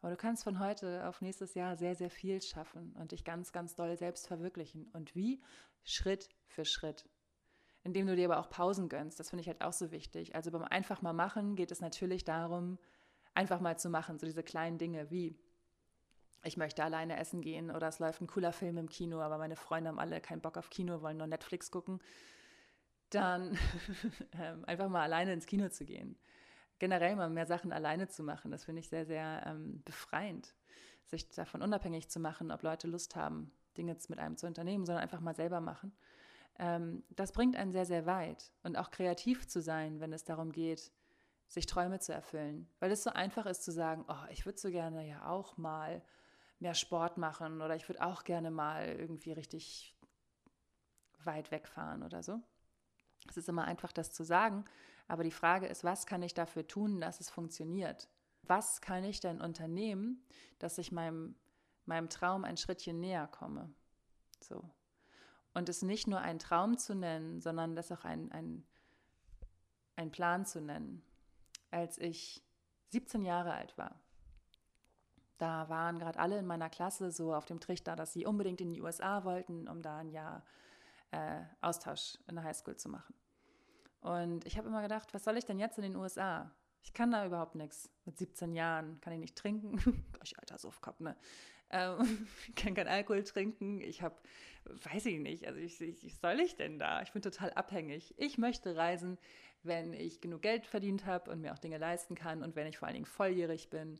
Aber 0.00 0.10
du 0.10 0.16
kannst 0.16 0.44
von 0.44 0.58
heute 0.58 1.06
auf 1.08 1.20
nächstes 1.20 1.54
Jahr 1.54 1.76
sehr, 1.76 1.94
sehr 1.94 2.10
viel 2.10 2.42
schaffen 2.42 2.94
und 2.98 3.12
dich 3.12 3.24
ganz, 3.24 3.52
ganz 3.52 3.74
doll 3.74 3.96
selbst 3.96 4.26
verwirklichen. 4.26 4.90
Und 4.92 5.14
wie? 5.14 5.42
Schritt 5.82 6.28
für 6.46 6.64
Schritt. 6.64 7.08
Indem 7.82 8.06
du 8.06 8.16
dir 8.16 8.30
aber 8.30 8.38
auch 8.38 8.50
Pausen 8.50 8.88
gönnst. 8.88 9.20
Das 9.20 9.30
finde 9.30 9.42
ich 9.42 9.48
halt 9.48 9.62
auch 9.62 9.72
so 9.72 9.90
wichtig. 9.90 10.34
Also 10.34 10.50
beim 10.50 10.62
einfach 10.62 11.02
mal 11.02 11.12
machen 11.12 11.56
geht 11.56 11.70
es 11.70 11.80
natürlich 11.80 12.24
darum, 12.24 12.78
einfach 13.34 13.60
mal 13.60 13.78
zu 13.78 13.88
machen. 13.88 14.18
So 14.18 14.26
diese 14.26 14.42
kleinen 14.42 14.78
Dinge 14.78 15.10
wie, 15.10 15.38
ich 16.44 16.56
möchte 16.56 16.84
alleine 16.84 17.18
essen 17.18 17.40
gehen 17.40 17.70
oder 17.70 17.88
es 17.88 17.98
läuft 17.98 18.20
ein 18.20 18.26
cooler 18.26 18.52
Film 18.52 18.76
im 18.76 18.88
Kino, 18.88 19.20
aber 19.20 19.38
meine 19.38 19.56
Freunde 19.56 19.88
haben 19.88 19.98
alle 19.98 20.20
keinen 20.20 20.40
Bock 20.40 20.56
auf 20.58 20.70
Kino, 20.70 21.00
wollen 21.00 21.16
nur 21.16 21.26
Netflix 21.26 21.70
gucken. 21.70 22.00
Dann 23.14 23.56
ähm, 24.40 24.64
einfach 24.64 24.88
mal 24.88 25.02
alleine 25.02 25.32
ins 25.32 25.46
Kino 25.46 25.68
zu 25.68 25.84
gehen 25.84 26.18
generell 26.78 27.16
mal 27.16 27.30
mehr 27.30 27.46
Sachen 27.46 27.72
alleine 27.72 28.08
zu 28.08 28.22
machen. 28.22 28.50
Das 28.50 28.64
finde 28.64 28.80
ich 28.80 28.88
sehr, 28.88 29.06
sehr 29.06 29.42
ähm, 29.46 29.82
befreiend, 29.84 30.54
sich 31.06 31.28
davon 31.30 31.62
unabhängig 31.62 32.10
zu 32.10 32.20
machen, 32.20 32.50
ob 32.50 32.62
Leute 32.62 32.88
Lust 32.88 33.16
haben, 33.16 33.52
Dinge 33.76 33.96
mit 34.08 34.18
einem 34.18 34.36
zu 34.36 34.46
unternehmen, 34.46 34.84
sondern 34.84 35.02
einfach 35.02 35.20
mal 35.20 35.34
selber 35.34 35.60
machen. 35.60 35.92
Ähm, 36.58 37.02
das 37.10 37.32
bringt 37.32 37.56
einen 37.56 37.72
sehr, 37.72 37.86
sehr 37.86 38.06
weit. 38.06 38.52
Und 38.62 38.76
auch 38.76 38.90
kreativ 38.90 39.46
zu 39.46 39.60
sein, 39.60 40.00
wenn 40.00 40.12
es 40.12 40.24
darum 40.24 40.52
geht, 40.52 40.92
sich 41.48 41.66
Träume 41.66 42.00
zu 42.00 42.12
erfüllen. 42.12 42.68
Weil 42.80 42.90
es 42.90 43.02
so 43.02 43.10
einfach 43.10 43.46
ist 43.46 43.64
zu 43.64 43.72
sagen, 43.72 44.04
oh, 44.08 44.26
ich 44.30 44.46
würde 44.46 44.58
so 44.58 44.70
gerne 44.70 45.06
ja 45.08 45.26
auch 45.28 45.56
mal 45.56 46.02
mehr 46.58 46.74
Sport 46.74 47.18
machen 47.18 47.60
oder 47.60 47.76
ich 47.76 47.88
würde 47.88 48.04
auch 48.04 48.24
gerne 48.24 48.50
mal 48.50 48.88
irgendwie 48.88 49.32
richtig 49.32 49.96
weit 51.22 51.50
wegfahren 51.50 52.02
oder 52.02 52.22
so. 52.22 52.42
Es 53.28 53.36
ist 53.36 53.48
immer 53.48 53.64
einfach, 53.64 53.92
das 53.92 54.12
zu 54.12 54.24
sagen, 54.24 54.64
aber 55.08 55.24
die 55.24 55.30
Frage 55.30 55.66
ist, 55.66 55.84
was 55.84 56.06
kann 56.06 56.22
ich 56.22 56.34
dafür 56.34 56.66
tun, 56.66 57.00
dass 57.00 57.20
es 57.20 57.30
funktioniert? 57.30 58.08
Was 58.42 58.80
kann 58.80 59.04
ich 59.04 59.20
denn 59.20 59.40
unternehmen, 59.40 60.22
dass 60.58 60.78
ich 60.78 60.92
meinem, 60.92 61.34
meinem 61.86 62.08
Traum 62.08 62.44
ein 62.44 62.56
Schrittchen 62.56 63.00
näher 63.00 63.26
komme? 63.26 63.72
So. 64.40 64.70
Und 65.54 65.68
es 65.68 65.82
nicht 65.82 66.06
nur 66.06 66.20
ein 66.20 66.38
Traum 66.38 66.78
zu 66.78 66.94
nennen, 66.94 67.40
sondern 67.40 67.76
das 67.76 67.92
auch 67.92 68.04
ein, 68.04 68.64
ein 69.96 70.10
Plan 70.10 70.44
zu 70.44 70.60
nennen. 70.60 71.02
Als 71.70 71.98
ich 71.98 72.42
17 72.90 73.24
Jahre 73.24 73.54
alt 73.54 73.76
war, 73.78 74.00
da 75.38 75.68
waren 75.68 75.98
gerade 75.98 76.18
alle 76.18 76.38
in 76.38 76.46
meiner 76.46 76.70
Klasse 76.70 77.10
so 77.10 77.34
auf 77.34 77.44
dem 77.44 77.60
Trichter, 77.60 77.96
dass 77.96 78.12
sie 78.12 78.26
unbedingt 78.26 78.60
in 78.60 78.70
die 78.70 78.82
USA 78.82 79.24
wollten, 79.24 79.68
um 79.68 79.82
da 79.82 79.98
ein 79.98 80.10
Jahr 80.10 80.44
äh, 81.10 81.42
Austausch 81.60 82.18
in 82.28 82.36
der 82.36 82.44
Highschool 82.44 82.76
zu 82.76 82.88
machen. 82.88 83.14
Und 84.00 84.46
ich 84.46 84.58
habe 84.58 84.68
immer 84.68 84.82
gedacht, 84.82 85.14
was 85.14 85.24
soll 85.24 85.36
ich 85.38 85.46
denn 85.46 85.58
jetzt 85.58 85.78
in 85.78 85.82
den 85.82 85.96
USA? 85.96 86.54
Ich 86.82 86.92
kann 86.92 87.10
da 87.10 87.24
überhaupt 87.24 87.54
nichts. 87.54 87.90
Mit 88.04 88.18
17 88.18 88.52
Jahren 88.52 89.00
kann 89.00 89.14
ich 89.14 89.18
nicht 89.18 89.36
trinken. 89.36 89.78
ich 90.22 90.38
alter 90.38 90.58
Suffkopf, 90.58 91.00
ne? 91.00 91.16
Ähm, 91.70 92.26
ich 92.48 92.54
kann 92.56 92.74
kein 92.74 92.88
Alkohol 92.88 93.24
trinken. 93.24 93.80
Ich 93.80 94.02
habe, 94.02 94.16
weiß 94.64 95.06
ich 95.06 95.18
nicht, 95.18 95.46
also 95.46 95.58
ich, 95.58 95.80
ich, 95.80 96.04
was 96.04 96.20
soll 96.20 96.40
ich 96.40 96.56
denn 96.56 96.78
da? 96.78 97.02
Ich 97.02 97.12
bin 97.12 97.22
total 97.22 97.52
abhängig. 97.54 98.14
Ich 98.18 98.38
möchte 98.38 98.76
reisen, 98.76 99.18
wenn 99.62 99.92
ich 99.94 100.20
genug 100.20 100.42
Geld 100.42 100.66
verdient 100.66 101.06
habe 101.06 101.30
und 101.30 101.40
mir 101.40 101.52
auch 101.54 101.58
Dinge 101.58 101.78
leisten 101.78 102.14
kann 102.14 102.42
und 102.42 102.54
wenn 102.56 102.66
ich 102.66 102.78
vor 102.78 102.86
allen 102.86 102.94
Dingen 102.94 103.06
volljährig 103.06 103.70
bin 103.70 103.98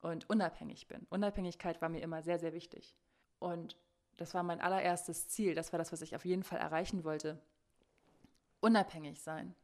und 0.00 0.28
unabhängig 0.30 0.88
bin. 0.88 1.06
Unabhängigkeit 1.10 1.80
war 1.82 1.88
mir 1.88 2.00
immer 2.00 2.22
sehr, 2.22 2.38
sehr 2.38 2.52
wichtig. 2.52 2.96
Und 3.38 3.76
das 4.18 4.34
war 4.34 4.42
mein 4.42 4.60
allererstes 4.60 5.28
Ziel. 5.28 5.54
Das 5.54 5.72
war 5.72 5.78
das, 5.78 5.92
was 5.92 6.02
ich 6.02 6.14
auf 6.14 6.24
jeden 6.26 6.42
Fall 6.42 6.58
erreichen 6.58 7.04
wollte 7.04 7.40
unabhängig 8.60 9.20
sein 9.20 9.54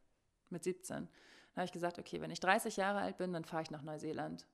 mit 0.51 0.65
17. 0.65 0.97
Dann 0.97 1.09
habe 1.57 1.67
ich 1.67 1.73
gesagt, 1.73 1.99
okay, 1.99 2.21
wenn 2.21 2.31
ich 2.31 2.41
30 2.41 2.77
Jahre 2.77 3.01
alt 3.01 3.17
bin, 3.17 3.33
dann 3.33 3.45
fahre 3.45 3.63
ich 3.63 3.71
nach 3.71 3.83
Neuseeland. 3.83 4.47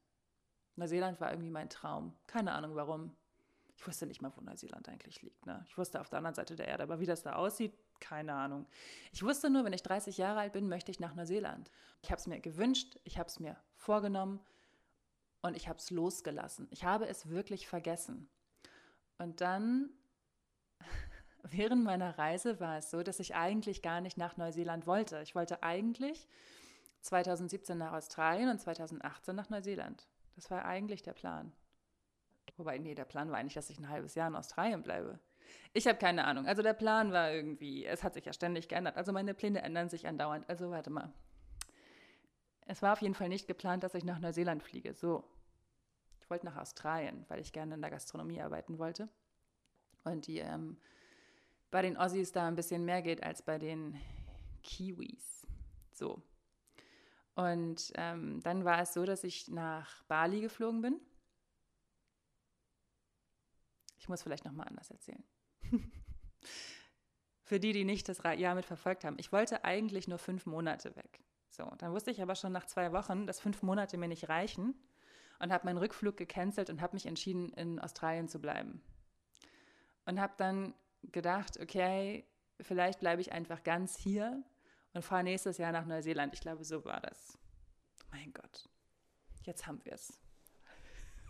Neuseeland 0.76 1.20
war 1.20 1.30
irgendwie 1.30 1.50
mein 1.50 1.68
Traum. 1.68 2.14
Keine 2.26 2.52
Ahnung 2.52 2.74
warum. 2.74 3.14
Ich 3.76 3.86
wusste 3.86 4.06
nicht 4.06 4.20
mal, 4.20 4.32
wo 4.36 4.42
Neuseeland 4.42 4.88
eigentlich 4.88 5.22
liegt. 5.22 5.46
Ne? 5.46 5.64
Ich 5.66 5.78
wusste 5.78 6.00
auf 6.00 6.10
der 6.10 6.18
anderen 6.18 6.34
Seite 6.34 6.54
der 6.54 6.68
Erde, 6.68 6.82
aber 6.82 7.00
wie 7.00 7.06
das 7.06 7.22
da 7.22 7.34
aussieht, 7.34 7.72
keine 7.98 8.34
Ahnung. 8.34 8.66
Ich 9.12 9.22
wusste 9.22 9.48
nur, 9.48 9.64
wenn 9.64 9.72
ich 9.72 9.82
30 9.82 10.18
Jahre 10.18 10.40
alt 10.40 10.52
bin, 10.52 10.68
möchte 10.68 10.90
ich 10.90 11.00
nach 11.00 11.14
Neuseeland. 11.14 11.70
Ich 12.02 12.10
habe 12.10 12.20
es 12.20 12.26
mir 12.26 12.40
gewünscht, 12.40 12.98
ich 13.04 13.18
habe 13.18 13.28
es 13.28 13.40
mir 13.40 13.56
vorgenommen 13.76 14.40
und 15.40 15.56
ich 15.56 15.68
habe 15.68 15.78
es 15.78 15.90
losgelassen. 15.90 16.68
Ich 16.70 16.84
habe 16.84 17.08
es 17.08 17.30
wirklich 17.30 17.68
vergessen. 17.68 18.28
Und 19.20 19.42
dann 19.42 19.90
während 21.42 21.84
meiner 21.84 22.16
Reise 22.16 22.58
war 22.58 22.78
es 22.78 22.90
so, 22.90 23.02
dass 23.02 23.20
ich 23.20 23.34
eigentlich 23.34 23.82
gar 23.82 24.00
nicht 24.00 24.16
nach 24.16 24.38
Neuseeland 24.38 24.86
wollte. 24.86 25.20
Ich 25.20 25.34
wollte 25.34 25.62
eigentlich 25.62 26.26
2017 27.02 27.76
nach 27.76 27.92
Australien 27.92 28.48
und 28.48 28.58
2018 28.58 29.36
nach 29.36 29.50
Neuseeland. 29.50 30.08
Das 30.36 30.50
war 30.50 30.64
eigentlich 30.64 31.02
der 31.02 31.12
Plan. 31.12 31.52
Wobei, 32.56 32.78
nee, 32.78 32.94
der 32.94 33.04
Plan 33.04 33.30
war 33.30 33.36
eigentlich, 33.36 33.54
dass 33.54 33.68
ich 33.68 33.78
ein 33.78 33.90
halbes 33.90 34.14
Jahr 34.14 34.28
in 34.28 34.36
Australien 34.36 34.82
bleibe. 34.82 35.18
Ich 35.74 35.86
habe 35.86 35.98
keine 35.98 36.24
Ahnung. 36.24 36.46
Also 36.46 36.62
der 36.62 36.72
Plan 36.72 37.12
war 37.12 37.30
irgendwie, 37.30 37.84
es 37.84 38.02
hat 38.02 38.14
sich 38.14 38.24
ja 38.24 38.32
ständig 38.32 38.68
geändert. 38.68 38.96
Also 38.96 39.12
meine 39.12 39.34
Pläne 39.34 39.60
ändern 39.60 39.90
sich 39.90 40.06
andauernd. 40.06 40.48
Also 40.48 40.70
warte 40.70 40.88
mal. 40.88 41.12
Es 42.66 42.80
war 42.80 42.94
auf 42.94 43.02
jeden 43.02 43.14
Fall 43.14 43.28
nicht 43.28 43.46
geplant, 43.46 43.82
dass 43.84 43.94
ich 43.94 44.04
nach 44.04 44.18
Neuseeland 44.18 44.62
fliege. 44.62 44.94
So. 44.94 45.24
Ich 46.30 46.32
wollte 46.32 46.46
nach 46.46 46.58
Australien, 46.58 47.24
weil 47.26 47.40
ich 47.40 47.52
gerne 47.52 47.74
in 47.74 47.80
der 47.80 47.90
Gastronomie 47.90 48.40
arbeiten 48.40 48.78
wollte. 48.78 49.08
Und 50.04 50.28
die 50.28 50.38
ähm, 50.38 50.76
bei 51.72 51.82
den 51.82 51.96
Aussies 51.96 52.30
da 52.30 52.46
ein 52.46 52.54
bisschen 52.54 52.84
mehr 52.84 53.02
geht 53.02 53.24
als 53.24 53.42
bei 53.42 53.58
den 53.58 53.98
Kiwis. 54.62 55.44
So. 55.90 56.22
Und 57.34 57.90
ähm, 57.96 58.40
dann 58.44 58.64
war 58.64 58.80
es 58.80 58.94
so, 58.94 59.04
dass 59.04 59.24
ich 59.24 59.48
nach 59.48 60.04
Bali 60.04 60.40
geflogen 60.40 60.82
bin. 60.82 61.00
Ich 63.98 64.08
muss 64.08 64.22
vielleicht 64.22 64.44
nochmal 64.44 64.68
anders 64.68 64.92
erzählen. 64.92 65.24
Für 67.42 67.58
die, 67.58 67.72
die 67.72 67.84
nicht 67.84 68.08
das 68.08 68.22
Jahr 68.22 68.54
mit 68.54 68.66
verfolgt 68.66 69.02
haben. 69.02 69.16
Ich 69.18 69.32
wollte 69.32 69.64
eigentlich 69.64 70.06
nur 70.06 70.18
fünf 70.18 70.46
Monate 70.46 70.94
weg. 70.94 71.24
So, 71.48 71.64
dann 71.78 71.92
wusste 71.92 72.12
ich 72.12 72.22
aber 72.22 72.36
schon 72.36 72.52
nach 72.52 72.66
zwei 72.66 72.92
Wochen, 72.92 73.26
dass 73.26 73.40
fünf 73.40 73.62
Monate 73.62 73.98
mir 73.98 74.06
nicht 74.06 74.28
reichen 74.28 74.76
und 75.40 75.52
habe 75.52 75.66
meinen 75.66 75.78
Rückflug 75.78 76.16
gecancelt 76.16 76.70
und 76.70 76.80
habe 76.80 76.94
mich 76.94 77.06
entschieden, 77.06 77.52
in 77.54 77.80
Australien 77.80 78.28
zu 78.28 78.38
bleiben. 78.38 78.82
Und 80.04 80.20
habe 80.20 80.34
dann 80.36 80.74
gedacht, 81.02 81.58
okay, 81.60 82.24
vielleicht 82.60 83.00
bleibe 83.00 83.20
ich 83.20 83.32
einfach 83.32 83.62
ganz 83.62 83.96
hier 83.96 84.44
und 84.92 85.02
fahre 85.02 85.24
nächstes 85.24 85.58
Jahr 85.58 85.72
nach 85.72 85.86
Neuseeland. 85.86 86.34
Ich 86.34 86.40
glaube, 86.40 86.64
so 86.64 86.84
war 86.84 87.00
das. 87.00 87.38
Mein 88.10 88.32
Gott, 88.32 88.68
jetzt 89.42 89.66
haben 89.66 89.84
wir 89.84 89.92
es. 89.92 90.20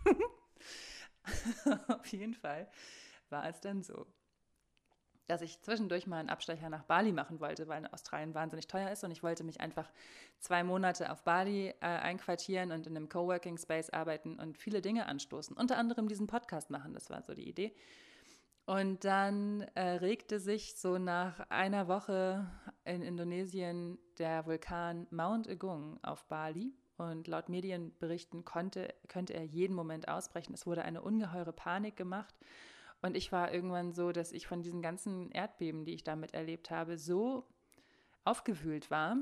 Auf 1.87 2.05
jeden 2.07 2.33
Fall 2.33 2.69
war 3.29 3.47
es 3.47 3.61
dann 3.61 3.81
so, 3.81 4.07
dass 5.27 5.41
ich 5.41 5.61
zwischendurch 5.61 6.07
mal 6.07 6.17
einen 6.17 6.29
Abstecher 6.29 6.69
nach 6.69 6.83
Bali 6.83 7.11
machen 7.11 7.39
wollte, 7.39 7.67
weil 7.67 7.87
Australien 7.87 8.33
wahnsinnig 8.33 8.67
teuer 8.67 8.91
ist 8.91 9.03
und 9.03 9.11
ich 9.11 9.23
wollte 9.23 9.43
mich 9.43 9.61
einfach 9.61 9.89
zwei 10.39 10.63
Monate 10.63 11.11
auf 11.11 11.23
Bali 11.23 11.69
äh, 11.69 11.75
einquartieren 11.79 12.71
und 12.71 12.87
in 12.87 12.95
einem 12.95 13.09
Coworking 13.09 13.57
Space 13.57 13.89
arbeiten 13.89 14.39
und 14.39 14.57
viele 14.57 14.81
Dinge 14.81 15.05
anstoßen, 15.05 15.55
unter 15.55 15.77
anderem 15.77 16.07
diesen 16.07 16.27
Podcast 16.27 16.69
machen. 16.69 16.93
Das 16.93 17.09
war 17.09 17.21
so 17.21 17.33
die 17.33 17.47
Idee. 17.47 17.73
Und 18.65 19.03
dann 19.03 19.61
äh, 19.75 19.81
regte 19.81 20.39
sich 20.39 20.75
so 20.75 20.97
nach 20.97 21.39
einer 21.49 21.87
Woche 21.87 22.47
in 22.85 23.01
Indonesien 23.01 23.97
der 24.19 24.45
Vulkan 24.45 25.07
Mount 25.09 25.49
Agung 25.49 25.99
auf 26.03 26.25
Bali. 26.25 26.73
Und 26.97 27.27
laut 27.27 27.49
Medienberichten 27.49 28.45
konnte, 28.45 28.93
könnte 29.07 29.33
er 29.33 29.43
jeden 29.43 29.75
Moment 29.75 30.07
ausbrechen. 30.07 30.53
Es 30.53 30.67
wurde 30.67 30.83
eine 30.83 31.01
ungeheure 31.01 31.51
Panik 31.51 31.95
gemacht. 31.95 32.35
Und 33.01 33.15
ich 33.17 33.31
war 33.31 33.53
irgendwann 33.53 33.93
so, 33.93 34.11
dass 34.11 34.31
ich 34.31 34.47
von 34.47 34.61
diesen 34.61 34.81
ganzen 34.81 35.31
Erdbeben, 35.31 35.85
die 35.85 35.93
ich 35.93 36.03
damit 36.03 36.33
erlebt 36.33 36.69
habe, 36.69 36.97
so 36.97 37.47
aufgewühlt 38.23 38.91
war, 38.91 39.17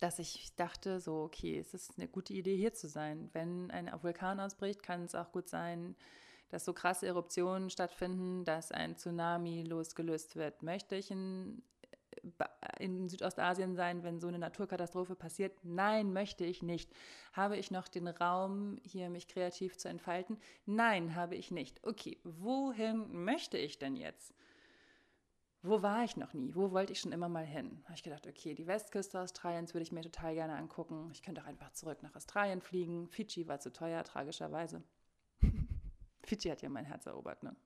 dass 0.00 0.18
ich 0.18 0.54
dachte, 0.56 1.00
so, 1.00 1.22
okay, 1.22 1.58
es 1.58 1.74
ist 1.74 1.98
eine 1.98 2.08
gute 2.08 2.32
Idee, 2.32 2.56
hier 2.56 2.74
zu 2.74 2.88
sein. 2.88 3.30
Wenn 3.32 3.70
ein 3.70 3.90
Vulkan 4.02 4.40
ausbricht, 4.40 4.82
kann 4.82 5.04
es 5.04 5.14
auch 5.14 5.32
gut 5.32 5.48
sein, 5.48 5.96
dass 6.50 6.64
so 6.64 6.72
krasse 6.72 7.06
Eruptionen 7.06 7.70
stattfinden, 7.70 8.44
dass 8.44 8.72
ein 8.72 8.96
Tsunami 8.96 9.62
losgelöst 9.62 10.36
wird. 10.36 10.62
Möchte 10.62 10.96
ich 10.96 11.10
in, 11.10 11.62
in 12.78 13.08
Südostasien 13.08 13.74
sein, 13.74 14.02
wenn 14.02 14.20
so 14.20 14.28
eine 14.28 14.38
Naturkatastrophe 14.38 15.14
passiert? 15.14 15.58
Nein, 15.62 16.12
möchte 16.12 16.44
ich 16.44 16.62
nicht. 16.62 16.90
Habe 17.32 17.56
ich 17.56 17.70
noch 17.70 17.88
den 17.88 18.08
Raum, 18.08 18.78
hier 18.82 19.10
mich 19.10 19.28
kreativ 19.28 19.76
zu 19.76 19.88
entfalten? 19.88 20.38
Nein, 20.64 21.14
habe 21.14 21.34
ich 21.34 21.50
nicht. 21.50 21.82
Okay, 21.84 22.18
wohin 22.24 23.24
möchte 23.24 23.58
ich 23.58 23.78
denn 23.78 23.96
jetzt? 23.96 24.34
Wo 25.62 25.82
war 25.82 26.04
ich 26.04 26.16
noch 26.16 26.32
nie? 26.32 26.54
Wo 26.54 26.70
wollte 26.70 26.92
ich 26.92 27.00
schon 27.00 27.12
immer 27.12 27.28
mal 27.28 27.44
hin? 27.44 27.82
Habe 27.84 27.94
ich 27.94 28.04
gedacht, 28.04 28.26
okay, 28.26 28.54
die 28.54 28.68
Westküste 28.68 29.20
Australiens 29.20 29.74
würde 29.74 29.82
ich 29.82 29.90
mir 29.90 30.02
total 30.02 30.34
gerne 30.34 30.54
angucken. 30.54 31.08
Ich 31.12 31.22
könnte 31.22 31.42
auch 31.42 31.46
einfach 31.46 31.72
zurück 31.72 32.02
nach 32.02 32.14
Australien 32.14 32.60
fliegen. 32.60 33.08
Fidschi 33.08 33.48
war 33.48 33.58
zu 33.58 33.72
teuer, 33.72 34.04
tragischerweise. 34.04 34.84
Fidschi 36.22 36.50
hat 36.50 36.62
ja 36.62 36.68
mein 36.68 36.84
Herz 36.84 37.06
erobert, 37.06 37.42
ne? 37.42 37.56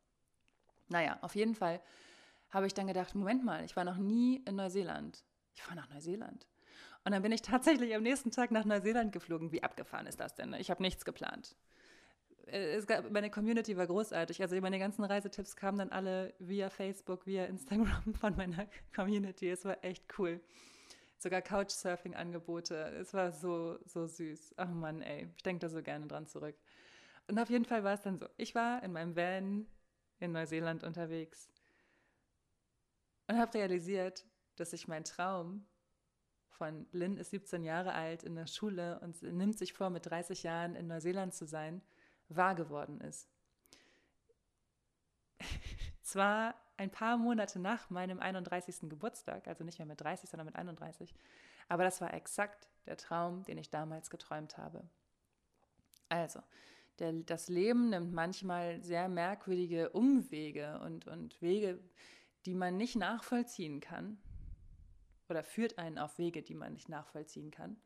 Naja, 0.88 1.18
auf 1.20 1.36
jeden 1.36 1.54
Fall 1.54 1.80
habe 2.50 2.66
ich 2.66 2.74
dann 2.74 2.86
gedacht, 2.86 3.14
Moment 3.14 3.44
mal, 3.44 3.64
ich 3.64 3.76
war 3.76 3.84
noch 3.84 3.96
nie 3.96 4.42
in 4.46 4.56
Neuseeland. 4.56 5.24
Ich 5.54 5.62
fahre 5.62 5.76
nach 5.76 5.88
Neuseeland. 5.90 6.46
Und 7.04 7.12
dann 7.12 7.22
bin 7.22 7.32
ich 7.32 7.42
tatsächlich 7.42 7.94
am 7.94 8.02
nächsten 8.02 8.30
Tag 8.30 8.50
nach 8.50 8.64
Neuseeland 8.64 9.12
geflogen. 9.12 9.52
Wie 9.52 9.62
abgefahren 9.62 10.06
ist 10.06 10.20
das 10.20 10.34
denn? 10.34 10.50
Ne? 10.50 10.60
Ich 10.60 10.70
habe 10.70 10.82
nichts 10.82 11.04
geplant. 11.04 11.56
Äh, 12.46 12.80
gab, 12.82 13.10
meine 13.10 13.30
Community 13.30 13.76
war 13.76 13.86
großartig. 13.86 14.42
Also 14.42 14.60
meine 14.60 14.78
ganzen 14.78 15.04
Reisetipps 15.04 15.56
kamen 15.56 15.78
dann 15.78 15.90
alle 15.90 16.34
via 16.38 16.68
Facebook, 16.68 17.26
via 17.26 17.46
Instagram 17.46 18.14
von 18.20 18.36
meiner 18.36 18.66
Community. 18.94 19.48
Es 19.48 19.64
war 19.64 19.82
echt 19.82 20.04
cool. 20.18 20.40
Sogar 21.16 21.42
Couchsurfing-Angebote. 21.42 22.74
Es 23.00 23.14
war 23.14 23.32
so, 23.32 23.78
so 23.86 24.06
süß. 24.06 24.54
Ach 24.56 24.70
Mann, 24.70 25.02
ey. 25.02 25.28
Ich 25.36 25.42
denke 25.42 25.60
da 25.60 25.68
so 25.68 25.82
gerne 25.82 26.06
dran 26.06 26.26
zurück. 26.26 26.56
Und 27.28 27.38
auf 27.38 27.48
jeden 27.48 27.64
Fall 27.64 27.84
war 27.84 27.94
es 27.94 28.02
dann 28.02 28.18
so. 28.18 28.26
Ich 28.36 28.54
war 28.54 28.82
in 28.82 28.92
meinem 28.92 29.16
Van 29.16 29.66
in 30.18 30.32
Neuseeland 30.32 30.82
unterwegs 30.82 31.48
und 33.30 33.38
habe 33.38 33.54
realisiert, 33.54 34.26
dass 34.56 34.70
sich 34.70 34.88
mein 34.88 35.04
Traum 35.04 35.64
von 36.48 36.86
Lynn 36.90 37.16
ist 37.16 37.30
17 37.30 37.62
Jahre 37.62 37.94
alt 37.94 38.24
in 38.24 38.34
der 38.34 38.48
Schule 38.48 38.98
und 39.00 39.22
nimmt 39.22 39.56
sich 39.56 39.72
vor, 39.72 39.88
mit 39.88 40.04
30 40.06 40.42
Jahren 40.42 40.74
in 40.74 40.88
Neuseeland 40.88 41.32
zu 41.32 41.46
sein, 41.46 41.80
wahr 42.28 42.56
geworden 42.56 43.00
ist. 43.00 43.28
Zwar 46.02 46.56
ein 46.76 46.90
paar 46.90 47.18
Monate 47.18 47.60
nach 47.60 47.88
meinem 47.88 48.18
31. 48.18 48.90
Geburtstag, 48.90 49.46
also 49.46 49.62
nicht 49.62 49.78
mehr 49.78 49.86
mit 49.86 50.00
30, 50.00 50.28
sondern 50.28 50.46
mit 50.46 50.56
31, 50.56 51.14
aber 51.68 51.84
das 51.84 52.00
war 52.00 52.12
exakt 52.12 52.68
der 52.86 52.96
Traum, 52.96 53.44
den 53.44 53.58
ich 53.58 53.70
damals 53.70 54.10
geträumt 54.10 54.58
habe. 54.58 54.82
Also, 56.08 56.42
der, 56.98 57.12
das 57.12 57.48
Leben 57.48 57.90
nimmt 57.90 58.12
manchmal 58.12 58.82
sehr 58.82 59.08
merkwürdige 59.08 59.90
Umwege 59.90 60.80
und, 60.80 61.06
und 61.06 61.40
Wege, 61.40 61.78
die 62.46 62.54
man 62.54 62.76
nicht 62.76 62.96
nachvollziehen 62.96 63.80
kann. 63.80 64.18
Oder 65.28 65.44
führt 65.44 65.78
einen 65.78 65.98
auf 65.98 66.18
Wege, 66.18 66.42
die 66.42 66.54
man 66.54 66.72
nicht 66.72 66.88
nachvollziehen 66.88 67.50
kann. 67.50 67.80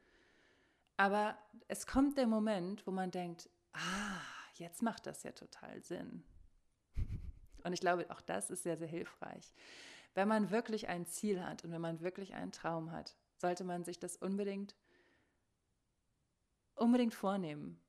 Aber 0.97 1.37
es 1.69 1.87
kommt 1.87 2.17
der 2.17 2.27
Moment, 2.27 2.87
wo 2.87 2.91
man 2.91 3.11
denkt, 3.11 3.51
ah, 3.73 4.21
jetzt 4.55 4.83
macht 4.83 5.07
das 5.07 5.23
ja 5.25 5.33
total 5.33 5.83
Sinn. 5.83 6.25
Und 7.65 7.73
ich 7.73 7.81
glaube, 7.81 8.11
auch 8.11 8.21
das 8.21 8.51
ist 8.51 8.63
sehr, 8.63 8.77
sehr 8.77 8.89
hilfreich. 8.89 9.53
Wenn 10.15 10.29
man 10.29 10.51
wirklich 10.51 10.89
ein 10.89 11.07
Ziel 11.07 11.43
hat 11.43 11.65
und 11.65 11.73
wenn 11.73 11.81
man 11.81 12.01
wirklich 12.01 12.35
einen 12.35 12.53
Traum 12.53 12.93
hat, 12.93 13.17
sollte 13.37 13.65
man 13.65 13.85
sich 13.85 13.99
das 13.99 14.17
unbedingt, 14.17 14.77
unbedingt 16.77 17.15
vornehmen 17.15 17.81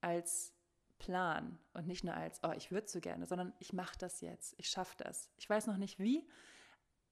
als 0.00 0.54
Plan 0.98 1.58
und 1.72 1.86
nicht 1.86 2.04
nur 2.04 2.14
als, 2.14 2.40
oh, 2.42 2.52
ich 2.56 2.70
würde 2.70 2.88
so 2.88 3.00
gerne, 3.00 3.26
sondern 3.26 3.52
ich 3.58 3.72
mache 3.72 3.96
das 3.98 4.20
jetzt, 4.20 4.54
ich 4.58 4.68
schaffe 4.68 4.94
das. 4.98 5.30
Ich 5.36 5.48
weiß 5.48 5.66
noch 5.66 5.76
nicht 5.76 5.98
wie, 5.98 6.26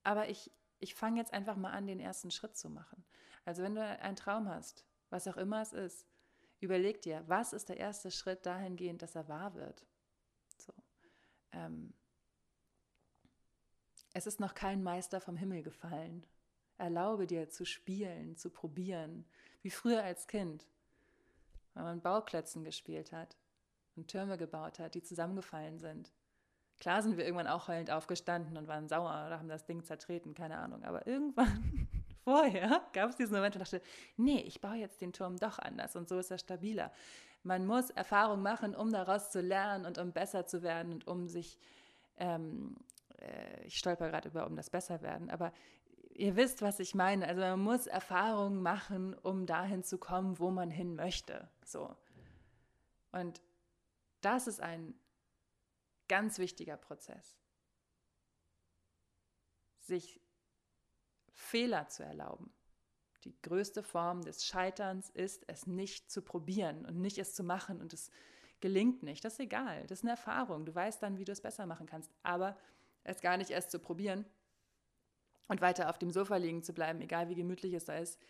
aber 0.04 0.28
ich, 0.28 0.50
ich 0.78 0.94
fange 0.94 1.18
jetzt 1.18 1.32
einfach 1.32 1.56
mal 1.56 1.72
an, 1.72 1.86
den 1.86 2.00
ersten 2.00 2.30
Schritt 2.30 2.56
zu 2.56 2.70
machen. 2.70 3.04
Also 3.44 3.62
wenn 3.62 3.74
du 3.74 3.82
einen 3.82 4.16
Traum 4.16 4.48
hast, 4.48 4.86
was 5.10 5.28
auch 5.28 5.36
immer 5.36 5.60
es 5.62 5.72
ist, 5.72 6.06
überleg 6.60 7.02
dir, 7.02 7.24
was 7.26 7.52
ist 7.52 7.68
der 7.68 7.76
erste 7.76 8.10
Schritt 8.10 8.46
dahingehend, 8.46 9.02
dass 9.02 9.16
er 9.16 9.28
wahr 9.28 9.54
wird. 9.54 9.84
So. 10.58 10.72
Ähm, 11.52 11.92
es 14.14 14.26
ist 14.26 14.40
noch 14.40 14.54
kein 14.54 14.82
Meister 14.82 15.20
vom 15.20 15.36
Himmel 15.36 15.62
gefallen. 15.62 16.24
Erlaube 16.78 17.26
dir 17.26 17.48
zu 17.48 17.64
spielen, 17.64 18.36
zu 18.36 18.50
probieren, 18.50 19.26
wie 19.62 19.70
früher 19.70 20.02
als 20.02 20.26
Kind, 20.26 20.66
weil 21.74 21.84
man 21.84 22.00
Bauklötzen 22.00 22.64
gespielt 22.64 23.12
hat 23.12 23.36
und 23.96 24.08
Türme 24.08 24.38
gebaut 24.38 24.78
hat, 24.78 24.94
die 24.94 25.02
zusammengefallen 25.02 25.78
sind. 25.78 26.12
Klar 26.78 27.02
sind 27.02 27.16
wir 27.16 27.24
irgendwann 27.24 27.46
auch 27.46 27.68
heulend 27.68 27.90
aufgestanden 27.90 28.56
und 28.56 28.66
waren 28.66 28.88
sauer 28.88 29.24
oder 29.26 29.38
haben 29.38 29.48
das 29.48 29.64
Ding 29.64 29.84
zertreten, 29.84 30.34
keine 30.34 30.58
Ahnung. 30.58 30.82
Aber 30.82 31.06
irgendwann 31.06 31.88
vorher 32.24 32.82
gab 32.92 33.10
es 33.10 33.16
diesen 33.16 33.34
Moment 33.34 33.54
und 33.54 33.60
dachte, 33.60 33.80
nee, 34.16 34.40
ich 34.40 34.60
baue 34.60 34.76
jetzt 34.76 35.00
den 35.00 35.12
Turm 35.12 35.36
doch 35.36 35.58
anders 35.58 35.94
und 35.94 36.08
so 36.08 36.18
ist 36.18 36.30
er 36.30 36.38
stabiler. 36.38 36.90
Man 37.44 37.66
muss 37.66 37.90
Erfahrung 37.90 38.42
machen, 38.42 38.74
um 38.74 38.90
daraus 38.92 39.30
zu 39.30 39.40
lernen 39.40 39.86
und 39.86 39.98
um 39.98 40.12
besser 40.12 40.46
zu 40.46 40.62
werden 40.62 40.92
und 40.92 41.06
um 41.06 41.28
sich, 41.28 41.58
ähm, 42.16 42.76
äh, 43.18 43.64
ich 43.64 43.78
stolper 43.78 44.08
gerade 44.08 44.28
über, 44.28 44.46
um 44.46 44.56
das 44.56 44.70
besser 44.70 45.02
werden, 45.02 45.30
aber 45.30 45.52
ihr 46.14 46.36
wisst, 46.36 46.62
was 46.62 46.80
ich 46.80 46.94
meine. 46.94 47.26
Also 47.26 47.40
man 47.40 47.60
muss 47.60 47.86
Erfahrungen 47.86 48.62
machen, 48.62 49.14
um 49.14 49.46
dahin 49.46 49.82
zu 49.82 49.98
kommen, 49.98 50.38
wo 50.38 50.50
man 50.50 50.70
hin 50.70 50.94
möchte. 50.94 51.48
So. 51.64 51.94
Und 53.12 53.40
das 54.22 54.46
ist 54.46 54.60
ein 54.60 54.94
ganz 56.08 56.38
wichtiger 56.38 56.76
Prozess. 56.76 57.36
Sich 59.78 60.20
Fehler 61.30 61.88
zu 61.88 62.04
erlauben. 62.04 62.52
Die 63.24 63.40
größte 63.42 63.82
Form 63.82 64.22
des 64.22 64.44
Scheiterns 64.44 65.10
ist, 65.10 65.44
es 65.48 65.66
nicht 65.66 66.10
zu 66.10 66.22
probieren 66.22 66.84
und 66.86 67.00
nicht 67.00 67.18
es 67.18 67.34
zu 67.34 67.44
machen 67.44 67.80
und 67.80 67.92
es 67.92 68.10
gelingt 68.60 69.02
nicht. 69.02 69.24
Das 69.24 69.34
ist 69.34 69.40
egal. 69.40 69.82
Das 69.86 70.00
ist 70.00 70.04
eine 70.04 70.12
Erfahrung. 70.12 70.64
Du 70.64 70.74
weißt 70.74 71.02
dann, 71.02 71.18
wie 71.18 71.24
du 71.24 71.32
es 71.32 71.40
besser 71.40 71.66
machen 71.66 71.86
kannst. 71.86 72.10
Aber 72.22 72.56
es 73.04 73.20
gar 73.20 73.36
nicht 73.36 73.50
erst 73.50 73.70
zu 73.70 73.78
probieren 73.78 74.24
und 75.48 75.60
weiter 75.60 75.90
auf 75.90 75.98
dem 75.98 76.10
Sofa 76.10 76.36
liegen 76.36 76.62
zu 76.62 76.72
bleiben, 76.72 77.00
egal 77.00 77.28
wie 77.28 77.34
gemütlich 77.34 77.74
es 77.74 77.84
da 77.84 77.96
ist, 77.98 78.20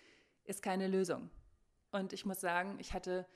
ist 0.45 0.63
keine 0.63 0.89
Lösung. 0.89 1.31
Und 1.91 2.13
ich 2.13 2.25
muss 2.25 2.41
sagen, 2.41 2.79
ich 2.81 2.93
hatte 2.93 3.27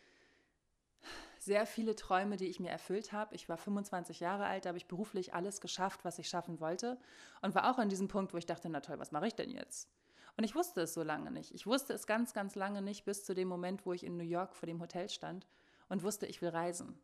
sehr 1.47 1.65
viele 1.65 1.97
Träume, 1.97 2.37
die 2.37 2.47
ich 2.47 2.61
mir 2.61 2.71
erfüllt 2.71 3.13
habe. 3.13 3.35
Ich 3.35 3.49
war 3.49 3.57
25 3.57 4.21
Jahre 4.21 4.45
alt, 4.45 4.65
da 4.65 4.69
habe 4.69 4.79
ich 4.79 4.89
beruflich 4.89 5.33
alles 5.33 5.61
geschafft, 5.61 6.05
was 6.05 6.19
ich 6.19 6.29
schaffen 6.29 6.61
wollte 6.61 6.99
und 7.41 7.55
war 7.55 7.71
auch 7.71 7.79
an 7.79 7.89
diesem 7.89 8.09
Punkt, 8.09 8.35
wo 8.35 8.37
ich 8.37 8.47
dachte, 8.47 8.69
na 8.69 8.81
toll, 8.81 8.99
was 8.99 9.13
mache 9.13 9.29
ich 9.29 9.35
denn 9.35 9.51
jetzt? 9.51 9.89
Und 10.37 10.45
ich 10.45 10.55
wusste 10.55 10.83
es 10.83 10.93
so 10.93 11.03
lange 11.03 11.31
nicht. 11.31 11.55
Ich 11.55 11.67
wusste 11.67 11.95
es 11.95 12.07
ganz, 12.07 12.35
ganz 12.35 12.57
lange 12.57 12.83
nicht, 12.83 13.05
bis 13.05 13.25
zu 13.25 13.33
dem 13.33 13.49
Moment, 13.49 13.87
wo 13.87 13.93
ich 13.93 14.05
in 14.05 14.17
New 14.17 14.25
York 14.25 14.55
vor 14.55 14.67
dem 14.67 14.81
Hotel 14.83 15.09
stand 15.09 15.47
und 15.89 16.03
wusste, 16.03 16.27
ich 16.27 16.43
will 16.43 16.51
reisen. 16.51 16.99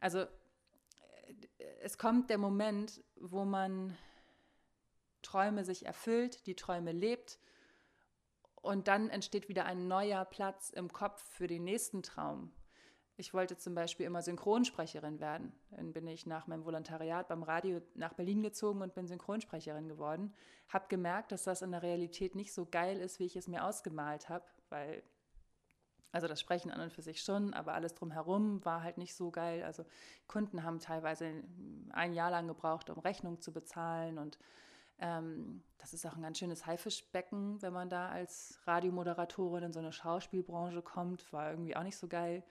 Also 0.00 0.18
äh, 0.18 0.26
es 1.80 1.96
kommt 1.96 2.28
der 2.28 2.38
Moment, 2.38 3.02
wo 3.16 3.44
man 3.44 3.96
Träume 5.22 5.64
sich 5.64 5.86
erfüllt, 5.86 6.46
die 6.46 6.56
Träume 6.56 6.92
lebt 6.92 7.38
und 8.56 8.88
dann 8.88 9.08
entsteht 9.08 9.48
wieder 9.48 9.66
ein 9.66 9.86
neuer 9.86 10.24
Platz 10.24 10.70
im 10.70 10.92
Kopf 10.92 11.22
für 11.22 11.46
den 11.46 11.64
nächsten 11.64 12.02
Traum. 12.02 12.52
Ich 13.16 13.32
wollte 13.32 13.56
zum 13.56 13.74
Beispiel 13.76 14.06
immer 14.06 14.22
Synchronsprecherin 14.22 15.20
werden. 15.20 15.52
Dann 15.70 15.92
bin 15.92 16.06
ich 16.08 16.26
nach 16.26 16.48
meinem 16.48 16.64
Volontariat 16.64 17.28
beim 17.28 17.44
Radio 17.44 17.80
nach 17.94 18.12
Berlin 18.14 18.42
gezogen 18.42 18.82
und 18.82 18.94
bin 18.94 19.06
Synchronsprecherin 19.06 19.88
geworden. 19.88 20.34
Habe 20.68 20.86
gemerkt, 20.88 21.30
dass 21.30 21.44
das 21.44 21.62
in 21.62 21.70
der 21.70 21.82
Realität 21.82 22.34
nicht 22.34 22.52
so 22.52 22.66
geil 22.66 22.98
ist, 22.98 23.20
wie 23.20 23.26
ich 23.26 23.36
es 23.36 23.46
mir 23.46 23.64
ausgemalt 23.64 24.28
habe, 24.28 24.44
weil, 24.68 25.04
also 26.10 26.26
das 26.26 26.40
Sprechen 26.40 26.72
an 26.72 26.80
und 26.80 26.92
für 26.92 27.02
sich 27.02 27.22
schon, 27.22 27.54
aber 27.54 27.74
alles 27.74 27.94
drumherum 27.94 28.64
war 28.64 28.82
halt 28.82 28.98
nicht 28.98 29.14
so 29.14 29.30
geil. 29.30 29.62
Also 29.62 29.84
Kunden 30.26 30.64
haben 30.64 30.80
teilweise 30.80 31.44
ein 31.90 32.14
Jahr 32.14 32.32
lang 32.32 32.48
gebraucht, 32.48 32.90
um 32.90 32.98
Rechnung 32.98 33.40
zu 33.40 33.52
bezahlen 33.52 34.18
und 34.18 34.38
ähm, 34.98 35.62
das 35.78 35.92
ist 35.92 36.06
auch 36.06 36.16
ein 36.16 36.22
ganz 36.22 36.38
schönes 36.38 36.66
Haifischbecken, 36.66 37.60
wenn 37.62 37.72
man 37.72 37.88
da 37.88 38.08
als 38.08 38.60
Radiomoderatorin 38.64 39.64
in 39.64 39.72
so 39.72 39.80
eine 39.80 39.92
Schauspielbranche 39.92 40.82
kommt, 40.82 41.32
war 41.32 41.50
irgendwie 41.50 41.76
auch 41.76 41.82
nicht 41.82 41.96
so 41.96 42.08
geil. 42.08 42.44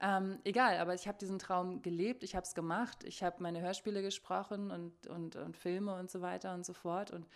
Ähm, 0.00 0.40
egal, 0.44 0.78
aber 0.78 0.94
ich 0.94 1.06
habe 1.06 1.18
diesen 1.18 1.38
Traum 1.38 1.80
gelebt, 1.82 2.24
ich 2.24 2.34
habe 2.34 2.44
es 2.44 2.54
gemacht, 2.54 3.04
ich 3.04 3.22
habe 3.22 3.42
meine 3.42 3.60
Hörspiele 3.60 4.02
gesprochen 4.02 4.70
und, 4.70 5.06
und, 5.06 5.36
und 5.36 5.56
Filme 5.56 5.94
und 5.94 6.10
so 6.10 6.20
weiter 6.20 6.52
und 6.54 6.66
so 6.66 6.72
fort 6.72 7.10
und 7.10 7.26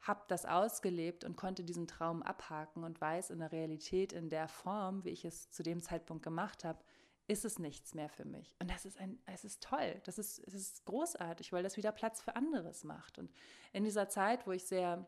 habe 0.00 0.22
das 0.28 0.44
ausgelebt 0.44 1.24
und 1.24 1.36
konnte 1.36 1.64
diesen 1.64 1.86
Traum 1.86 2.22
abhaken 2.22 2.84
und 2.84 3.00
weiß 3.00 3.30
in 3.30 3.38
der 3.38 3.52
Realität, 3.52 4.12
in 4.12 4.28
der 4.28 4.48
Form, 4.48 5.02
wie 5.04 5.10
ich 5.10 5.24
es 5.24 5.50
zu 5.50 5.62
dem 5.62 5.82
Zeitpunkt 5.82 6.22
gemacht 6.22 6.62
habe, 6.64 6.78
ist 7.26 7.46
es 7.46 7.58
nichts 7.58 7.94
mehr 7.94 8.10
für 8.10 8.26
mich. 8.26 8.54
Und 8.58 8.70
das 8.70 8.84
ist 8.84 8.98
ein, 9.00 9.18
es 9.24 9.44
ist 9.44 9.62
toll, 9.62 10.00
das 10.04 10.18
ist, 10.18 10.40
es 10.46 10.52
ist 10.52 10.84
großartig, 10.84 11.52
weil 11.52 11.62
das 11.62 11.78
wieder 11.78 11.90
Platz 11.90 12.20
für 12.20 12.36
anderes 12.36 12.84
macht. 12.84 13.18
Und 13.18 13.32
in 13.72 13.84
dieser 13.84 14.10
Zeit, 14.10 14.46
wo 14.46 14.52
ich 14.52 14.66
sehr 14.66 15.06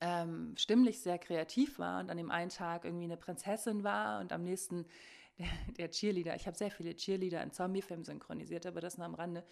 ähm, 0.00 0.54
stimmlich 0.56 1.00
sehr 1.00 1.18
kreativ 1.18 1.78
war 1.78 2.00
und 2.00 2.10
an 2.10 2.16
dem 2.16 2.30
einen 2.30 2.50
Tag 2.50 2.84
irgendwie 2.84 3.04
eine 3.04 3.16
Prinzessin 3.16 3.82
war 3.82 4.20
und 4.20 4.32
am 4.32 4.42
nächsten 4.42 4.86
der, 5.38 5.48
der 5.76 5.90
Cheerleader. 5.90 6.34
Ich 6.36 6.46
habe 6.46 6.56
sehr 6.56 6.70
viele 6.70 6.94
Cheerleader 6.94 7.42
in 7.42 7.52
Zombiefilmen 7.52 8.04
synchronisiert, 8.04 8.66
aber 8.66 8.80
das 8.80 8.96
nur 8.96 9.06
am 9.06 9.14
Rande. 9.14 9.44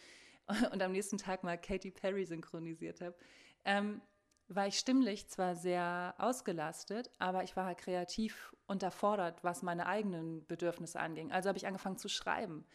Und 0.73 0.83
am 0.83 0.92
nächsten 0.92 1.18
Tag 1.18 1.42
mal 1.42 1.59
Katy 1.59 1.90
Perry 1.90 2.25
synchronisiert 2.25 3.01
habe. 3.01 3.14
Ähm, 3.64 4.03
war 4.49 4.66
ich 4.66 4.79
stimmlich 4.79 5.29
zwar 5.29 5.57
sehr 5.57 6.14
ausgelastet, 6.18 7.11
aber 7.18 7.44
ich 7.44 7.57
war 7.57 7.64
halt 7.64 7.79
kreativ 7.79 8.55
unterfordert, 8.66 9.42
was 9.42 9.62
meine 9.62 9.87
eigenen 9.87 10.47
Bedürfnisse 10.47 11.01
anging. 11.01 11.33
Also 11.33 11.49
habe 11.49 11.59
ich 11.59 11.66
angefangen 11.66 11.97
zu 11.97 12.09
schreiben. 12.09 12.66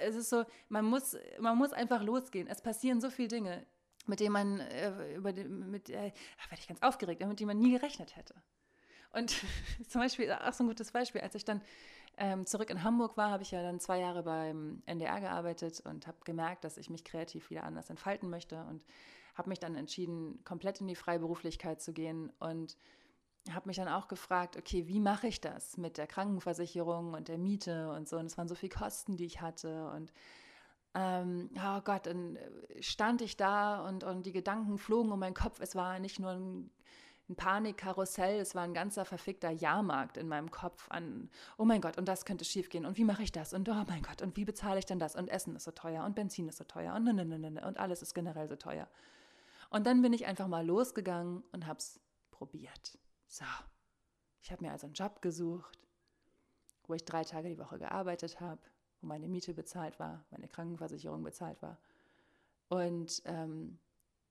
Es 0.00 0.16
ist 0.16 0.30
so, 0.30 0.44
man 0.68 0.84
muss, 0.84 1.16
man 1.38 1.56
muss 1.56 1.72
einfach 1.72 2.02
losgehen. 2.02 2.48
Es 2.48 2.60
passieren 2.60 3.00
so 3.00 3.08
viele 3.08 3.28
Dinge, 3.28 3.64
mit 4.06 4.18
denen 4.18 4.32
man, 4.32 4.60
äh, 4.60 5.14
über 5.14 5.32
mit, 5.32 5.90
äh, 5.90 5.94
werde 5.94 6.58
ich 6.58 6.68
ganz 6.68 6.82
aufgeregt, 6.82 7.24
mit 7.24 7.38
denen 7.38 7.48
man 7.48 7.58
nie 7.58 7.72
gerechnet 7.72 8.16
hätte. 8.16 8.34
Und 9.12 9.34
zum 9.88 10.00
Beispiel, 10.00 10.32
auch 10.32 10.52
so 10.52 10.64
ein 10.64 10.68
gutes 10.68 10.90
Beispiel, 10.90 11.20
als 11.20 11.34
ich 11.34 11.44
dann 11.44 11.60
ähm, 12.18 12.46
zurück 12.46 12.70
in 12.70 12.82
Hamburg 12.82 13.16
war, 13.16 13.30
habe 13.30 13.42
ich 13.42 13.50
ja 13.50 13.62
dann 13.62 13.80
zwei 13.80 14.00
Jahre 14.00 14.22
beim 14.22 14.82
NDR 14.86 15.20
gearbeitet 15.20 15.80
und 15.80 16.06
habe 16.06 16.18
gemerkt, 16.24 16.64
dass 16.64 16.76
ich 16.76 16.90
mich 16.90 17.04
kreativ 17.04 17.50
wieder 17.50 17.64
anders 17.64 17.90
entfalten 17.90 18.28
möchte 18.30 18.64
und 18.64 18.82
habe 19.34 19.48
mich 19.48 19.60
dann 19.60 19.74
entschieden, 19.76 20.44
komplett 20.44 20.80
in 20.80 20.88
die 20.88 20.94
Freiberuflichkeit 20.94 21.80
zu 21.80 21.92
gehen 21.92 22.30
und 22.38 22.76
habe 23.50 23.68
mich 23.68 23.76
dann 23.76 23.88
auch 23.88 24.08
gefragt, 24.08 24.56
okay, 24.56 24.86
wie 24.86 25.00
mache 25.00 25.26
ich 25.26 25.40
das 25.40 25.76
mit 25.76 25.98
der 25.98 26.06
Krankenversicherung 26.06 27.14
und 27.14 27.28
der 27.28 27.38
Miete 27.38 27.90
und 27.90 28.08
so. 28.08 28.18
Und 28.18 28.26
es 28.26 28.38
waren 28.38 28.48
so 28.48 28.54
viele 28.54 28.72
Kosten, 28.72 29.16
die 29.16 29.24
ich 29.24 29.40
hatte 29.40 29.90
und 29.90 30.12
ähm, 30.94 31.48
oh 31.56 31.80
Gott, 31.80 32.06
dann 32.06 32.38
stand 32.80 33.22
ich 33.22 33.36
da 33.36 33.88
und, 33.88 34.04
und 34.04 34.26
die 34.26 34.32
Gedanken 34.32 34.76
flogen 34.76 35.10
um 35.10 35.18
meinen 35.18 35.34
Kopf. 35.34 35.58
Es 35.60 35.74
war 35.74 35.98
nicht 35.98 36.18
nur 36.18 36.32
ein 36.32 36.70
ein 37.28 37.36
Panikkarussell, 37.36 38.40
es 38.40 38.54
war 38.54 38.62
ein 38.62 38.74
ganzer 38.74 39.04
verfickter 39.04 39.50
Jahrmarkt 39.50 40.16
in 40.16 40.28
meinem 40.28 40.50
Kopf 40.50 40.90
an, 40.90 41.30
oh 41.56 41.64
mein 41.64 41.80
Gott, 41.80 41.96
und 41.96 42.06
das 42.06 42.24
könnte 42.24 42.44
schiefgehen 42.44 42.84
und 42.84 42.96
wie 42.98 43.04
mache 43.04 43.22
ich 43.22 43.32
das 43.32 43.52
und 43.52 43.68
oh 43.68 43.84
mein 43.88 44.02
Gott, 44.02 44.22
und 44.22 44.36
wie 44.36 44.44
bezahle 44.44 44.78
ich 44.78 44.86
denn 44.86 44.98
das 44.98 45.14
und 45.14 45.28
Essen 45.28 45.56
ist 45.56 45.64
so 45.64 45.70
teuer 45.70 46.04
und 46.04 46.14
Benzin 46.14 46.48
ist 46.48 46.58
so 46.58 46.64
teuer 46.64 46.94
und 46.94 47.04
ne, 47.04 47.14
ne, 47.14 47.24
ne, 47.24 47.38
ne, 47.38 47.66
und 47.66 47.78
alles 47.78 48.02
ist 48.02 48.14
generell 48.14 48.48
so 48.48 48.56
teuer. 48.56 48.88
Und 49.70 49.86
dann 49.86 50.02
bin 50.02 50.12
ich 50.12 50.26
einfach 50.26 50.48
mal 50.48 50.66
losgegangen 50.66 51.42
und 51.52 51.66
habe 51.66 51.78
es 51.78 51.98
probiert. 52.30 52.98
So, 53.26 53.46
ich 54.42 54.52
habe 54.52 54.64
mir 54.64 54.72
also 54.72 54.86
einen 54.86 54.94
Job 54.94 55.22
gesucht, 55.22 55.78
wo 56.86 56.94
ich 56.94 57.04
drei 57.04 57.24
Tage 57.24 57.48
die 57.48 57.58
Woche 57.58 57.78
gearbeitet 57.78 58.40
habe, 58.40 58.60
wo 59.00 59.06
meine 59.06 59.28
Miete 59.28 59.54
bezahlt 59.54 59.98
war, 59.98 60.24
meine 60.30 60.48
Krankenversicherung 60.48 61.22
bezahlt 61.22 61.62
war. 61.62 61.78
Und 62.68 63.22
ähm, 63.24 63.78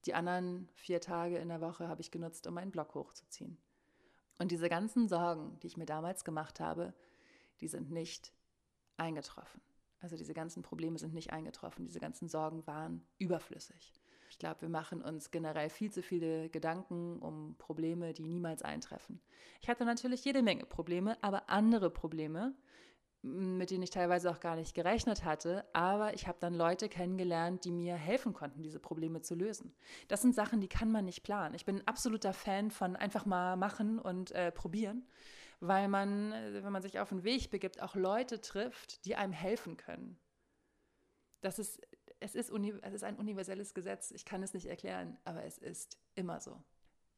die 0.05 0.13
anderen 0.13 0.69
vier 0.73 1.01
Tage 1.01 1.37
in 1.37 1.49
der 1.49 1.61
Woche 1.61 1.87
habe 1.87 2.01
ich 2.01 2.11
genutzt, 2.11 2.47
um 2.47 2.53
meinen 2.53 2.71
Blog 2.71 2.95
hochzuziehen. 2.95 3.57
Und 4.39 4.51
diese 4.51 4.69
ganzen 4.69 5.07
Sorgen, 5.07 5.59
die 5.59 5.67
ich 5.67 5.77
mir 5.77 5.85
damals 5.85 6.23
gemacht 6.23 6.59
habe, 6.59 6.93
die 7.59 7.67
sind 7.67 7.91
nicht 7.91 8.33
eingetroffen. 8.97 9.61
Also 9.99 10.17
diese 10.17 10.33
ganzen 10.33 10.63
Probleme 10.63 10.97
sind 10.97 11.13
nicht 11.13 11.31
eingetroffen. 11.31 11.85
Diese 11.85 11.99
ganzen 11.99 12.27
Sorgen 12.27 12.65
waren 12.65 13.05
überflüssig. 13.19 13.93
Ich 14.31 14.39
glaube, 14.39 14.61
wir 14.61 14.69
machen 14.69 15.01
uns 15.01 15.29
generell 15.29 15.69
viel 15.69 15.91
zu 15.91 16.01
viele 16.01 16.49
Gedanken 16.49 17.19
um 17.19 17.55
Probleme, 17.57 18.13
die 18.13 18.25
niemals 18.25 18.63
eintreffen. 18.63 19.21
Ich 19.61 19.69
hatte 19.69 19.85
natürlich 19.85 20.25
jede 20.25 20.41
Menge 20.41 20.65
Probleme, 20.65 21.17
aber 21.21 21.49
andere 21.49 21.91
Probleme, 21.91 22.55
mit 23.23 23.69
denen 23.69 23.83
ich 23.83 23.91
teilweise 23.91 24.31
auch 24.31 24.39
gar 24.39 24.55
nicht 24.55 24.73
gerechnet 24.73 25.23
hatte, 25.23 25.65
aber 25.73 26.13
ich 26.15 26.27
habe 26.27 26.39
dann 26.39 26.55
Leute 26.55 26.89
kennengelernt, 26.89 27.65
die 27.65 27.71
mir 27.71 27.95
helfen 27.95 28.33
konnten, 28.33 28.63
diese 28.63 28.79
Probleme 28.79 29.21
zu 29.21 29.35
lösen. 29.35 29.75
Das 30.07 30.21
sind 30.21 30.33
Sachen, 30.33 30.59
die 30.59 30.67
kann 30.67 30.91
man 30.91 31.05
nicht 31.05 31.21
planen. 31.21 31.53
Ich 31.53 31.65
bin 31.65 31.77
ein 31.77 31.87
absoluter 31.87 32.33
Fan 32.33 32.71
von 32.71 32.95
einfach 32.95 33.25
mal 33.25 33.57
machen 33.57 33.99
und 33.99 34.31
äh, 34.31 34.51
probieren, 34.51 35.07
weil 35.59 35.87
man, 35.87 36.31
äh, 36.31 36.63
wenn 36.63 36.73
man 36.73 36.81
sich 36.81 36.99
auf 36.99 37.09
den 37.09 37.23
Weg 37.23 37.51
begibt, 37.51 37.81
auch 37.81 37.95
Leute 37.95 38.41
trifft, 38.41 39.05
die 39.05 39.15
einem 39.15 39.33
helfen 39.33 39.77
können. 39.77 40.17
Das 41.41 41.59
ist, 41.59 41.79
es 42.19 42.35
ist, 42.35 42.51
es 42.51 42.93
ist 42.93 43.03
ein 43.03 43.17
universelles 43.17 43.73
Gesetz. 43.73 44.11
Ich 44.11 44.25
kann 44.25 44.41
es 44.41 44.53
nicht 44.53 44.65
erklären, 44.65 45.17
aber 45.25 45.43
es 45.43 45.57
ist 45.57 45.99
immer 46.15 46.39
so. 46.39 46.61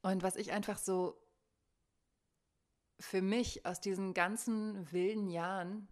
Und 0.01 0.21
was 0.21 0.35
ich 0.35 0.51
einfach 0.51 0.77
so 0.77 1.17
für 3.03 3.21
mich 3.21 3.65
aus 3.65 3.81
diesen 3.81 4.13
ganzen 4.13 4.89
wilden 4.91 5.29
Jahren 5.29 5.89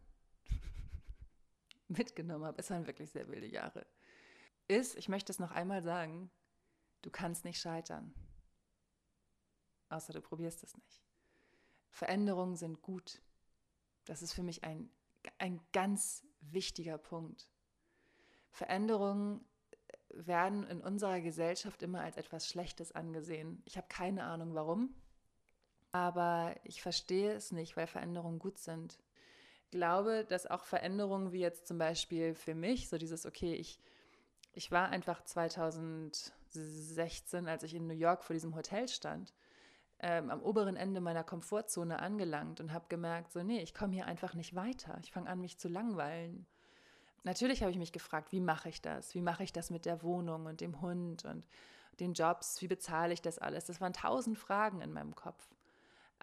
mitgenommen 1.89 2.45
habe, 2.45 2.57
es 2.59 2.69
waren 2.69 2.87
wirklich 2.87 3.11
sehr 3.11 3.27
wilde 3.27 3.47
Jahre, 3.47 3.85
ist, 4.67 4.95
ich 4.95 5.09
möchte 5.09 5.31
es 5.31 5.37
noch 5.37 5.51
einmal 5.51 5.83
sagen, 5.83 6.31
du 7.01 7.11
kannst 7.11 7.43
nicht 7.43 7.59
scheitern. 7.59 8.13
Außer 9.89 10.13
du 10.13 10.21
probierst 10.21 10.63
es 10.63 10.73
nicht. 10.77 11.03
Veränderungen 11.89 12.55
sind 12.55 12.81
gut. 12.81 13.21
Das 14.05 14.21
ist 14.21 14.33
für 14.33 14.43
mich 14.43 14.63
ein, 14.63 14.89
ein 15.37 15.59
ganz 15.73 16.23
wichtiger 16.39 16.97
Punkt. 16.97 17.49
Veränderungen 18.51 19.43
werden 20.09 20.65
in 20.65 20.79
unserer 20.79 21.19
Gesellschaft 21.19 21.83
immer 21.83 22.01
als 22.01 22.15
etwas 22.15 22.47
Schlechtes 22.47 22.93
angesehen. 22.93 23.61
Ich 23.65 23.75
habe 23.75 23.87
keine 23.89 24.23
Ahnung 24.23 24.55
warum, 24.55 24.95
aber 25.91 26.55
ich 26.63 26.81
verstehe 26.81 27.33
es 27.33 27.51
nicht, 27.51 27.77
weil 27.77 27.87
Veränderungen 27.87 28.39
gut 28.39 28.57
sind 28.57 28.97
glaube, 29.71 30.23
dass 30.25 30.45
auch 30.45 30.65
Veränderungen 30.65 31.31
wie 31.31 31.39
jetzt 31.39 31.65
zum 31.67 31.79
Beispiel 31.79 32.35
für 32.35 32.53
mich, 32.53 32.89
so 32.89 32.99
dieses, 32.99 33.25
okay, 33.25 33.55
ich, 33.55 33.79
ich 34.53 34.71
war 34.71 34.89
einfach 34.89 35.23
2016, 35.23 37.47
als 37.47 37.63
ich 37.63 37.73
in 37.73 37.87
New 37.87 37.93
York 37.93 38.23
vor 38.23 38.35
diesem 38.35 38.53
Hotel 38.53 38.87
stand, 38.87 39.33
ähm, 39.99 40.29
am 40.29 40.43
oberen 40.43 40.75
Ende 40.75 41.01
meiner 41.01 41.23
Komfortzone 41.23 41.97
angelangt 41.99 42.59
und 42.59 42.71
habe 42.73 42.85
gemerkt, 42.89 43.31
so, 43.31 43.41
nee, 43.43 43.61
ich 43.61 43.73
komme 43.73 43.93
hier 43.93 44.05
einfach 44.05 44.33
nicht 44.33 44.53
weiter. 44.55 44.97
Ich 45.03 45.11
fange 45.11 45.29
an, 45.29 45.41
mich 45.41 45.57
zu 45.57 45.69
langweilen. 45.69 46.45
Natürlich 47.23 47.61
habe 47.61 47.71
ich 47.71 47.77
mich 47.77 47.91
gefragt, 47.91 48.31
wie 48.31 48.41
mache 48.41 48.69
ich 48.69 48.81
das? 48.81 49.13
Wie 49.13 49.21
mache 49.21 49.43
ich 49.43 49.53
das 49.53 49.69
mit 49.69 49.85
der 49.85 50.01
Wohnung 50.01 50.47
und 50.47 50.59
dem 50.59 50.81
Hund 50.81 51.23
und 51.25 51.45
den 51.99 52.13
Jobs? 52.13 52.59
Wie 52.61 52.67
bezahle 52.67 53.13
ich 53.13 53.21
das 53.21 53.37
alles? 53.37 53.65
Das 53.65 53.79
waren 53.79 53.93
tausend 53.93 54.39
Fragen 54.39 54.81
in 54.81 54.91
meinem 54.91 55.13
Kopf. 55.15 55.47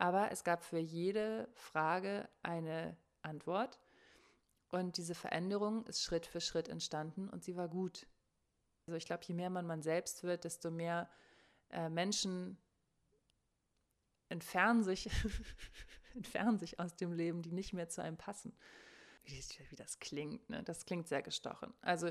Aber 0.00 0.30
es 0.30 0.44
gab 0.44 0.62
für 0.62 0.78
jede 0.78 1.48
Frage 1.54 2.28
eine 2.44 2.96
Antwort. 3.22 3.80
Und 4.68 4.96
diese 4.96 5.16
Veränderung 5.16 5.84
ist 5.86 6.02
Schritt 6.02 6.24
für 6.24 6.40
Schritt 6.40 6.68
entstanden 6.68 7.28
und 7.28 7.42
sie 7.42 7.56
war 7.56 7.68
gut. 7.68 8.06
Also 8.86 8.96
ich 8.96 9.06
glaube, 9.06 9.24
je 9.26 9.34
mehr 9.34 9.50
man 9.50 9.66
man 9.66 9.82
selbst 9.82 10.22
wird, 10.22 10.44
desto 10.44 10.70
mehr 10.70 11.10
äh, 11.70 11.88
Menschen 11.88 12.58
entfernen 14.28 14.84
sich, 14.84 15.10
entfernen 16.14 16.60
sich 16.60 16.78
aus 16.78 16.94
dem 16.94 17.12
Leben, 17.12 17.42
die 17.42 17.52
nicht 17.52 17.72
mehr 17.72 17.88
zu 17.88 18.00
einem 18.00 18.16
passen. 18.16 18.56
Wie 19.28 19.76
das 19.76 19.98
klingt, 19.98 20.48
ne? 20.48 20.62
das 20.62 20.86
klingt 20.86 21.08
sehr 21.08 21.22
gestochen. 21.22 21.72
Also 21.82 22.10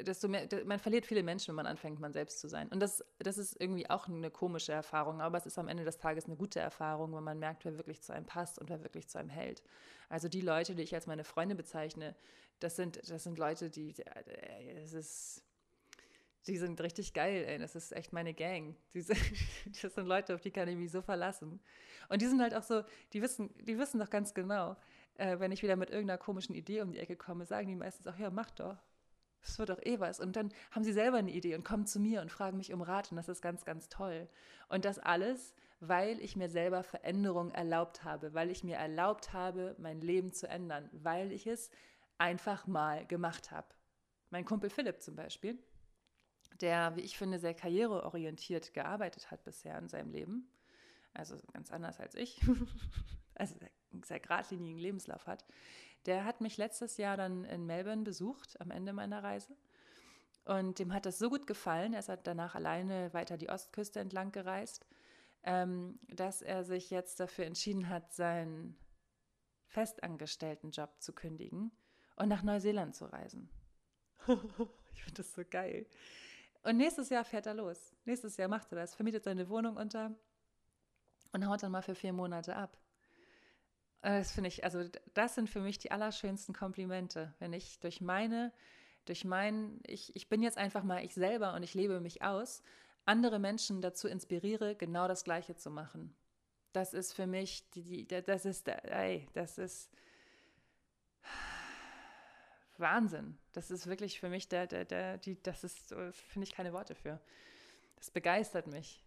desto 0.00 0.28
mehr, 0.28 0.48
man 0.64 0.78
verliert 0.78 1.06
viele 1.06 1.22
Menschen, 1.22 1.48
wenn 1.48 1.56
man 1.56 1.66
anfängt, 1.66 2.00
man 2.00 2.12
selbst 2.12 2.40
zu 2.40 2.48
sein. 2.48 2.68
Und 2.68 2.80
das, 2.80 3.04
das 3.18 3.38
ist 3.38 3.60
irgendwie 3.60 3.88
auch 3.88 4.08
eine 4.08 4.30
komische 4.30 4.72
Erfahrung, 4.72 5.20
aber 5.20 5.38
es 5.38 5.46
ist 5.46 5.58
am 5.58 5.68
Ende 5.68 5.84
des 5.84 5.98
Tages 5.98 6.26
eine 6.26 6.36
gute 6.36 6.60
Erfahrung, 6.60 7.14
wenn 7.14 7.24
man 7.24 7.38
merkt, 7.38 7.64
wer 7.64 7.76
wirklich 7.76 8.02
zu 8.02 8.12
einem 8.12 8.26
passt 8.26 8.58
und 8.58 8.70
wer 8.70 8.82
wirklich 8.82 9.08
zu 9.08 9.18
einem 9.18 9.30
hält. 9.30 9.62
Also 10.08 10.28
die 10.28 10.40
Leute, 10.40 10.74
die 10.74 10.82
ich 10.82 10.94
als 10.94 11.06
meine 11.06 11.24
Freunde 11.24 11.54
bezeichne, 11.54 12.16
das 12.60 12.76
sind, 12.76 13.00
das 13.08 13.22
sind 13.22 13.38
Leute, 13.38 13.70
die, 13.70 13.94
es 14.82 14.92
ist, 14.92 15.44
die 16.46 16.56
sind 16.56 16.80
richtig 16.80 17.12
geil, 17.12 17.44
ey. 17.46 17.58
Das 17.58 17.76
ist 17.76 17.92
echt 17.92 18.12
meine 18.12 18.34
Gang. 18.34 18.74
Diese, 18.94 19.14
das 19.82 19.94
sind 19.94 20.06
Leute, 20.06 20.34
auf 20.34 20.40
die 20.40 20.50
kann 20.50 20.68
ich 20.68 20.76
mich 20.76 20.90
so 20.90 21.02
verlassen. 21.02 21.60
Und 22.08 22.22
die 22.22 22.26
sind 22.26 22.40
halt 22.40 22.54
auch 22.54 22.62
so, 22.62 22.82
die 23.12 23.22
wissen, 23.22 23.54
die 23.64 23.78
wissen 23.78 24.00
doch 24.00 24.10
ganz 24.10 24.34
genau, 24.34 24.76
äh, 25.18 25.38
wenn 25.38 25.52
ich 25.52 25.62
wieder 25.62 25.76
mit 25.76 25.90
irgendeiner 25.90 26.18
komischen 26.18 26.54
Idee 26.54 26.80
um 26.80 26.92
die 26.92 26.98
Ecke 26.98 27.16
komme, 27.16 27.44
sagen 27.44 27.68
die 27.68 27.76
meistens 27.76 28.06
auch, 28.06 28.16
ja, 28.16 28.30
mach 28.30 28.50
doch. 28.52 28.76
Das 29.42 29.58
wird 29.58 29.68
doch 29.68 29.80
eh 29.84 30.00
was. 30.00 30.18
Und 30.18 30.34
dann 30.34 30.52
haben 30.72 30.82
sie 30.82 30.92
selber 30.92 31.18
eine 31.18 31.30
Idee 31.30 31.54
und 31.54 31.64
kommen 31.64 31.86
zu 31.86 32.00
mir 32.00 32.22
und 32.22 32.32
fragen 32.32 32.56
mich 32.56 32.72
um 32.72 32.82
Rat. 32.82 33.10
Und 33.12 33.16
das 33.16 33.28
ist 33.28 33.40
ganz, 33.40 33.64
ganz 33.64 33.88
toll. 33.88 34.28
Und 34.68 34.84
das 34.84 34.98
alles, 34.98 35.54
weil 35.80 36.20
ich 36.20 36.34
mir 36.34 36.48
selber 36.48 36.82
Veränderung 36.82 37.50
erlaubt 37.52 38.04
habe, 38.04 38.34
weil 38.34 38.50
ich 38.50 38.64
mir 38.64 38.76
erlaubt 38.76 39.32
habe, 39.32 39.76
mein 39.78 40.00
Leben 40.00 40.32
zu 40.32 40.48
ändern, 40.48 40.88
weil 40.92 41.32
ich 41.32 41.46
es 41.46 41.70
einfach 42.18 42.66
mal 42.66 43.06
gemacht 43.06 43.50
habe. 43.52 43.68
Mein 44.30 44.44
Kumpel 44.44 44.70
Philipp 44.70 45.00
zum 45.00 45.14
Beispiel, 45.14 45.58
der, 46.60 46.96
wie 46.96 47.00
ich 47.00 47.16
finde, 47.16 47.38
sehr 47.38 47.54
karriereorientiert 47.54 48.74
gearbeitet 48.74 49.30
hat 49.30 49.44
bisher 49.44 49.78
in 49.78 49.88
seinem 49.88 50.10
Leben, 50.10 50.50
also 51.14 51.36
ganz 51.52 51.70
anders 51.70 52.00
als 52.00 52.14
ich, 52.16 52.40
also 53.34 53.54
sehr 54.04 54.20
geradlinigen 54.20 54.78
Lebenslauf 54.78 55.26
hat, 55.26 55.44
der 56.06 56.24
hat 56.24 56.40
mich 56.40 56.56
letztes 56.56 56.96
Jahr 56.96 57.16
dann 57.16 57.44
in 57.44 57.66
Melbourne 57.66 58.02
besucht, 58.02 58.60
am 58.60 58.70
Ende 58.70 58.92
meiner 58.92 59.22
Reise. 59.22 59.56
Und 60.44 60.78
dem 60.78 60.94
hat 60.94 61.04
das 61.04 61.18
so 61.18 61.28
gut 61.28 61.46
gefallen, 61.46 61.92
er 61.92 61.98
ist 61.98 62.08
halt 62.08 62.26
danach 62.26 62.54
alleine 62.54 63.12
weiter 63.12 63.36
die 63.36 63.50
Ostküste 63.50 64.00
entlang 64.00 64.32
gereist, 64.32 64.86
ähm, 65.42 65.98
dass 66.08 66.40
er 66.40 66.64
sich 66.64 66.90
jetzt 66.90 67.20
dafür 67.20 67.44
entschieden 67.44 67.88
hat, 67.88 68.12
seinen 68.12 68.78
festangestellten 69.66 70.70
Job 70.70 70.90
zu 71.00 71.12
kündigen 71.12 71.70
und 72.16 72.28
nach 72.28 72.42
Neuseeland 72.42 72.96
zu 72.96 73.04
reisen. 73.04 73.50
ich 74.26 75.02
finde 75.02 75.18
das 75.18 75.34
so 75.34 75.42
geil. 75.48 75.86
Und 76.62 76.76
nächstes 76.76 77.10
Jahr 77.10 77.24
fährt 77.24 77.46
er 77.46 77.54
los. 77.54 77.94
Nächstes 78.04 78.36
Jahr 78.36 78.48
macht 78.48 78.72
er 78.72 78.76
das, 78.76 78.94
vermietet 78.94 79.24
seine 79.24 79.48
Wohnung 79.48 79.76
unter 79.76 80.14
und 81.32 81.46
haut 81.46 81.62
dann 81.62 81.72
mal 81.72 81.82
für 81.82 81.94
vier 81.94 82.12
Monate 82.12 82.56
ab. 82.56 82.76
Das 84.02 84.32
finde 84.32 84.48
ich, 84.48 84.64
also 84.64 84.84
das 85.14 85.34
sind 85.34 85.50
für 85.50 85.60
mich 85.60 85.78
die 85.78 85.90
allerschönsten 85.90 86.54
Komplimente, 86.54 87.34
wenn 87.40 87.52
ich 87.52 87.80
durch 87.80 88.00
meine, 88.00 88.52
durch 89.04 89.24
mein, 89.24 89.80
ich, 89.86 90.14
ich 90.14 90.28
bin 90.28 90.42
jetzt 90.42 90.56
einfach 90.56 90.84
mal 90.84 91.04
ich 91.04 91.14
selber 91.14 91.54
und 91.54 91.62
ich 91.62 91.74
lebe 91.74 92.00
mich 92.00 92.22
aus, 92.22 92.62
andere 93.04 93.38
Menschen 93.38 93.80
dazu 93.80 94.06
inspiriere, 94.06 94.76
genau 94.76 95.08
das 95.08 95.24
Gleiche 95.24 95.56
zu 95.56 95.70
machen. 95.70 96.14
Das 96.72 96.94
ist 96.94 97.12
für 97.12 97.26
mich, 97.26 97.68
die, 97.70 98.06
die, 98.06 98.22
das 98.22 98.44
ist, 98.44 98.68
ey, 98.68 99.26
das 99.32 99.58
ist, 99.58 99.90
Wahnsinn. 102.76 103.36
Das 103.52 103.70
ist 103.72 103.88
wirklich 103.88 104.20
für 104.20 104.28
mich 104.28 104.48
der, 104.48 104.66
der, 104.66 104.84
der, 104.84 105.18
die, 105.18 105.42
das 105.42 105.64
ist, 105.64 105.88
finde 106.12 106.44
ich 106.44 106.52
keine 106.52 106.72
Worte 106.72 106.94
für. 106.94 107.20
Das 107.96 108.10
begeistert 108.10 108.68
mich 108.68 109.04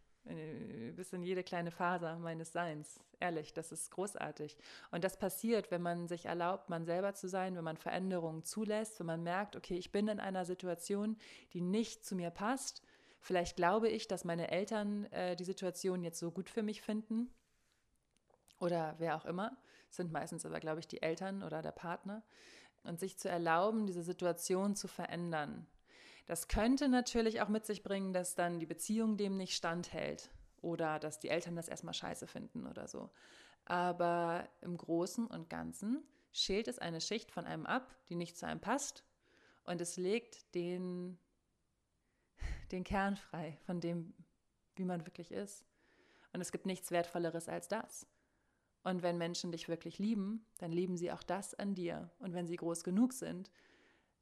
bis 0.95 1.13
in 1.13 1.23
jede 1.23 1.43
kleine 1.43 1.71
Faser 1.71 2.17
meines 2.19 2.51
Seins. 2.51 2.99
Ehrlich, 3.19 3.53
das 3.53 3.71
ist 3.71 3.91
großartig. 3.91 4.55
Und 4.91 5.03
das 5.03 5.17
passiert, 5.17 5.71
wenn 5.71 5.81
man 5.81 6.07
sich 6.07 6.25
erlaubt, 6.25 6.69
man 6.69 6.85
selber 6.85 7.13
zu 7.13 7.27
sein, 7.27 7.55
wenn 7.55 7.63
man 7.63 7.77
Veränderungen 7.77 8.43
zulässt, 8.43 8.99
wenn 8.99 9.07
man 9.07 9.23
merkt, 9.23 9.55
okay, 9.55 9.77
ich 9.77 9.91
bin 9.91 10.07
in 10.07 10.19
einer 10.19 10.45
Situation, 10.45 11.17
die 11.53 11.61
nicht 11.61 12.05
zu 12.05 12.15
mir 12.15 12.29
passt. 12.29 12.83
Vielleicht 13.19 13.55
glaube 13.55 13.89
ich, 13.89 14.07
dass 14.07 14.23
meine 14.23 14.49
Eltern 14.49 15.05
äh, 15.05 15.35
die 15.35 15.43
Situation 15.43 16.03
jetzt 16.03 16.19
so 16.19 16.31
gut 16.31 16.49
für 16.49 16.63
mich 16.63 16.81
finden 16.81 17.29
oder 18.59 18.95
wer 18.97 19.15
auch 19.15 19.25
immer. 19.25 19.57
Sind 19.89 20.11
meistens 20.11 20.45
aber, 20.45 20.59
glaube 20.59 20.79
ich, 20.79 20.87
die 20.87 21.01
Eltern 21.01 21.43
oder 21.43 21.61
der 21.61 21.71
Partner 21.71 22.23
und 22.83 22.99
sich 22.99 23.17
zu 23.17 23.29
erlauben, 23.29 23.85
diese 23.85 24.03
Situation 24.03 24.75
zu 24.75 24.87
verändern. 24.87 25.67
Das 26.25 26.47
könnte 26.47 26.87
natürlich 26.87 27.41
auch 27.41 27.49
mit 27.49 27.65
sich 27.65 27.83
bringen, 27.83 28.13
dass 28.13 28.35
dann 28.35 28.59
die 28.59 28.65
Beziehung 28.65 29.17
dem 29.17 29.37
nicht 29.37 29.55
standhält 29.55 30.29
oder 30.61 30.99
dass 30.99 31.19
die 31.19 31.29
Eltern 31.29 31.55
das 31.55 31.67
erstmal 31.67 31.93
scheiße 31.93 32.27
finden 32.27 32.67
oder 32.67 32.87
so. 32.87 33.09
Aber 33.65 34.47
im 34.61 34.77
Großen 34.77 35.27
und 35.27 35.49
Ganzen 35.49 36.03
schält 36.31 36.67
es 36.67 36.79
eine 36.79 37.01
Schicht 37.01 37.31
von 37.31 37.45
einem 37.45 37.65
ab, 37.65 37.93
die 38.09 38.15
nicht 38.15 38.37
zu 38.37 38.45
einem 38.45 38.61
passt 38.61 39.03
und 39.63 39.81
es 39.81 39.97
legt 39.97 40.53
den, 40.55 41.17
den 42.71 42.83
Kern 42.83 43.15
frei 43.15 43.57
von 43.65 43.79
dem, 43.79 44.13
wie 44.75 44.85
man 44.85 45.05
wirklich 45.05 45.31
ist. 45.31 45.65
Und 46.33 46.41
es 46.41 46.51
gibt 46.51 46.65
nichts 46.65 46.91
Wertvolleres 46.91 47.49
als 47.49 47.67
das. 47.67 48.07
Und 48.83 49.03
wenn 49.03 49.17
Menschen 49.17 49.51
dich 49.51 49.67
wirklich 49.67 49.99
lieben, 49.99 50.45
dann 50.57 50.71
lieben 50.71 50.97
sie 50.97 51.11
auch 51.11 51.23
das 51.23 51.53
an 51.53 51.75
dir. 51.75 52.09
Und 52.19 52.33
wenn 52.33 52.47
sie 52.47 52.55
groß 52.55 52.83
genug 52.83 53.13
sind, 53.13 53.51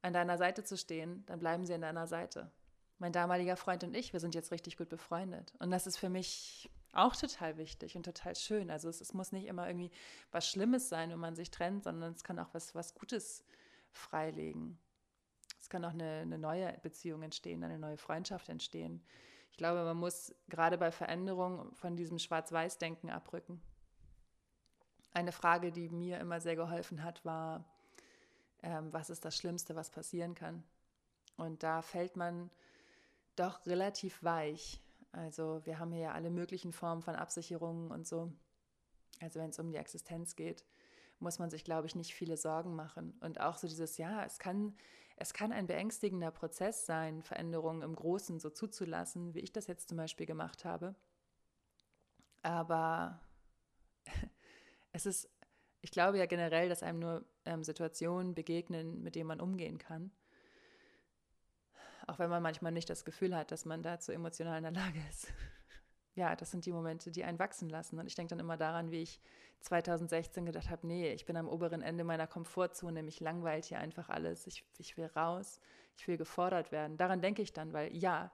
an 0.02 0.14
deiner 0.14 0.38
Seite 0.38 0.64
zu 0.64 0.78
stehen, 0.78 1.24
dann 1.26 1.40
bleiben 1.40 1.66
sie 1.66 1.74
an 1.74 1.82
deiner 1.82 2.08
Seite. 2.08 2.52
Mein 2.98 3.14
damaliger 3.14 3.56
Freund 3.56 3.84
und 3.84 3.96
ich, 3.96 4.14
wir 4.14 4.20
sind 4.20 4.36
jetzt 4.36 4.52
richtig 4.52 4.78
gut 4.78 4.90
befreundet. 4.90 5.54
Und 5.60 5.72
das 5.72 5.88
ist 5.88 5.98
für 5.98 6.10
mich 6.10 6.70
auch 6.94 7.16
total 7.16 7.58
wichtig 7.58 7.96
und 7.96 8.04
total 8.04 8.36
schön. 8.36 8.70
Also 8.70 8.90
es, 8.90 9.00
es 9.00 9.14
muss 9.14 9.32
nicht 9.32 9.46
immer 9.46 9.68
irgendwie 9.68 9.92
was 10.32 10.50
Schlimmes 10.50 10.90
sein, 10.90 11.10
wenn 11.12 11.20
man 11.20 11.36
sich 11.36 11.52
trennt, 11.52 11.84
sondern 11.84 12.14
es 12.14 12.24
kann 12.24 12.40
auch 12.40 12.50
was, 12.54 12.76
was 12.76 12.96
Gutes 12.96 13.46
freilegen. 13.92 14.78
Es 15.60 15.70
kann 15.70 15.86
auch 15.86 15.94
eine, 15.94 16.20
eine 16.22 16.38
neue 16.38 16.78
Beziehung 16.82 17.22
entstehen, 17.24 17.64
eine 17.64 17.80
neue 17.80 17.98
Freundschaft 17.98 18.50
entstehen. 18.50 19.04
Ich 19.52 19.58
glaube, 19.58 19.84
man 19.84 19.98
muss 19.98 20.34
gerade 20.48 20.78
bei 20.78 20.92
Veränderungen 20.92 21.74
von 21.76 21.96
diesem 21.96 22.20
Schwarz-Weiß-Denken 22.20 23.10
abrücken. 23.10 23.62
Eine 25.12 25.32
Frage, 25.32 25.72
die 25.72 25.90
mir 25.90 26.20
immer 26.20 26.40
sehr 26.40 26.56
geholfen 26.56 27.04
hat, 27.04 27.26
war, 27.26 27.66
ähm, 28.64 28.92
was 28.92 29.10
ist 29.10 29.26
das 29.26 29.38
Schlimmste, 29.38 29.76
was 29.76 29.90
passieren 29.90 30.36
kann? 30.36 30.64
Und 31.38 31.64
da 31.64 31.82
fällt 31.82 32.16
man 32.16 32.50
doch 33.36 33.66
relativ 33.66 34.22
weich. 34.24 34.82
Also 35.12 35.62
wir 35.66 35.80
haben 35.80 35.92
hier 35.92 36.02
ja 36.02 36.12
alle 36.12 36.30
möglichen 36.30 36.74
Formen 36.74 37.02
von 37.02 37.16
Absicherungen 37.16 37.92
und 37.92 38.08
so. 38.08 38.32
Also 39.22 39.40
wenn 39.40 39.50
es 39.50 39.60
um 39.60 39.70
die 39.70 39.78
Existenz 39.78 40.36
geht, 40.36 40.66
muss 41.20 41.40
man 41.40 41.50
sich, 41.50 41.64
glaube 41.64 41.88
ich, 41.88 41.96
nicht 41.96 42.14
viele 42.14 42.38
Sorgen 42.38 42.76
machen. 42.76 43.18
Und 43.22 43.40
auch 43.40 43.58
so 43.58 43.68
dieses, 43.68 43.98
ja, 43.98 44.24
es 44.24 44.40
kann, 44.40 44.76
es 45.18 45.34
kann 45.34 45.52
ein 45.52 45.68
beängstigender 45.68 46.32
Prozess 46.32 46.86
sein, 46.86 47.24
Veränderungen 47.24 47.82
im 47.82 47.96
Großen 47.96 48.40
so 48.40 48.50
zuzulassen, 48.50 49.34
wie 49.34 49.40
ich 49.40 49.52
das 49.52 49.68
jetzt 49.68 49.90
zum 49.90 49.98
Beispiel 49.98 50.26
gemacht 50.26 50.64
habe. 50.64 50.96
Aber 52.42 53.20
es 54.94 55.06
ist, 55.06 55.30
ich 55.82 55.92
glaube 55.92 56.18
ja 56.18 56.26
generell, 56.26 56.70
dass 56.70 56.84
einem 56.84 57.00
nur 57.00 57.26
ähm, 57.46 57.64
Situationen 57.64 58.36
begegnen, 58.36 59.02
mit 59.02 59.16
denen 59.16 59.28
man 59.28 59.40
umgehen 59.40 59.78
kann. 59.78 60.12
Auch 62.08 62.20
wenn 62.20 62.30
man 62.30 62.44
manchmal 62.44 62.72
nicht 62.72 62.90
das 62.90 63.06
Gefühl 63.06 63.36
hat, 63.36 63.52
dass 63.52 63.66
man 63.66 63.84
dazu 63.84 64.12
emotional 64.12 64.58
in 64.58 64.64
der 64.64 64.74
Lage 64.74 65.00
ist. 65.10 65.28
ja, 66.16 66.36
das 66.36 66.52
sind 66.52 66.66
die 66.66 66.72
Momente, 66.72 67.12
die 67.12 67.24
einen 67.24 67.40
wachsen 67.40 67.70
lassen. 67.70 68.00
Und 68.00 68.08
ich 68.08 68.16
denke 68.16 68.32
dann 68.32 68.40
immer 68.40 68.58
daran, 68.58 68.92
wie 68.92 69.04
ich 69.04 69.22
2016 69.62 70.46
gedacht 70.46 70.70
habe, 70.70 70.88
nee, 70.88 71.14
ich 71.14 71.26
bin 71.26 71.38
am 71.38 71.48
oberen 71.48 71.82
Ende 71.82 72.04
meiner 72.04 72.28
Komfortzone, 72.28 73.04
mich 73.04 73.20
langweilt 73.20 73.66
hier 73.66 73.80
einfach 73.80 74.10
alles. 74.10 74.48
Ich, 74.48 74.66
ich 74.78 74.98
will 74.98 75.06
raus, 75.16 75.62
ich 75.98 76.08
will 76.08 76.18
gefordert 76.18 76.72
werden. 76.72 76.98
Daran 76.98 77.22
denke 77.22 77.42
ich 77.42 77.54
dann, 77.54 77.74
weil 77.74 77.96
ja, 77.96 78.32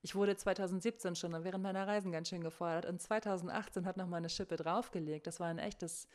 ich 0.00 0.14
wurde 0.14 0.36
2017 0.36 1.16
schon 1.16 1.32
während 1.44 1.62
meiner 1.62 1.86
Reisen 1.86 2.12
ganz 2.12 2.28
schön 2.28 2.42
gefordert 2.42 2.86
und 2.86 3.00
2018 3.00 3.84
hat 3.84 3.96
nochmal 3.96 4.18
eine 4.18 4.28
Schippe 4.28 4.56
draufgelegt. 4.56 5.26
Das 5.26 5.40
war 5.40 5.48
ein 5.48 5.58
echtes 5.58 6.08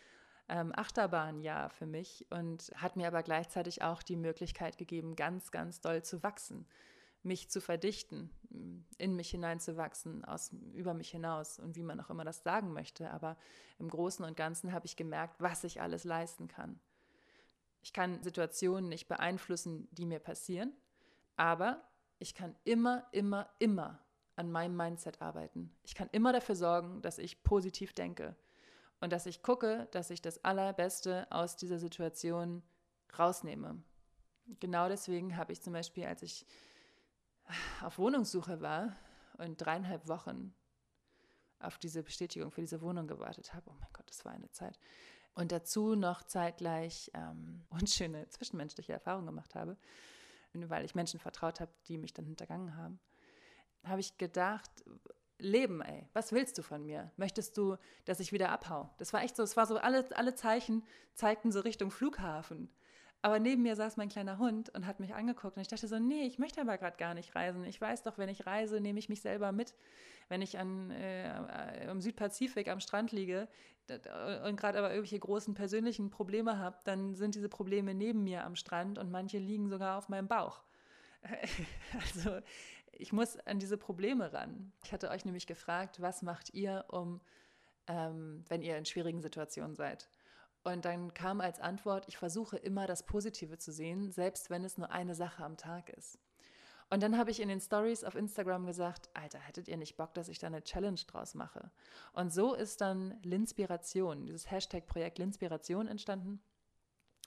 ähm, 0.49 0.73
Achterbahnjahr 0.75 1.69
für 1.69 1.85
mich 1.85 2.25
und 2.29 2.71
hat 2.75 2.95
mir 2.95 3.07
aber 3.07 3.23
gleichzeitig 3.23 3.81
auch 3.81 4.03
die 4.03 4.15
Möglichkeit 4.15 4.77
gegeben, 4.77 5.15
ganz, 5.15 5.51
ganz 5.51 5.81
doll 5.81 6.03
zu 6.03 6.23
wachsen, 6.23 6.67
mich 7.23 7.49
zu 7.49 7.61
verdichten, 7.61 8.29
in 8.97 9.15
mich 9.15 9.29
hineinzuwachsen, 9.29 10.25
aus, 10.25 10.51
über 10.73 10.93
mich 10.93 11.09
hinaus 11.09 11.57
und 11.57 11.77
wie 11.77 11.83
man 11.83 11.99
auch 12.01 12.09
immer 12.09 12.25
das 12.25 12.43
sagen 12.43 12.73
möchte. 12.73 13.09
Aber 13.11 13.37
im 13.79 13.89
Großen 13.89 14.25
und 14.25 14.35
Ganzen 14.35 14.73
habe 14.73 14.85
ich 14.85 14.97
gemerkt, 14.97 15.39
was 15.39 15.63
ich 15.63 15.81
alles 15.81 16.03
leisten 16.03 16.49
kann. 16.49 16.79
Ich 17.81 17.93
kann 17.93 18.21
Situationen 18.23 18.89
nicht 18.89 19.07
beeinflussen, 19.07 19.87
die 19.91 20.05
mir 20.05 20.19
passieren, 20.19 20.73
aber 21.37 21.81
ich 22.19 22.35
kann 22.35 22.55
immer, 22.65 23.07
immer, 23.11 23.49
immer 23.59 23.99
an 24.35 24.51
meinem 24.51 24.75
Mindset 24.75 25.21
arbeiten. 25.21 25.73
Ich 25.83 25.95
kann 25.95 26.09
immer 26.11 26.33
dafür 26.33 26.55
sorgen, 26.55 27.01
dass 27.01 27.17
ich 27.17 27.43
positiv 27.43 27.93
denke 27.93 28.35
und 29.03 29.11
dass 29.11 29.25
ich 29.25 29.41
gucke, 29.41 29.89
dass 29.91 30.09
ich 30.11 30.21
das 30.21 30.45
Allerbeste 30.45 31.27
aus 31.29 31.57
dieser 31.57 31.77
Situation 31.77 32.63
rausnehme. 33.19 33.83
Genau 34.61 34.87
deswegen 34.87 35.35
habe 35.35 35.51
ich 35.51 35.61
zum 35.61 35.73
Beispiel, 35.73 36.05
als 36.05 36.23
ich 36.23 36.45
auf 37.81 37.97
Wohnungssuche 37.97 38.61
war 38.61 38.95
und 39.39 39.57
dreieinhalb 39.57 40.07
Wochen 40.07 40.55
auf 41.59 41.77
diese 41.79 42.01
Bestätigung 42.01 42.49
für 42.49 42.61
diese 42.61 42.79
Wohnung 42.79 43.05
gewartet 43.05 43.53
habe, 43.53 43.69
oh 43.71 43.75
mein 43.77 43.89
Gott, 43.91 44.09
das 44.09 44.23
war 44.23 44.31
eine 44.31 44.49
Zeit, 44.51 44.79
und 45.33 45.51
dazu 45.51 45.95
noch 45.95 46.23
zeitgleich 46.23 47.11
ähm, 47.13 47.65
unschöne 47.71 48.29
zwischenmenschliche 48.29 48.93
Erfahrungen 48.93 49.25
gemacht 49.25 49.53
habe, 49.53 49.75
weil 50.53 50.85
ich 50.85 50.95
Menschen 50.95 51.19
vertraut 51.19 51.59
habe, 51.59 51.73
die 51.89 51.97
mich 51.97 52.13
dann 52.13 52.23
hintergangen 52.25 52.77
haben, 52.77 53.01
habe 53.83 53.99
ich 53.99 54.17
gedacht, 54.17 54.71
Leben, 55.43 55.81
ey, 55.81 56.07
was 56.13 56.31
willst 56.31 56.57
du 56.57 56.63
von 56.63 56.85
mir? 56.85 57.11
Möchtest 57.17 57.57
du, 57.57 57.75
dass 58.05 58.19
ich 58.19 58.31
wieder 58.31 58.49
abhau? 58.49 58.89
Das 58.97 59.13
war 59.13 59.21
echt 59.23 59.35
so, 59.35 59.43
es 59.43 59.57
war 59.57 59.65
so, 59.65 59.77
alle, 59.77 60.05
alle 60.15 60.35
Zeichen 60.35 60.83
zeigten 61.13 61.51
so 61.51 61.59
Richtung 61.59 61.91
Flughafen. 61.91 62.69
Aber 63.21 63.39
neben 63.39 63.61
mir 63.61 63.75
saß 63.75 63.95
mein 63.97 64.09
kleiner 64.09 64.37
Hund 64.37 64.69
und 64.75 64.85
hat 64.85 64.99
mich 64.99 65.13
angeguckt 65.13 65.55
und 65.55 65.61
ich 65.61 65.69
dachte 65.69 65.87
so, 65.87 65.97
nee, 65.97 66.23
ich 66.23 66.39
möchte 66.39 66.59
aber 66.59 66.77
gerade 66.77 66.97
gar 66.97 67.13
nicht 67.13 67.35
reisen. 67.35 67.63
Ich 67.63 67.79
weiß 67.79 68.03
doch, 68.03 68.17
wenn 68.17 68.27
ich 68.27 68.45
reise, 68.45 68.81
nehme 68.81 68.99
ich 68.99 69.07
mich 69.07 69.21
selber 69.21 69.51
mit. 69.53 69.75
Wenn 70.27 70.41
ich 70.41 70.57
an, 70.59 70.91
äh, 70.91 71.89
im 71.89 72.01
Südpazifik 72.01 72.67
am 72.67 72.79
Strand 72.81 73.11
liege 73.11 73.47
und 74.45 74.57
gerade 74.57 74.77
aber 74.77 74.89
irgendwelche 74.89 75.19
großen 75.19 75.53
persönlichen 75.53 76.09
Probleme 76.09 76.57
habe, 76.57 76.77
dann 76.85 77.15
sind 77.15 77.35
diese 77.35 77.49
Probleme 77.49 77.93
neben 77.93 78.23
mir 78.23 78.43
am 78.45 78.55
Strand 78.55 78.97
und 78.97 79.11
manche 79.11 79.39
liegen 79.39 79.69
sogar 79.69 79.97
auf 79.97 80.09
meinem 80.09 80.27
Bauch. 80.27 80.61
also 82.01 82.39
ich 82.91 83.13
muss 83.13 83.37
an 83.39 83.59
diese 83.59 83.77
Probleme 83.77 84.33
ran. 84.33 84.71
Ich 84.83 84.93
hatte 84.93 85.09
euch 85.09 85.25
nämlich 85.25 85.47
gefragt, 85.47 86.01
was 86.01 86.21
macht 86.21 86.53
ihr, 86.53 86.85
um, 86.89 87.21
ähm, 87.87 88.43
wenn 88.47 88.61
ihr 88.61 88.77
in 88.77 88.85
schwierigen 88.85 89.21
Situationen 89.21 89.75
seid? 89.75 90.09
Und 90.63 90.85
dann 90.85 91.13
kam 91.13 91.41
als 91.41 91.59
Antwort, 91.59 92.05
ich 92.07 92.17
versuche 92.17 92.57
immer 92.57 92.87
das 92.87 93.05
Positive 93.05 93.57
zu 93.57 93.71
sehen, 93.73 94.11
selbst 94.11 94.49
wenn 94.49 94.63
es 94.63 94.77
nur 94.77 94.91
eine 94.91 95.15
Sache 95.15 95.43
am 95.43 95.57
Tag 95.57 95.89
ist. 95.89 96.19
Und 96.89 97.01
dann 97.01 97.17
habe 97.17 97.31
ich 97.31 97.41
in 97.41 97.49
den 97.49 97.59
Stories 97.59 98.03
auf 98.03 98.15
Instagram 98.15 98.65
gesagt, 98.65 99.09
Alter, 99.13 99.39
hättet 99.39 99.67
ihr 99.67 99.77
nicht 99.77 99.97
Bock, 99.97 100.13
dass 100.13 100.29
ich 100.29 100.37
da 100.37 100.47
eine 100.47 100.63
Challenge 100.63 100.99
draus 101.07 101.33
mache? 101.33 101.71
Und 102.13 102.31
so 102.31 102.53
ist 102.53 102.81
dann 102.81 103.19
Linspiration, 103.23 104.25
dieses 104.25 104.51
Hashtag-Projekt 104.51 105.17
Linspiration 105.17 105.87
entstanden. 105.87 106.41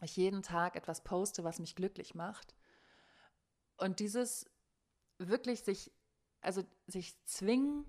Ich 0.02 0.16
jeden 0.16 0.42
Tag 0.42 0.76
etwas 0.76 1.02
poste, 1.02 1.42
was 1.42 1.58
mich 1.58 1.74
glücklich 1.74 2.14
macht. 2.14 2.54
Und 3.76 4.00
dieses 4.00 4.50
wirklich 5.18 5.62
sich, 5.62 5.92
also 6.40 6.64
sich 6.86 7.22
zwingen, 7.24 7.84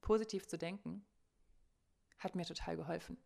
positiv 0.00 0.46
zu 0.46 0.58
denken, 0.58 1.06
hat 2.18 2.34
mir 2.34 2.44
total 2.44 2.76
geholfen. 2.76 3.16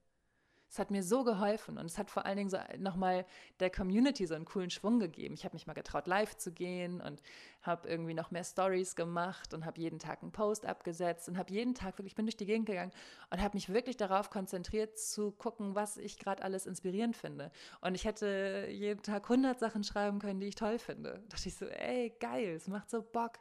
Es 0.71 0.79
hat 0.79 0.91
mir 0.91 1.03
so 1.03 1.25
geholfen 1.25 1.79
und 1.79 1.87
es 1.87 1.99
hat 1.99 2.11
vor 2.11 2.27
allen 2.27 2.37
Dingen 2.37 2.51
so 2.51 2.59
nochmal 2.79 3.25
der 3.59 3.71
Community 3.71 4.27
so 4.27 4.35
einen 4.35 4.45
coolen 4.45 4.71
Schwung 4.71 4.99
gegeben. 4.99 5.35
Ich 5.35 5.45
habe 5.45 5.55
mich 5.55 5.67
mal 5.67 5.73
getraut, 5.73 6.07
live 6.07 6.37
zu 6.37 6.53
gehen 6.53 7.01
und 7.01 7.23
habe 7.63 7.89
irgendwie 7.89 8.15
noch 8.15 8.31
mehr 8.31 8.45
Stories 8.45 8.95
gemacht 8.95 9.55
und 9.55 9.65
habe 9.65 9.81
jeden 9.81 9.99
Tag 9.99 10.23
einen 10.23 10.33
Post 10.33 10.67
abgesetzt 10.67 11.29
und 11.29 11.39
habe 11.39 11.53
jeden 11.53 11.75
Tag 11.75 11.99
wirklich, 11.99 12.13
ich 12.13 12.17
bin 12.17 12.27
durch 12.27 12.37
die 12.37 12.47
Gegend 12.47 12.67
gegangen 12.67 12.93
und 13.31 13.41
habe 13.41 13.57
mich 13.57 13.71
wirklich 13.71 13.97
darauf 13.97 14.31
konzentriert 14.31 14.99
zu 14.99 15.33
gucken, 15.33 15.75
was 15.75 15.97
ich 15.97 16.19
gerade 16.19 16.43
alles 16.43 16.67
inspirierend 16.67 17.17
finde. 17.17 17.51
Und 17.81 17.95
ich 17.95 18.05
hätte 18.05 18.69
jeden 18.71 19.03
Tag 19.03 19.25
100 19.25 19.59
Sachen 19.59 19.85
schreiben 19.85 20.19
können, 20.19 20.41
die 20.41 20.49
ich 20.49 20.55
toll 20.55 20.79
finde. 20.79 21.15
Da 21.15 21.37
dachte 21.37 21.49
ich 21.49 21.57
so, 21.57 21.67
ey, 21.67 22.15
geil, 22.21 22.55
es 22.55 22.69
macht 22.69 22.91
so 22.91 23.03
Bock. 23.03 23.39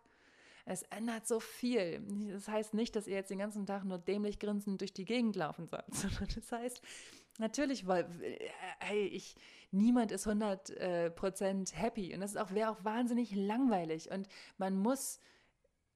Es 0.70 0.84
ändert 0.84 1.26
so 1.26 1.40
viel. 1.40 2.02
Das 2.32 2.50
heißt 2.50 2.74
nicht, 2.74 2.96
dass 2.96 3.08
ihr 3.08 3.16
jetzt 3.16 3.32
den 3.32 3.40
ganzen 3.40 3.66
Tag 3.66 3.86
nur 3.86 3.98
dämlich 3.98 4.38
grinsend 4.38 4.82
durch 4.82 4.94
die 4.94 5.06
Gegend 5.06 5.36
laufen 5.38 5.68
sollt, 5.68 5.86
sondern 5.94 6.28
das 6.36 6.52
heißt, 6.52 6.82
natürlich, 7.40 7.88
weil, 7.88 8.10
hey, 8.80 9.06
ich, 9.08 9.36
niemand 9.72 10.12
ist 10.12 10.28
100 10.28 10.70
äh, 10.72 11.10
Prozent 11.10 11.74
happy 11.74 12.14
und 12.14 12.20
das 12.20 12.32
ist 12.32 12.38
auch, 12.38 12.52
wäre 12.52 12.70
auch 12.72 12.84
wahnsinnig 12.84 13.34
langweilig 13.34 14.12
und 14.12 14.28
man 14.58 14.78
muss 14.78 15.22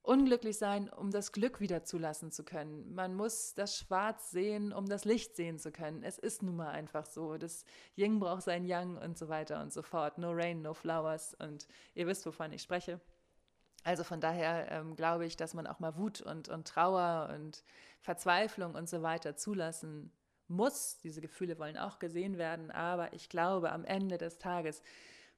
unglücklich 0.04 0.58
sein, 0.58 0.90
um 0.90 1.12
das 1.12 1.34
Glück 1.34 1.60
wieder 1.60 1.84
zulassen 1.84 2.32
zu 2.32 2.46
können. 2.46 2.96
Man 2.96 3.14
muss 3.14 3.54
das 3.54 3.78
Schwarz 3.78 4.32
sehen, 4.32 4.72
um 4.72 4.88
das 4.88 5.04
Licht 5.04 5.36
sehen 5.36 5.60
zu 5.60 5.72
können. 5.72 6.02
Es 6.04 6.18
ist 6.18 6.44
nun 6.44 6.56
mal 6.56 6.70
einfach 6.70 7.06
so. 7.06 7.38
Das 7.38 7.66
Ying 7.98 8.20
braucht 8.20 8.44
sein 8.44 8.66
Yang 8.66 8.98
und 8.98 9.18
so 9.18 9.28
weiter 9.28 9.62
und 9.62 9.72
so 9.72 9.84
fort. 9.84 10.18
No 10.18 10.32
rain, 10.32 10.62
no 10.62 10.74
flowers. 10.74 11.36
Und 11.36 11.68
ihr 11.94 12.08
wisst, 12.08 12.26
wovon 12.26 12.52
ich 12.52 12.64
spreche. 12.64 13.00
Also 13.84 14.04
von 14.04 14.22
daher 14.22 14.72
ähm, 14.72 14.96
glaube 14.96 15.26
ich, 15.26 15.38
dass 15.38 15.54
man 15.54 15.68
auch 15.68 15.80
mal 15.80 15.98
Wut 15.98 16.22
und, 16.22 16.50
und 16.50 16.68
Trauer 16.68 17.34
und 17.34 17.64
Verzweiflung 18.00 18.76
und 18.76 18.88
so 18.88 19.02
weiter 19.02 19.36
zulassen 19.36 20.12
muss. 20.48 20.98
Diese 21.00 21.22
Gefühle 21.22 21.58
wollen 21.58 21.78
auch 21.78 22.00
gesehen 22.00 22.38
werden, 22.38 22.70
aber 22.72 23.14
ich 23.14 23.30
glaube, 23.30 23.72
am 23.72 23.86
Ende 23.86 24.18
des 24.18 24.38
Tages 24.38 24.82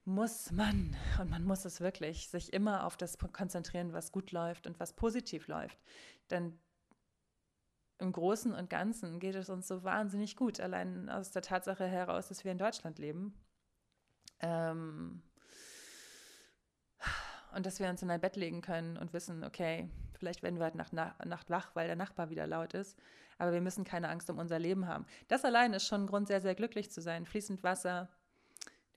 muss 0.05 0.51
man, 0.51 0.95
und 1.21 1.29
man 1.29 1.43
muss 1.43 1.63
es 1.65 1.79
wirklich, 1.79 2.27
sich 2.27 2.51
immer 2.51 2.85
auf 2.85 2.97
das 2.97 3.17
konzentrieren, 3.17 3.93
was 3.93 4.11
gut 4.11 4.31
läuft 4.31 4.67
und 4.67 4.79
was 4.79 4.93
positiv 4.93 5.47
läuft. 5.47 5.81
Denn 6.29 6.59
im 7.99 8.11
Großen 8.11 8.53
und 8.53 8.69
Ganzen 8.69 9.19
geht 9.19 9.35
es 9.35 9.49
uns 9.49 9.67
so 9.67 9.83
wahnsinnig 9.83 10.35
gut, 10.35 10.59
allein 10.59 11.09
aus 11.09 11.31
der 11.31 11.41
Tatsache 11.41 11.87
heraus, 11.87 12.27
dass 12.27 12.43
wir 12.43 12.51
in 12.51 12.57
Deutschland 12.57 12.99
leben. 12.99 13.33
Ähm, 14.41 15.21
und 17.55 17.65
dass 17.65 17.79
wir 17.79 17.89
uns 17.89 18.01
in 18.01 18.11
ein 18.11 18.21
Bett 18.21 18.35
legen 18.35 18.61
können 18.61 18.97
und 18.97 19.13
wissen, 19.13 19.43
okay, 19.43 19.89
vielleicht 20.17 20.43
werden 20.43 20.59
wir 20.59 20.65
heute 20.65 20.77
Nacht, 20.77 20.93
Nacht 20.93 21.49
wach, 21.49 21.71
weil 21.75 21.87
der 21.87 21.95
Nachbar 21.95 22.29
wieder 22.29 22.47
laut 22.47 22.73
ist, 22.73 22.97
aber 23.37 23.53
wir 23.53 23.61
müssen 23.61 23.83
keine 23.83 24.09
Angst 24.09 24.29
um 24.29 24.37
unser 24.37 24.59
Leben 24.59 24.87
haben. 24.87 25.05
Das 25.27 25.45
allein 25.45 25.73
ist 25.73 25.87
schon 25.87 26.03
ein 26.03 26.07
Grund, 26.07 26.27
sehr, 26.27 26.41
sehr 26.41 26.55
glücklich 26.55 26.91
zu 26.91 27.01
sein. 27.01 27.25
Fließend 27.25 27.63
Wasser, 27.63 28.09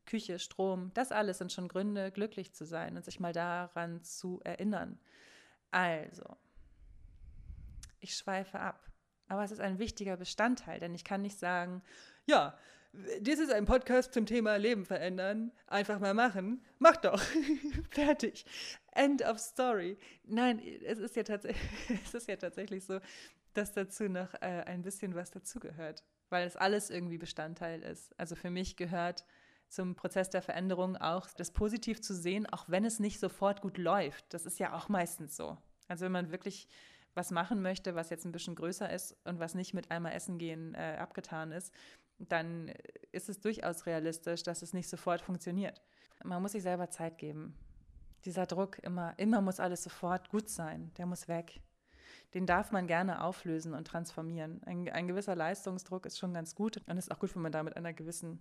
Küche, 0.04 0.38
Strom, 0.38 0.92
das 0.94 1.12
alles 1.12 1.38
sind 1.38 1.52
schon 1.52 1.68
Gründe, 1.68 2.12
glücklich 2.12 2.52
zu 2.54 2.64
sein 2.64 2.96
und 2.96 3.04
sich 3.04 3.20
mal 3.20 3.32
daran 3.32 4.02
zu 4.02 4.40
erinnern. 4.44 4.98
Also, 5.70 6.24
ich 8.00 8.14
schweife 8.14 8.61
ab, 8.61 8.88
aber 9.28 9.42
es 9.42 9.50
ist 9.50 9.61
ein 9.61 9.78
wichtiger 9.78 10.16
Bestandteil, 10.16 10.78
denn 10.78 10.94
ich 10.94 11.04
kann 11.04 11.22
nicht 11.22 11.38
sagen, 11.38 11.82
ja, 12.24 12.57
dies 13.20 13.38
ist 13.38 13.53
ein 13.53 13.64
Podcast 13.64 14.12
zum 14.14 14.26
Thema 14.26 14.57
Leben 14.57 14.84
verändern. 14.84 15.53
Einfach 15.66 15.99
mal 15.99 16.14
machen. 16.14 16.64
Mach 16.78 16.97
doch. 16.97 17.20
Fertig. 17.90 18.44
End 18.92 19.22
of 19.22 19.38
story. 19.38 19.99
Nein, 20.24 20.61
es 20.84 20.99
ist 20.99 21.16
ja, 21.16 21.22
es 22.05 22.14
ist 22.14 22.28
ja 22.28 22.36
tatsächlich 22.36 22.84
so, 22.84 23.01
dass 23.55 23.72
dazu 23.72 24.09
noch 24.09 24.34
äh, 24.34 24.62
ein 24.66 24.82
bisschen 24.82 25.14
was 25.14 25.30
dazugehört, 25.30 26.05
weil 26.30 26.47
es 26.47 26.57
alles 26.57 26.90
irgendwie 26.90 27.18
Bestandteil 27.18 27.82
ist. 27.82 28.18
Also 28.18 28.34
für 28.34 28.51
mich 28.51 28.76
gehört 28.76 29.24
zum 29.68 29.94
Prozess 29.94 30.30
der 30.30 30.42
Veränderung 30.42 30.97
auch 30.97 31.28
das 31.36 31.51
positiv 31.51 32.01
zu 32.01 32.14
sehen, 32.14 32.47
auch 32.47 32.68
wenn 32.68 32.84
es 32.84 33.01
nicht 33.01 33.18
sofort 33.18 33.61
gut 33.62 33.78
läuft. 33.78 34.32
Das 34.32 34.47
ist 34.47 34.59
ja 34.59 34.74
auch 34.74 34.88
meistens 34.88 35.36
so. 35.36 35.59
Also 35.88 36.05
wenn 36.05 36.12
man 36.12 36.30
wirklich 36.30 36.68
was 37.14 37.30
machen 37.30 37.62
möchte, 37.62 37.94
was 37.94 38.11
jetzt 38.11 38.26
ein 38.26 38.32
bisschen 38.32 38.55
größer 38.55 38.92
ist 38.92 39.16
und 39.24 39.40
was 39.40 39.55
nicht 39.55 39.72
mit 39.74 39.90
einmal 39.90 40.12
Essen 40.12 40.38
gehen 40.38 40.74
äh, 40.74 40.97
abgetan 41.01 41.51
ist, 41.51 41.72
dann 42.19 42.73
ist 43.12 43.29
es 43.29 43.41
durchaus 43.41 43.87
realistisch, 43.87 44.43
dass 44.43 44.62
es 44.62 44.73
nicht 44.73 44.89
sofort 44.89 45.21
funktioniert. 45.21 45.81
Man 46.25 46.43
muss 46.43 46.53
sich 46.53 46.62
selber 46.62 46.91
Zeit 46.91 47.19
geben. 47.19 47.55
Dieser 48.25 48.47
Druck, 48.47 48.79
immer, 48.81 49.14
immer 49.19 49.41
muss 49.41 49.61
alles 49.61 49.83
sofort 49.83 50.31
gut 50.31 50.49
sein, 50.49 50.91
der 50.97 51.07
muss 51.07 51.29
weg. 51.29 51.61
Den 52.35 52.47
darf 52.47 52.73
man 52.73 52.87
gerne 52.87 53.23
auflösen 53.23 53.75
und 53.75 53.87
transformieren. 53.87 54.62
Ein, 54.64 54.89
ein 54.89 55.07
gewisser 55.07 55.37
Leistungsdruck 55.37 56.07
ist 56.07 56.19
schon 56.19 56.35
ganz 56.35 56.55
gut 56.55 56.83
und 56.87 56.99
ist 56.99 57.11
auch 57.11 57.19
gut, 57.19 57.35
wenn 57.35 57.43
man 57.43 57.53
da 57.53 57.62
mit 57.62 57.77
einer 57.77 57.93
gewissen 57.93 58.41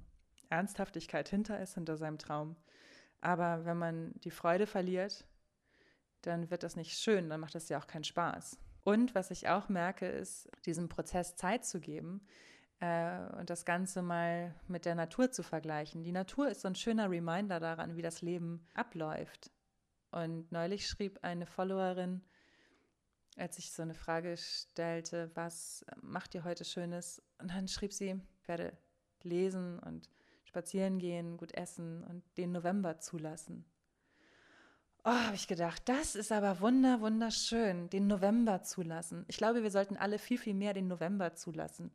Ernsthaftigkeit 0.49 1.29
hinter 1.29 1.59
ist, 1.59 1.75
hinter 1.75 1.97
seinem 1.97 2.17
Traum. 2.17 2.55
Aber 3.21 3.65
wenn 3.65 3.77
man 3.77 4.13
die 4.23 4.31
Freude 4.31 4.67
verliert, 4.67 5.25
dann 6.21 6.49
wird 6.49 6.63
das 6.63 6.75
nicht 6.75 6.97
schön, 6.97 7.29
dann 7.29 7.39
macht 7.39 7.55
das 7.55 7.69
ja 7.69 7.79
auch 7.79 7.87
keinen 7.87 8.03
Spaß. 8.03 8.57
Und 8.83 9.15
was 9.15 9.31
ich 9.31 9.49
auch 9.49 9.69
merke, 9.69 10.07
ist, 10.07 10.49
diesem 10.65 10.89
Prozess 10.89 11.35
Zeit 11.35 11.65
zu 11.65 11.79
geben, 11.79 12.21
und 12.81 13.49
das 13.49 13.63
Ganze 13.65 14.01
mal 14.01 14.53
mit 14.67 14.85
der 14.85 14.95
Natur 14.95 15.31
zu 15.31 15.43
vergleichen. 15.43 16.03
Die 16.03 16.11
Natur 16.11 16.49
ist 16.49 16.61
so 16.61 16.67
ein 16.67 16.75
schöner 16.75 17.09
Reminder 17.09 17.59
daran, 17.59 17.95
wie 17.95 18.01
das 18.01 18.21
Leben 18.21 18.67
abläuft. 18.73 19.51
Und 20.11 20.51
neulich 20.51 20.87
schrieb 20.87 21.19
eine 21.23 21.45
Followerin, 21.45 22.21
als 23.37 23.57
ich 23.57 23.71
so 23.71 23.81
eine 23.81 23.93
Frage 23.93 24.35
stellte, 24.37 25.31
was 25.35 25.85
macht 26.01 26.35
ihr 26.35 26.43
heute 26.43 26.65
Schönes? 26.65 27.21
Und 27.39 27.51
dann 27.51 27.67
schrieb 27.67 27.93
sie, 27.93 28.21
ich 28.41 28.47
werde 28.47 28.77
lesen 29.23 29.79
und 29.79 30.09
spazieren 30.43 30.99
gehen, 30.99 31.37
gut 31.37 31.53
essen 31.53 32.03
und 32.03 32.23
den 32.37 32.51
November 32.51 32.99
zulassen. 32.99 33.65
Oh, 35.03 35.11
habe 35.11 35.35
ich 35.35 35.47
gedacht, 35.47 35.83
das 35.85 36.15
ist 36.15 36.31
aber 36.31 36.59
wunder, 36.59 36.99
wunderschön, 36.99 37.89
den 37.89 38.07
November 38.07 38.63
zulassen. 38.63 39.23
Ich 39.27 39.37
glaube, 39.37 39.63
wir 39.63 39.71
sollten 39.71 39.97
alle 39.97 40.17
viel, 40.17 40.37
viel 40.37 40.55
mehr 40.55 40.73
den 40.73 40.87
November 40.87 41.35
zulassen 41.35 41.91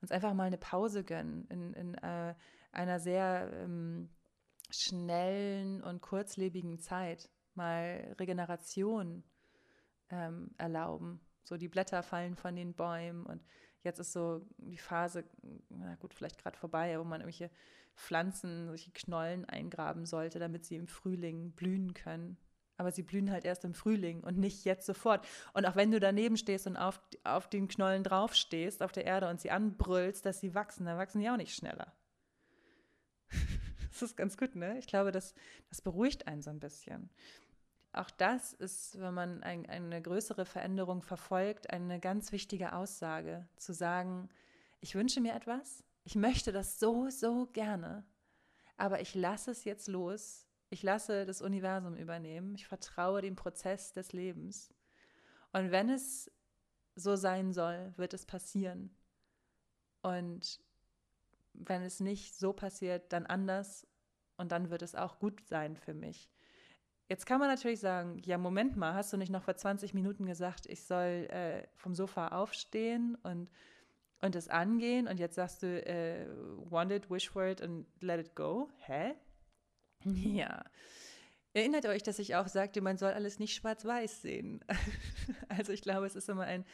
uns 0.00 0.10
einfach 0.10 0.34
mal 0.34 0.44
eine 0.44 0.58
Pause 0.58 1.04
gönnen 1.04 1.46
in, 1.48 1.72
in 1.74 1.94
äh, 1.94 2.34
einer 2.72 3.00
sehr 3.00 3.50
ähm, 3.52 4.08
schnellen 4.70 5.82
und 5.82 6.02
kurzlebigen 6.02 6.78
Zeit, 6.78 7.30
mal 7.54 8.14
Regeneration 8.18 9.24
ähm, 10.10 10.50
erlauben. 10.58 11.20
So 11.42 11.56
die 11.56 11.68
Blätter 11.68 12.02
fallen 12.02 12.36
von 12.36 12.54
den 12.54 12.74
Bäumen 12.74 13.24
und 13.24 13.42
jetzt 13.82 13.98
ist 13.98 14.12
so 14.12 14.46
die 14.58 14.78
Phase, 14.78 15.24
na 15.70 15.94
gut, 15.96 16.14
vielleicht 16.14 16.38
gerade 16.38 16.58
vorbei, 16.58 16.98
wo 16.98 17.04
man 17.04 17.20
irgendwelche 17.20 17.50
Pflanzen, 17.94 18.66
solche 18.66 18.92
Knollen 18.92 19.44
eingraben 19.44 20.06
sollte, 20.06 20.38
damit 20.38 20.64
sie 20.64 20.76
im 20.76 20.86
Frühling 20.86 21.52
blühen 21.52 21.94
können. 21.94 22.36
Aber 22.78 22.92
sie 22.92 23.02
blühen 23.02 23.30
halt 23.30 23.44
erst 23.44 23.64
im 23.64 23.74
Frühling 23.74 24.22
und 24.22 24.38
nicht 24.38 24.64
jetzt 24.64 24.86
sofort. 24.86 25.26
Und 25.52 25.66
auch 25.66 25.76
wenn 25.76 25.90
du 25.90 26.00
daneben 26.00 26.36
stehst 26.36 26.66
und 26.66 26.76
auf, 26.76 27.00
auf 27.24 27.50
den 27.50 27.68
Knollen 27.68 28.04
drauf 28.04 28.34
stehst, 28.34 28.82
auf 28.82 28.92
der 28.92 29.04
Erde 29.04 29.28
und 29.28 29.40
sie 29.40 29.50
anbrüllst, 29.50 30.24
dass 30.24 30.40
sie 30.40 30.54
wachsen, 30.54 30.86
dann 30.86 30.96
wachsen 30.96 31.20
die 31.20 31.28
auch 31.28 31.36
nicht 31.36 31.54
schneller. 31.54 31.92
das 33.90 34.00
ist 34.00 34.16
ganz 34.16 34.36
gut, 34.36 34.54
ne? 34.54 34.78
Ich 34.78 34.86
glaube, 34.86 35.10
das, 35.10 35.34
das 35.68 35.82
beruhigt 35.82 36.28
einen 36.28 36.40
so 36.40 36.50
ein 36.50 36.60
bisschen. 36.60 37.10
Auch 37.92 38.10
das 38.10 38.52
ist, 38.52 39.00
wenn 39.00 39.12
man 39.12 39.42
ein, 39.42 39.68
eine 39.68 40.00
größere 40.00 40.44
Veränderung 40.44 41.02
verfolgt, 41.02 41.70
eine 41.70 41.98
ganz 41.98 42.30
wichtige 42.30 42.74
Aussage, 42.74 43.48
zu 43.56 43.74
sagen, 43.74 44.28
ich 44.80 44.94
wünsche 44.94 45.20
mir 45.20 45.34
etwas, 45.34 45.82
ich 46.04 46.14
möchte 46.14 46.52
das 46.52 46.78
so, 46.78 47.10
so 47.10 47.46
gerne, 47.46 48.06
aber 48.76 49.00
ich 49.00 49.16
lasse 49.16 49.50
es 49.50 49.64
jetzt 49.64 49.88
los 49.88 50.47
ich 50.70 50.82
lasse 50.82 51.24
das 51.24 51.40
Universum 51.40 51.96
übernehmen. 51.96 52.54
Ich 52.54 52.66
vertraue 52.66 53.22
dem 53.22 53.36
Prozess 53.36 53.92
des 53.92 54.12
Lebens. 54.12 54.72
Und 55.52 55.70
wenn 55.70 55.88
es 55.88 56.30
so 56.94 57.16
sein 57.16 57.52
soll, 57.52 57.92
wird 57.96 58.12
es 58.12 58.26
passieren. 58.26 58.94
Und 60.02 60.60
wenn 61.54 61.82
es 61.82 62.00
nicht 62.00 62.36
so 62.36 62.52
passiert, 62.52 63.12
dann 63.12 63.26
anders. 63.26 63.86
Und 64.36 64.52
dann 64.52 64.70
wird 64.70 64.82
es 64.82 64.94
auch 64.94 65.18
gut 65.18 65.40
sein 65.46 65.76
für 65.76 65.94
mich. 65.94 66.30
Jetzt 67.08 67.24
kann 67.24 67.40
man 67.40 67.48
natürlich 67.48 67.80
sagen, 67.80 68.20
ja, 68.24 68.36
Moment 68.36 68.76
mal, 68.76 68.92
hast 68.92 69.12
du 69.12 69.16
nicht 69.16 69.32
noch 69.32 69.42
vor 69.42 69.56
20 69.56 69.94
Minuten 69.94 70.26
gesagt, 70.26 70.66
ich 70.66 70.84
soll 70.84 71.26
äh, 71.30 71.66
vom 71.74 71.94
Sofa 71.94 72.28
aufstehen 72.28 73.16
und, 73.22 73.50
und 74.20 74.36
es 74.36 74.48
angehen 74.48 75.08
und 75.08 75.18
jetzt 75.18 75.36
sagst 75.36 75.62
du, 75.62 75.86
äh, 75.86 76.28
want 76.68 76.92
it, 76.92 77.10
wish 77.10 77.30
for 77.30 77.46
it 77.46 77.62
and 77.62 77.86
let 78.02 78.20
it 78.20 78.36
go? 78.36 78.68
Hä? 78.80 79.14
Ja. 80.04 80.64
Erinnert 81.54 81.86
euch, 81.86 82.02
dass 82.02 82.18
ich 82.18 82.36
auch 82.36 82.46
sagte, 82.46 82.80
man 82.80 82.98
soll 82.98 83.12
alles 83.12 83.38
nicht 83.38 83.54
schwarz-weiß 83.54 84.22
sehen. 84.22 84.64
also 85.48 85.72
ich 85.72 85.82
glaube, 85.82 86.06
es 86.06 86.14
ist 86.14 86.28
immer 86.28 86.44
ein, 86.44 86.64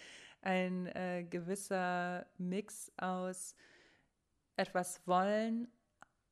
ein 0.42 0.86
äh, 0.88 1.24
gewisser 1.24 2.26
Mix 2.38 2.92
aus 2.96 3.54
etwas 4.56 5.06
wollen, 5.06 5.68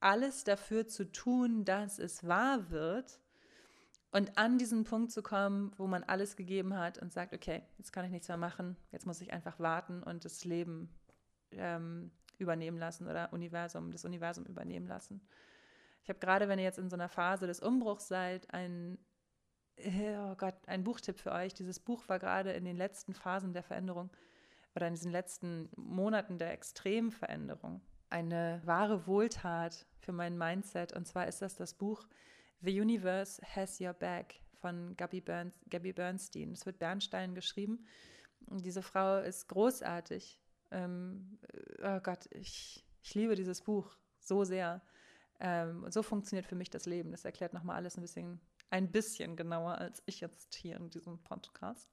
alles 0.01 0.45
dafür 0.45 0.87
zu 0.87 1.11
tun, 1.11 1.65
dass 1.65 1.99
es 1.99 2.27
wahr 2.27 2.71
wird 2.71 3.21
und 4.11 4.37
an 4.37 4.59
diesen 4.59 4.85
Punkt 4.85 5.13
zu 5.13 5.23
kommen, 5.23 5.73
wo 5.77 5.87
man 5.87 6.03
alles 6.05 6.37
gegeben 6.37 6.77
hat 6.77 6.99
und 6.99 7.13
sagt, 7.13 7.33
okay, 7.33 7.63
jetzt 7.79 7.93
kann 7.93 8.05
ich 8.05 8.11
nichts 8.11 8.29
mehr 8.29 8.37
machen, 8.37 8.77
jetzt 8.91 9.07
muss 9.07 9.21
ich 9.21 9.33
einfach 9.33 9.59
warten 9.59 10.03
und 10.03 10.25
das 10.25 10.45
Leben 10.45 10.91
ähm, 11.53 12.11
übernehmen 12.39 12.79
lassen 12.79 13.07
oder 13.07 13.33
Universum, 13.33 13.91
das 13.91 14.05
Universum 14.05 14.45
übernehmen 14.45 14.87
lassen. 14.87 15.21
Ich 16.03 16.09
habe 16.09 16.19
gerade, 16.19 16.49
wenn 16.49 16.59
ihr 16.59 16.65
jetzt 16.65 16.79
in 16.79 16.91
so 16.91 16.97
einer 16.97 17.09
Phase 17.09 17.47
des 17.47 17.61
Umbruchs 17.61 18.09
seid, 18.09 18.53
ein, 18.53 18.99
oh 19.79 20.35
Gott, 20.37 20.57
ein 20.67 20.85
Buchtipp 20.85 21.19
für 21.19 21.33
euch. 21.33 21.55
Dieses 21.55 21.79
Buch 21.79 22.09
war 22.09 22.19
gerade 22.19 22.53
in 22.53 22.65
den 22.65 22.77
letzten 22.77 23.15
Phasen 23.15 23.53
der 23.53 23.63
Veränderung 23.63 24.11
oder 24.75 24.89
in 24.89 24.95
diesen 24.95 25.13
letzten 25.13 25.71
Monaten 25.77 26.39
der 26.39 26.53
extremen 26.53 27.13
Veränderung 27.13 27.83
eine 28.13 28.61
wahre 28.65 29.07
Wohltat 29.07 29.87
für 29.99 30.13
mein 30.13 30.37
Mindset. 30.37 30.93
Und 30.93 31.07
zwar 31.07 31.27
ist 31.27 31.41
das 31.41 31.57
das 31.57 31.75
Buch 31.75 32.07
The 32.61 32.79
Universe 32.79 33.41
Has 33.57 33.81
Your 33.81 33.95
Back 33.95 34.41
von 34.61 34.95
Gabby, 34.97 35.21
Bern 35.21 35.53
Gabby 35.71 35.93
Bernstein. 35.93 36.53
Es 36.53 36.67
wird 36.67 36.79
Bernstein 36.79 37.35
geschrieben. 37.35 37.87
Und 38.47 38.65
diese 38.65 38.83
Frau 38.83 39.19
ist 39.21 39.49
großartig. 39.49 40.39
Ähm, 40.71 41.39
oh 41.83 42.01
Gott, 42.01 42.27
ich, 42.33 42.85
ich 43.03 43.15
liebe 43.15 43.35
dieses 43.35 43.63
Buch 43.63 43.97
so 44.19 44.45
sehr. 44.45 44.83
Ähm, 45.45 45.85
so 45.91 46.05
funktioniert 46.05 46.47
für 46.47 46.55
mich 46.55 46.71
das 46.71 46.87
Leben. 46.87 47.11
Das 47.11 47.25
erklärt 47.25 47.53
nochmal 47.53 47.77
alles 47.77 47.97
ein 47.97 48.01
bisschen, 48.01 48.41
ein 48.71 48.93
bisschen 48.93 49.35
genauer 49.37 49.77
als 49.77 50.01
ich 50.07 50.21
jetzt 50.21 50.55
hier 50.55 50.77
in 50.77 50.89
diesem 50.89 51.19
Podcast. 51.19 51.91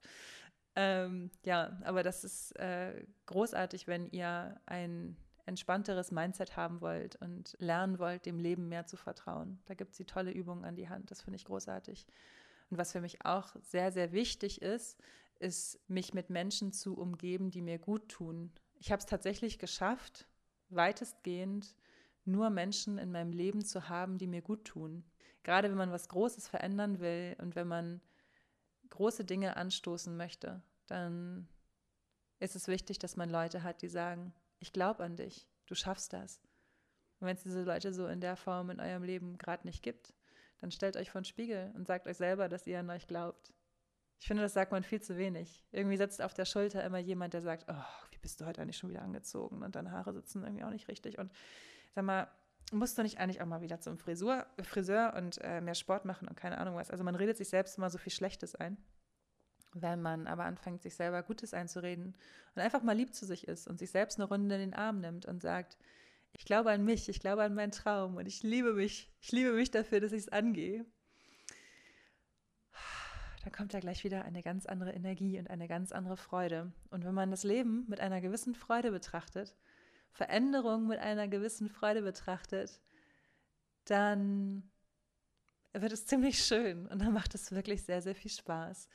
Ähm, 0.76 1.32
ja, 1.44 1.76
aber 1.82 2.04
das 2.04 2.22
ist 2.22 2.56
äh, 2.60 3.04
großartig, 3.26 3.88
wenn 3.88 4.06
ihr 4.06 4.60
ein 4.66 5.16
entspannteres 5.46 6.12
Mindset 6.12 6.56
haben 6.56 6.80
wollt 6.80 7.16
und 7.16 7.56
lernen 7.58 7.98
wollt, 7.98 8.24
dem 8.24 8.38
Leben 8.38 8.68
mehr 8.68 8.86
zu 8.86 8.96
vertrauen. 8.96 9.60
Da 9.64 9.74
gibt 9.74 9.90
es 9.90 9.96
die 9.96 10.04
tolle 10.04 10.30
Übungen 10.30 10.64
an 10.64 10.76
die 10.76 10.88
Hand. 10.88 11.10
Das 11.10 11.22
finde 11.22 11.36
ich 11.36 11.44
großartig. 11.44 12.06
Und 12.70 12.78
was 12.78 12.92
für 12.92 13.00
mich 13.00 13.26
auch 13.26 13.56
sehr, 13.62 13.90
sehr 13.90 14.12
wichtig 14.12 14.62
ist, 14.62 14.96
ist, 15.40 15.80
mich 15.88 16.14
mit 16.14 16.30
Menschen 16.30 16.72
zu 16.72 16.96
umgeben, 16.96 17.50
die 17.50 17.62
mir 17.62 17.80
gut 17.80 18.08
tun. 18.08 18.52
Ich 18.78 18.92
habe 18.92 19.00
es 19.00 19.06
tatsächlich 19.06 19.58
geschafft, 19.58 20.28
weitestgehend 20.68 21.74
nur 22.30 22.50
Menschen 22.50 22.98
in 22.98 23.12
meinem 23.12 23.32
Leben 23.32 23.64
zu 23.64 23.88
haben, 23.88 24.18
die 24.18 24.26
mir 24.26 24.42
gut 24.42 24.64
tun. 24.64 25.04
Gerade 25.42 25.70
wenn 25.70 25.78
man 25.78 25.92
was 25.92 26.08
Großes 26.08 26.48
verändern 26.48 27.00
will 27.00 27.36
und 27.40 27.56
wenn 27.56 27.68
man 27.68 28.00
große 28.90 29.24
Dinge 29.24 29.56
anstoßen 29.56 30.16
möchte, 30.16 30.62
dann 30.86 31.48
ist 32.38 32.56
es 32.56 32.68
wichtig, 32.68 32.98
dass 32.98 33.16
man 33.16 33.30
Leute 33.30 33.62
hat, 33.62 33.82
die 33.82 33.88
sagen, 33.88 34.34
ich 34.58 34.72
glaube 34.72 35.04
an 35.04 35.16
dich, 35.16 35.48
du 35.66 35.74
schaffst 35.74 36.12
das. 36.12 36.40
Und 37.20 37.26
wenn 37.26 37.36
es 37.36 37.42
diese 37.42 37.62
Leute 37.62 37.92
so 37.92 38.06
in 38.06 38.20
der 38.20 38.36
Form 38.36 38.70
in 38.70 38.80
eurem 38.80 39.02
Leben 39.02 39.38
gerade 39.38 39.66
nicht 39.66 39.82
gibt, 39.82 40.14
dann 40.58 40.70
stellt 40.70 40.96
euch 40.96 41.10
vor 41.10 41.20
den 41.20 41.26
Spiegel 41.26 41.72
und 41.74 41.86
sagt 41.86 42.06
euch 42.06 42.16
selber, 42.16 42.48
dass 42.48 42.66
ihr 42.66 42.80
an 42.80 42.90
euch 42.90 43.06
glaubt. 43.06 43.52
Ich 44.18 44.26
finde, 44.26 44.42
das 44.42 44.52
sagt 44.52 44.72
man 44.72 44.82
viel 44.82 45.00
zu 45.00 45.16
wenig. 45.16 45.64
Irgendwie 45.72 45.96
sitzt 45.96 46.20
auf 46.20 46.34
der 46.34 46.44
Schulter 46.44 46.84
immer 46.84 46.98
jemand, 46.98 47.32
der 47.32 47.40
sagt, 47.40 47.64
oh, 47.68 47.84
wie 48.10 48.18
bist 48.18 48.40
du 48.40 48.46
heute 48.46 48.60
eigentlich 48.60 48.76
schon 48.76 48.90
wieder 48.90 49.02
angezogen? 49.02 49.62
Und 49.62 49.76
deine 49.76 49.92
Haare 49.92 50.12
sitzen 50.12 50.42
irgendwie 50.42 50.64
auch 50.64 50.70
nicht 50.70 50.88
richtig. 50.88 51.18
Und 51.18 51.32
sag 51.94 52.04
mal, 52.04 52.28
musst 52.72 52.96
du 52.98 53.02
nicht 53.02 53.18
eigentlich 53.18 53.40
auch 53.40 53.46
mal 53.46 53.60
wieder 53.60 53.80
zum 53.80 53.98
Frisur, 53.98 54.46
Friseur 54.62 55.14
und 55.16 55.38
äh, 55.42 55.60
mehr 55.60 55.74
Sport 55.74 56.04
machen 56.04 56.28
und 56.28 56.36
keine 56.36 56.58
Ahnung 56.58 56.76
was. 56.76 56.90
Also 56.90 57.04
man 57.04 57.14
redet 57.14 57.36
sich 57.36 57.48
selbst 57.48 57.78
immer 57.78 57.90
so 57.90 57.98
viel 57.98 58.12
Schlechtes 58.12 58.54
ein. 58.54 58.76
Wenn 59.72 60.02
man 60.02 60.26
aber 60.26 60.44
anfängt, 60.44 60.82
sich 60.82 60.94
selber 60.94 61.22
Gutes 61.22 61.54
einzureden 61.54 62.16
und 62.54 62.62
einfach 62.62 62.82
mal 62.82 62.96
lieb 62.96 63.14
zu 63.14 63.24
sich 63.24 63.46
ist 63.46 63.68
und 63.68 63.78
sich 63.78 63.90
selbst 63.90 64.18
eine 64.18 64.28
Runde 64.28 64.54
in 64.56 64.60
den 64.60 64.74
Arm 64.74 65.00
nimmt 65.00 65.26
und 65.26 65.42
sagt, 65.42 65.78
ich 66.32 66.44
glaube 66.44 66.70
an 66.70 66.84
mich, 66.84 67.08
ich 67.08 67.20
glaube 67.20 67.42
an 67.42 67.54
meinen 67.54 67.72
Traum 67.72 68.16
und 68.16 68.26
ich 68.26 68.42
liebe 68.42 68.72
mich, 68.72 69.12
ich 69.20 69.32
liebe 69.32 69.52
mich 69.52 69.70
dafür, 69.70 70.00
dass 70.00 70.12
ich 70.12 70.22
es 70.22 70.28
angehe. 70.28 70.84
Dann 73.42 73.52
kommt 73.52 73.72
da 73.72 73.80
gleich 73.80 74.04
wieder 74.04 74.24
eine 74.24 74.42
ganz 74.42 74.66
andere 74.66 74.92
Energie 74.92 75.38
und 75.38 75.48
eine 75.48 75.66
ganz 75.66 75.92
andere 75.92 76.16
Freude. 76.16 76.72
Und 76.90 77.04
wenn 77.04 77.14
man 77.14 77.30
das 77.30 77.42
Leben 77.42 77.86
mit 77.88 78.00
einer 78.00 78.20
gewissen 78.20 78.54
Freude 78.54 78.90
betrachtet, 78.90 79.56
Veränderung 80.10 80.86
mit 80.86 80.98
einer 80.98 81.28
gewissen 81.28 81.68
Freude 81.68 82.02
betrachtet, 82.02 82.80
dann 83.84 84.70
wird 85.72 85.92
es 85.92 86.06
ziemlich 86.06 86.42
schön 86.44 86.86
und 86.86 87.00
dann 87.00 87.12
macht 87.12 87.34
es 87.34 87.52
wirklich 87.52 87.82
sehr, 87.82 88.02
sehr 88.02 88.14
viel 88.14 88.30
Spaß. 88.30 88.88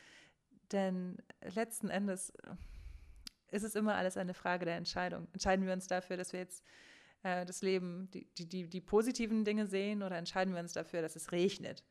Denn 0.72 1.18
letzten 1.54 1.90
Endes 1.90 2.34
ist 3.52 3.64
es 3.64 3.76
immer 3.76 3.96
alles 3.96 4.18
eine 4.18 4.34
Frage 4.34 4.66
der 4.66 4.76
Entscheidung. 4.76 5.28
Entscheiden 5.34 5.66
wir 5.66 5.74
uns 5.74 5.88
dafür, 5.88 6.18
dass 6.18 6.34
wir 6.34 6.40
jetzt 6.40 6.64
äh, 7.24 7.46
das 7.46 7.62
Leben, 7.62 8.10
die, 8.12 8.28
die, 8.36 8.68
die, 8.68 8.82
positiven 8.82 9.46
Dinge 9.46 9.68
sehen 9.68 10.04
oder 10.04 10.18
entscheiden 10.18 10.54
wir 10.54 10.62
uns 10.62 10.74
dafür, 10.74 11.02
dass 11.02 11.16
es 11.16 11.32
regnet? 11.32 11.84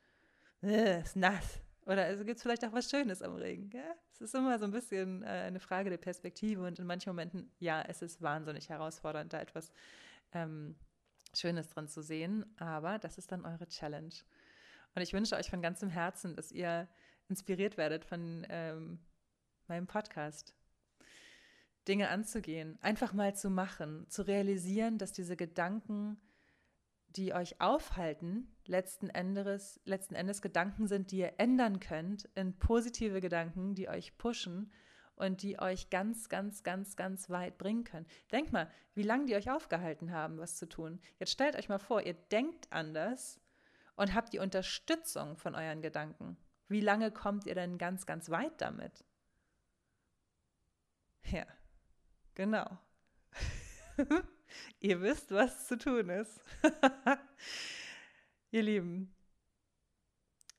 Äh, 0.63 1.01
ist 1.01 1.17
nass. 1.17 1.61
Oder 1.87 2.05
also 2.05 2.25
gibt 2.25 2.37
es 2.37 2.43
vielleicht 2.43 2.65
auch 2.65 2.73
was 2.73 2.91
Schönes 2.91 3.21
am 3.21 3.37
Regen. 3.37 3.71
Es 4.13 4.21
ist 4.21 4.35
immer 4.35 4.59
so 4.59 4.65
ein 4.65 4.71
bisschen 4.71 5.23
äh, 5.23 5.27
eine 5.27 5.61
Frage 5.61 5.91
der 5.91 5.99
Perspektive 5.99 6.67
und 6.67 6.79
in 6.79 6.87
manchen 6.87 7.11
Momenten, 7.11 7.51
ja, 7.59 7.83
es 7.83 8.01
ist 8.01 8.23
wahnsinnig 8.23 8.71
herausfordernd, 8.71 9.33
da 9.33 9.41
etwas 9.41 9.73
ähm, 10.33 10.77
Schönes 11.35 11.69
drin 11.69 11.89
zu 11.89 12.03
sehen. 12.03 12.47
Aber 12.59 12.99
das 12.99 13.19
ist 13.19 13.33
dann 13.33 13.45
eure 13.45 13.67
Challenge. 13.69 14.15
Und 14.95 15.03
ich 15.03 15.13
wünsche 15.13 15.37
euch 15.37 15.51
von 15.51 15.61
ganzem 15.61 15.91
Herzen, 15.91 16.37
dass 16.37 16.53
ihr 16.53 16.89
inspiriert 17.29 17.77
werdet 17.77 18.05
von 18.05 18.47
ähm, 18.49 18.99
meinem 19.67 19.87
Podcast. 19.87 20.55
Dinge 21.87 22.09
anzugehen, 22.09 22.79
einfach 22.81 23.13
mal 23.13 23.35
zu 23.35 23.51
machen, 23.51 24.09
zu 24.09 24.23
realisieren, 24.23 24.97
dass 24.97 25.13
diese 25.13 25.37
Gedanken 25.37 26.17
die 27.17 27.33
euch 27.33 27.61
aufhalten, 27.61 28.55
letzten 28.67 29.09
Endes, 29.11 29.81
letzten 29.85 30.15
Endes 30.15 30.43
Gedanken 30.43 30.87
sind, 30.87 31.11
die 31.11 31.19
ihr 31.19 31.35
ändern 31.39 31.81
könnt 31.81 32.29
in 32.35 32.59
positive 32.59 33.21
Gedanken, 33.21 33.75
die 33.75 33.89
euch 33.89 34.19
pushen 34.19 34.73
und 35.17 35.43
die 35.43 35.59
euch 35.61 35.91
ganz, 35.91 36.29
ganz, 36.29 36.63
ganz, 36.63 36.97
ganz 36.97 37.31
weit 37.31 37.59
bringen 37.59 37.85
können. 37.85 38.07
Denkt 38.33 38.53
mal, 38.53 38.71
wie 38.95 39.03
lange 39.03 39.27
die 39.27 39.37
euch 39.37 39.51
aufgehalten 39.51 40.13
haben, 40.13 40.39
was 40.39 40.57
zu 40.57 40.69
tun. 40.69 41.01
Jetzt 41.19 41.33
stellt 41.33 41.57
euch 41.57 41.69
mal 41.69 41.79
vor, 41.79 42.03
ihr 42.03 42.15
denkt 42.15 42.67
anders 42.71 43.41
und 43.97 44.15
habt 44.15 44.33
die 44.33 44.41
Unterstützung 44.41 45.37
von 45.37 45.55
euren 45.55 45.83
Gedanken. 45.83 46.37
Wie 46.69 46.81
lange 46.81 47.13
kommt 47.13 47.47
ihr 47.47 47.55
denn 47.55 47.79
ganz, 47.79 48.07
ganz 48.07 48.31
weit 48.31 48.61
damit? 48.61 49.05
Ja, 51.27 51.47
genau. 52.35 52.79
Ihr 54.81 55.01
wisst, 55.01 55.31
was 55.31 55.67
zu 55.67 55.79
tun 55.79 56.09
ist. 56.09 56.41
ihr 58.51 58.63
Lieben, 58.63 59.15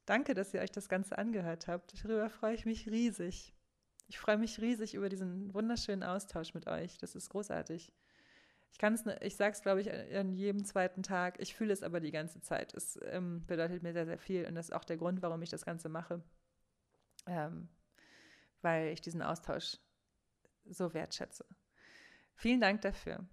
danke, 0.05 0.33
dass 0.33 0.53
ihr 0.53 0.61
euch 0.61 0.71
das 0.71 0.89
Ganze 0.89 1.17
angehört 1.17 1.67
habt. 1.67 2.03
Darüber 2.03 2.29
freue 2.29 2.55
ich 2.55 2.65
mich 2.65 2.87
riesig. 2.87 3.53
Ich 4.07 4.19
freue 4.19 4.37
mich 4.37 4.61
riesig 4.61 4.93
über 4.93 5.09
diesen 5.09 5.53
wunderschönen 5.53 6.03
Austausch 6.03 6.53
mit 6.53 6.67
euch. 6.67 6.97
Das 6.97 7.15
ist 7.15 7.29
großartig. 7.29 7.91
Ich 8.71 8.83
ich 9.21 9.35
sage 9.37 9.53
es, 9.53 9.61
glaube 9.61 9.81
ich, 9.81 9.91
an 9.91 10.33
jedem 10.33 10.65
zweiten 10.65 11.01
Tag. 11.01 11.39
Ich 11.39 11.55
fühle 11.55 11.71
es 11.71 11.81
aber 11.81 12.01
die 12.01 12.11
ganze 12.11 12.41
Zeit. 12.41 12.73
Es 12.73 12.99
ähm, 13.03 13.45
bedeutet 13.47 13.83
mir 13.83 13.93
sehr, 13.93 14.05
sehr 14.05 14.19
viel 14.19 14.45
und 14.45 14.55
das 14.55 14.67
ist 14.67 14.75
auch 14.75 14.83
der 14.83 14.97
Grund, 14.97 15.21
warum 15.21 15.41
ich 15.41 15.49
das 15.49 15.65
Ganze 15.65 15.87
mache. 15.87 16.21
Ähm, 17.25 17.69
weil 18.61 18.89
ich 18.89 19.01
diesen 19.01 19.21
Austausch 19.21 19.77
so 20.65 20.93
wertschätze. 20.93 21.45
Vielen 22.35 22.59
Dank 22.59 22.81
dafür. 22.81 23.25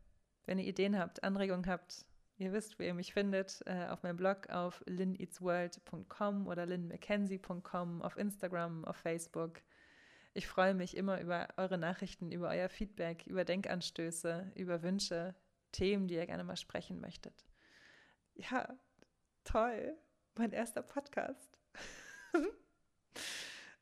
Wenn 0.46 0.58
ihr 0.58 0.66
Ideen 0.66 0.98
habt, 0.98 1.22
Anregungen 1.22 1.66
habt, 1.66 2.04
ihr 2.38 2.52
wisst, 2.52 2.78
wo 2.78 2.82
ihr 2.82 2.94
mich 2.94 3.12
findet, 3.12 3.62
äh, 3.66 3.86
auf 3.88 4.02
meinem 4.02 4.16
Blog 4.16 4.48
auf 4.50 4.82
lineatsworld.com 4.86 6.46
oder 6.46 6.66
linmckenzie.com, 6.66 8.02
auf 8.02 8.16
Instagram, 8.16 8.84
auf 8.84 8.96
Facebook. 8.96 9.62
Ich 10.34 10.48
freue 10.48 10.74
mich 10.74 10.96
immer 10.96 11.20
über 11.20 11.48
eure 11.56 11.78
Nachrichten, 11.78 12.32
über 12.32 12.48
euer 12.48 12.68
Feedback, 12.68 13.26
über 13.26 13.44
Denkanstöße, 13.44 14.52
über 14.54 14.82
Wünsche, 14.82 15.34
Themen, 15.72 16.08
die 16.08 16.14
ihr 16.14 16.26
gerne 16.26 16.44
mal 16.44 16.56
sprechen 16.56 17.00
möchtet. 17.00 17.44
Ja, 18.34 18.78
toll. 19.44 19.96
Mein 20.34 20.52
erster 20.52 20.82
Podcast. 20.82 21.58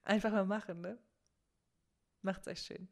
Einfach 0.02 0.32
mal 0.32 0.46
machen, 0.46 0.80
ne? 0.80 0.98
Macht's 2.22 2.48
euch 2.48 2.61
schön. 2.61 2.88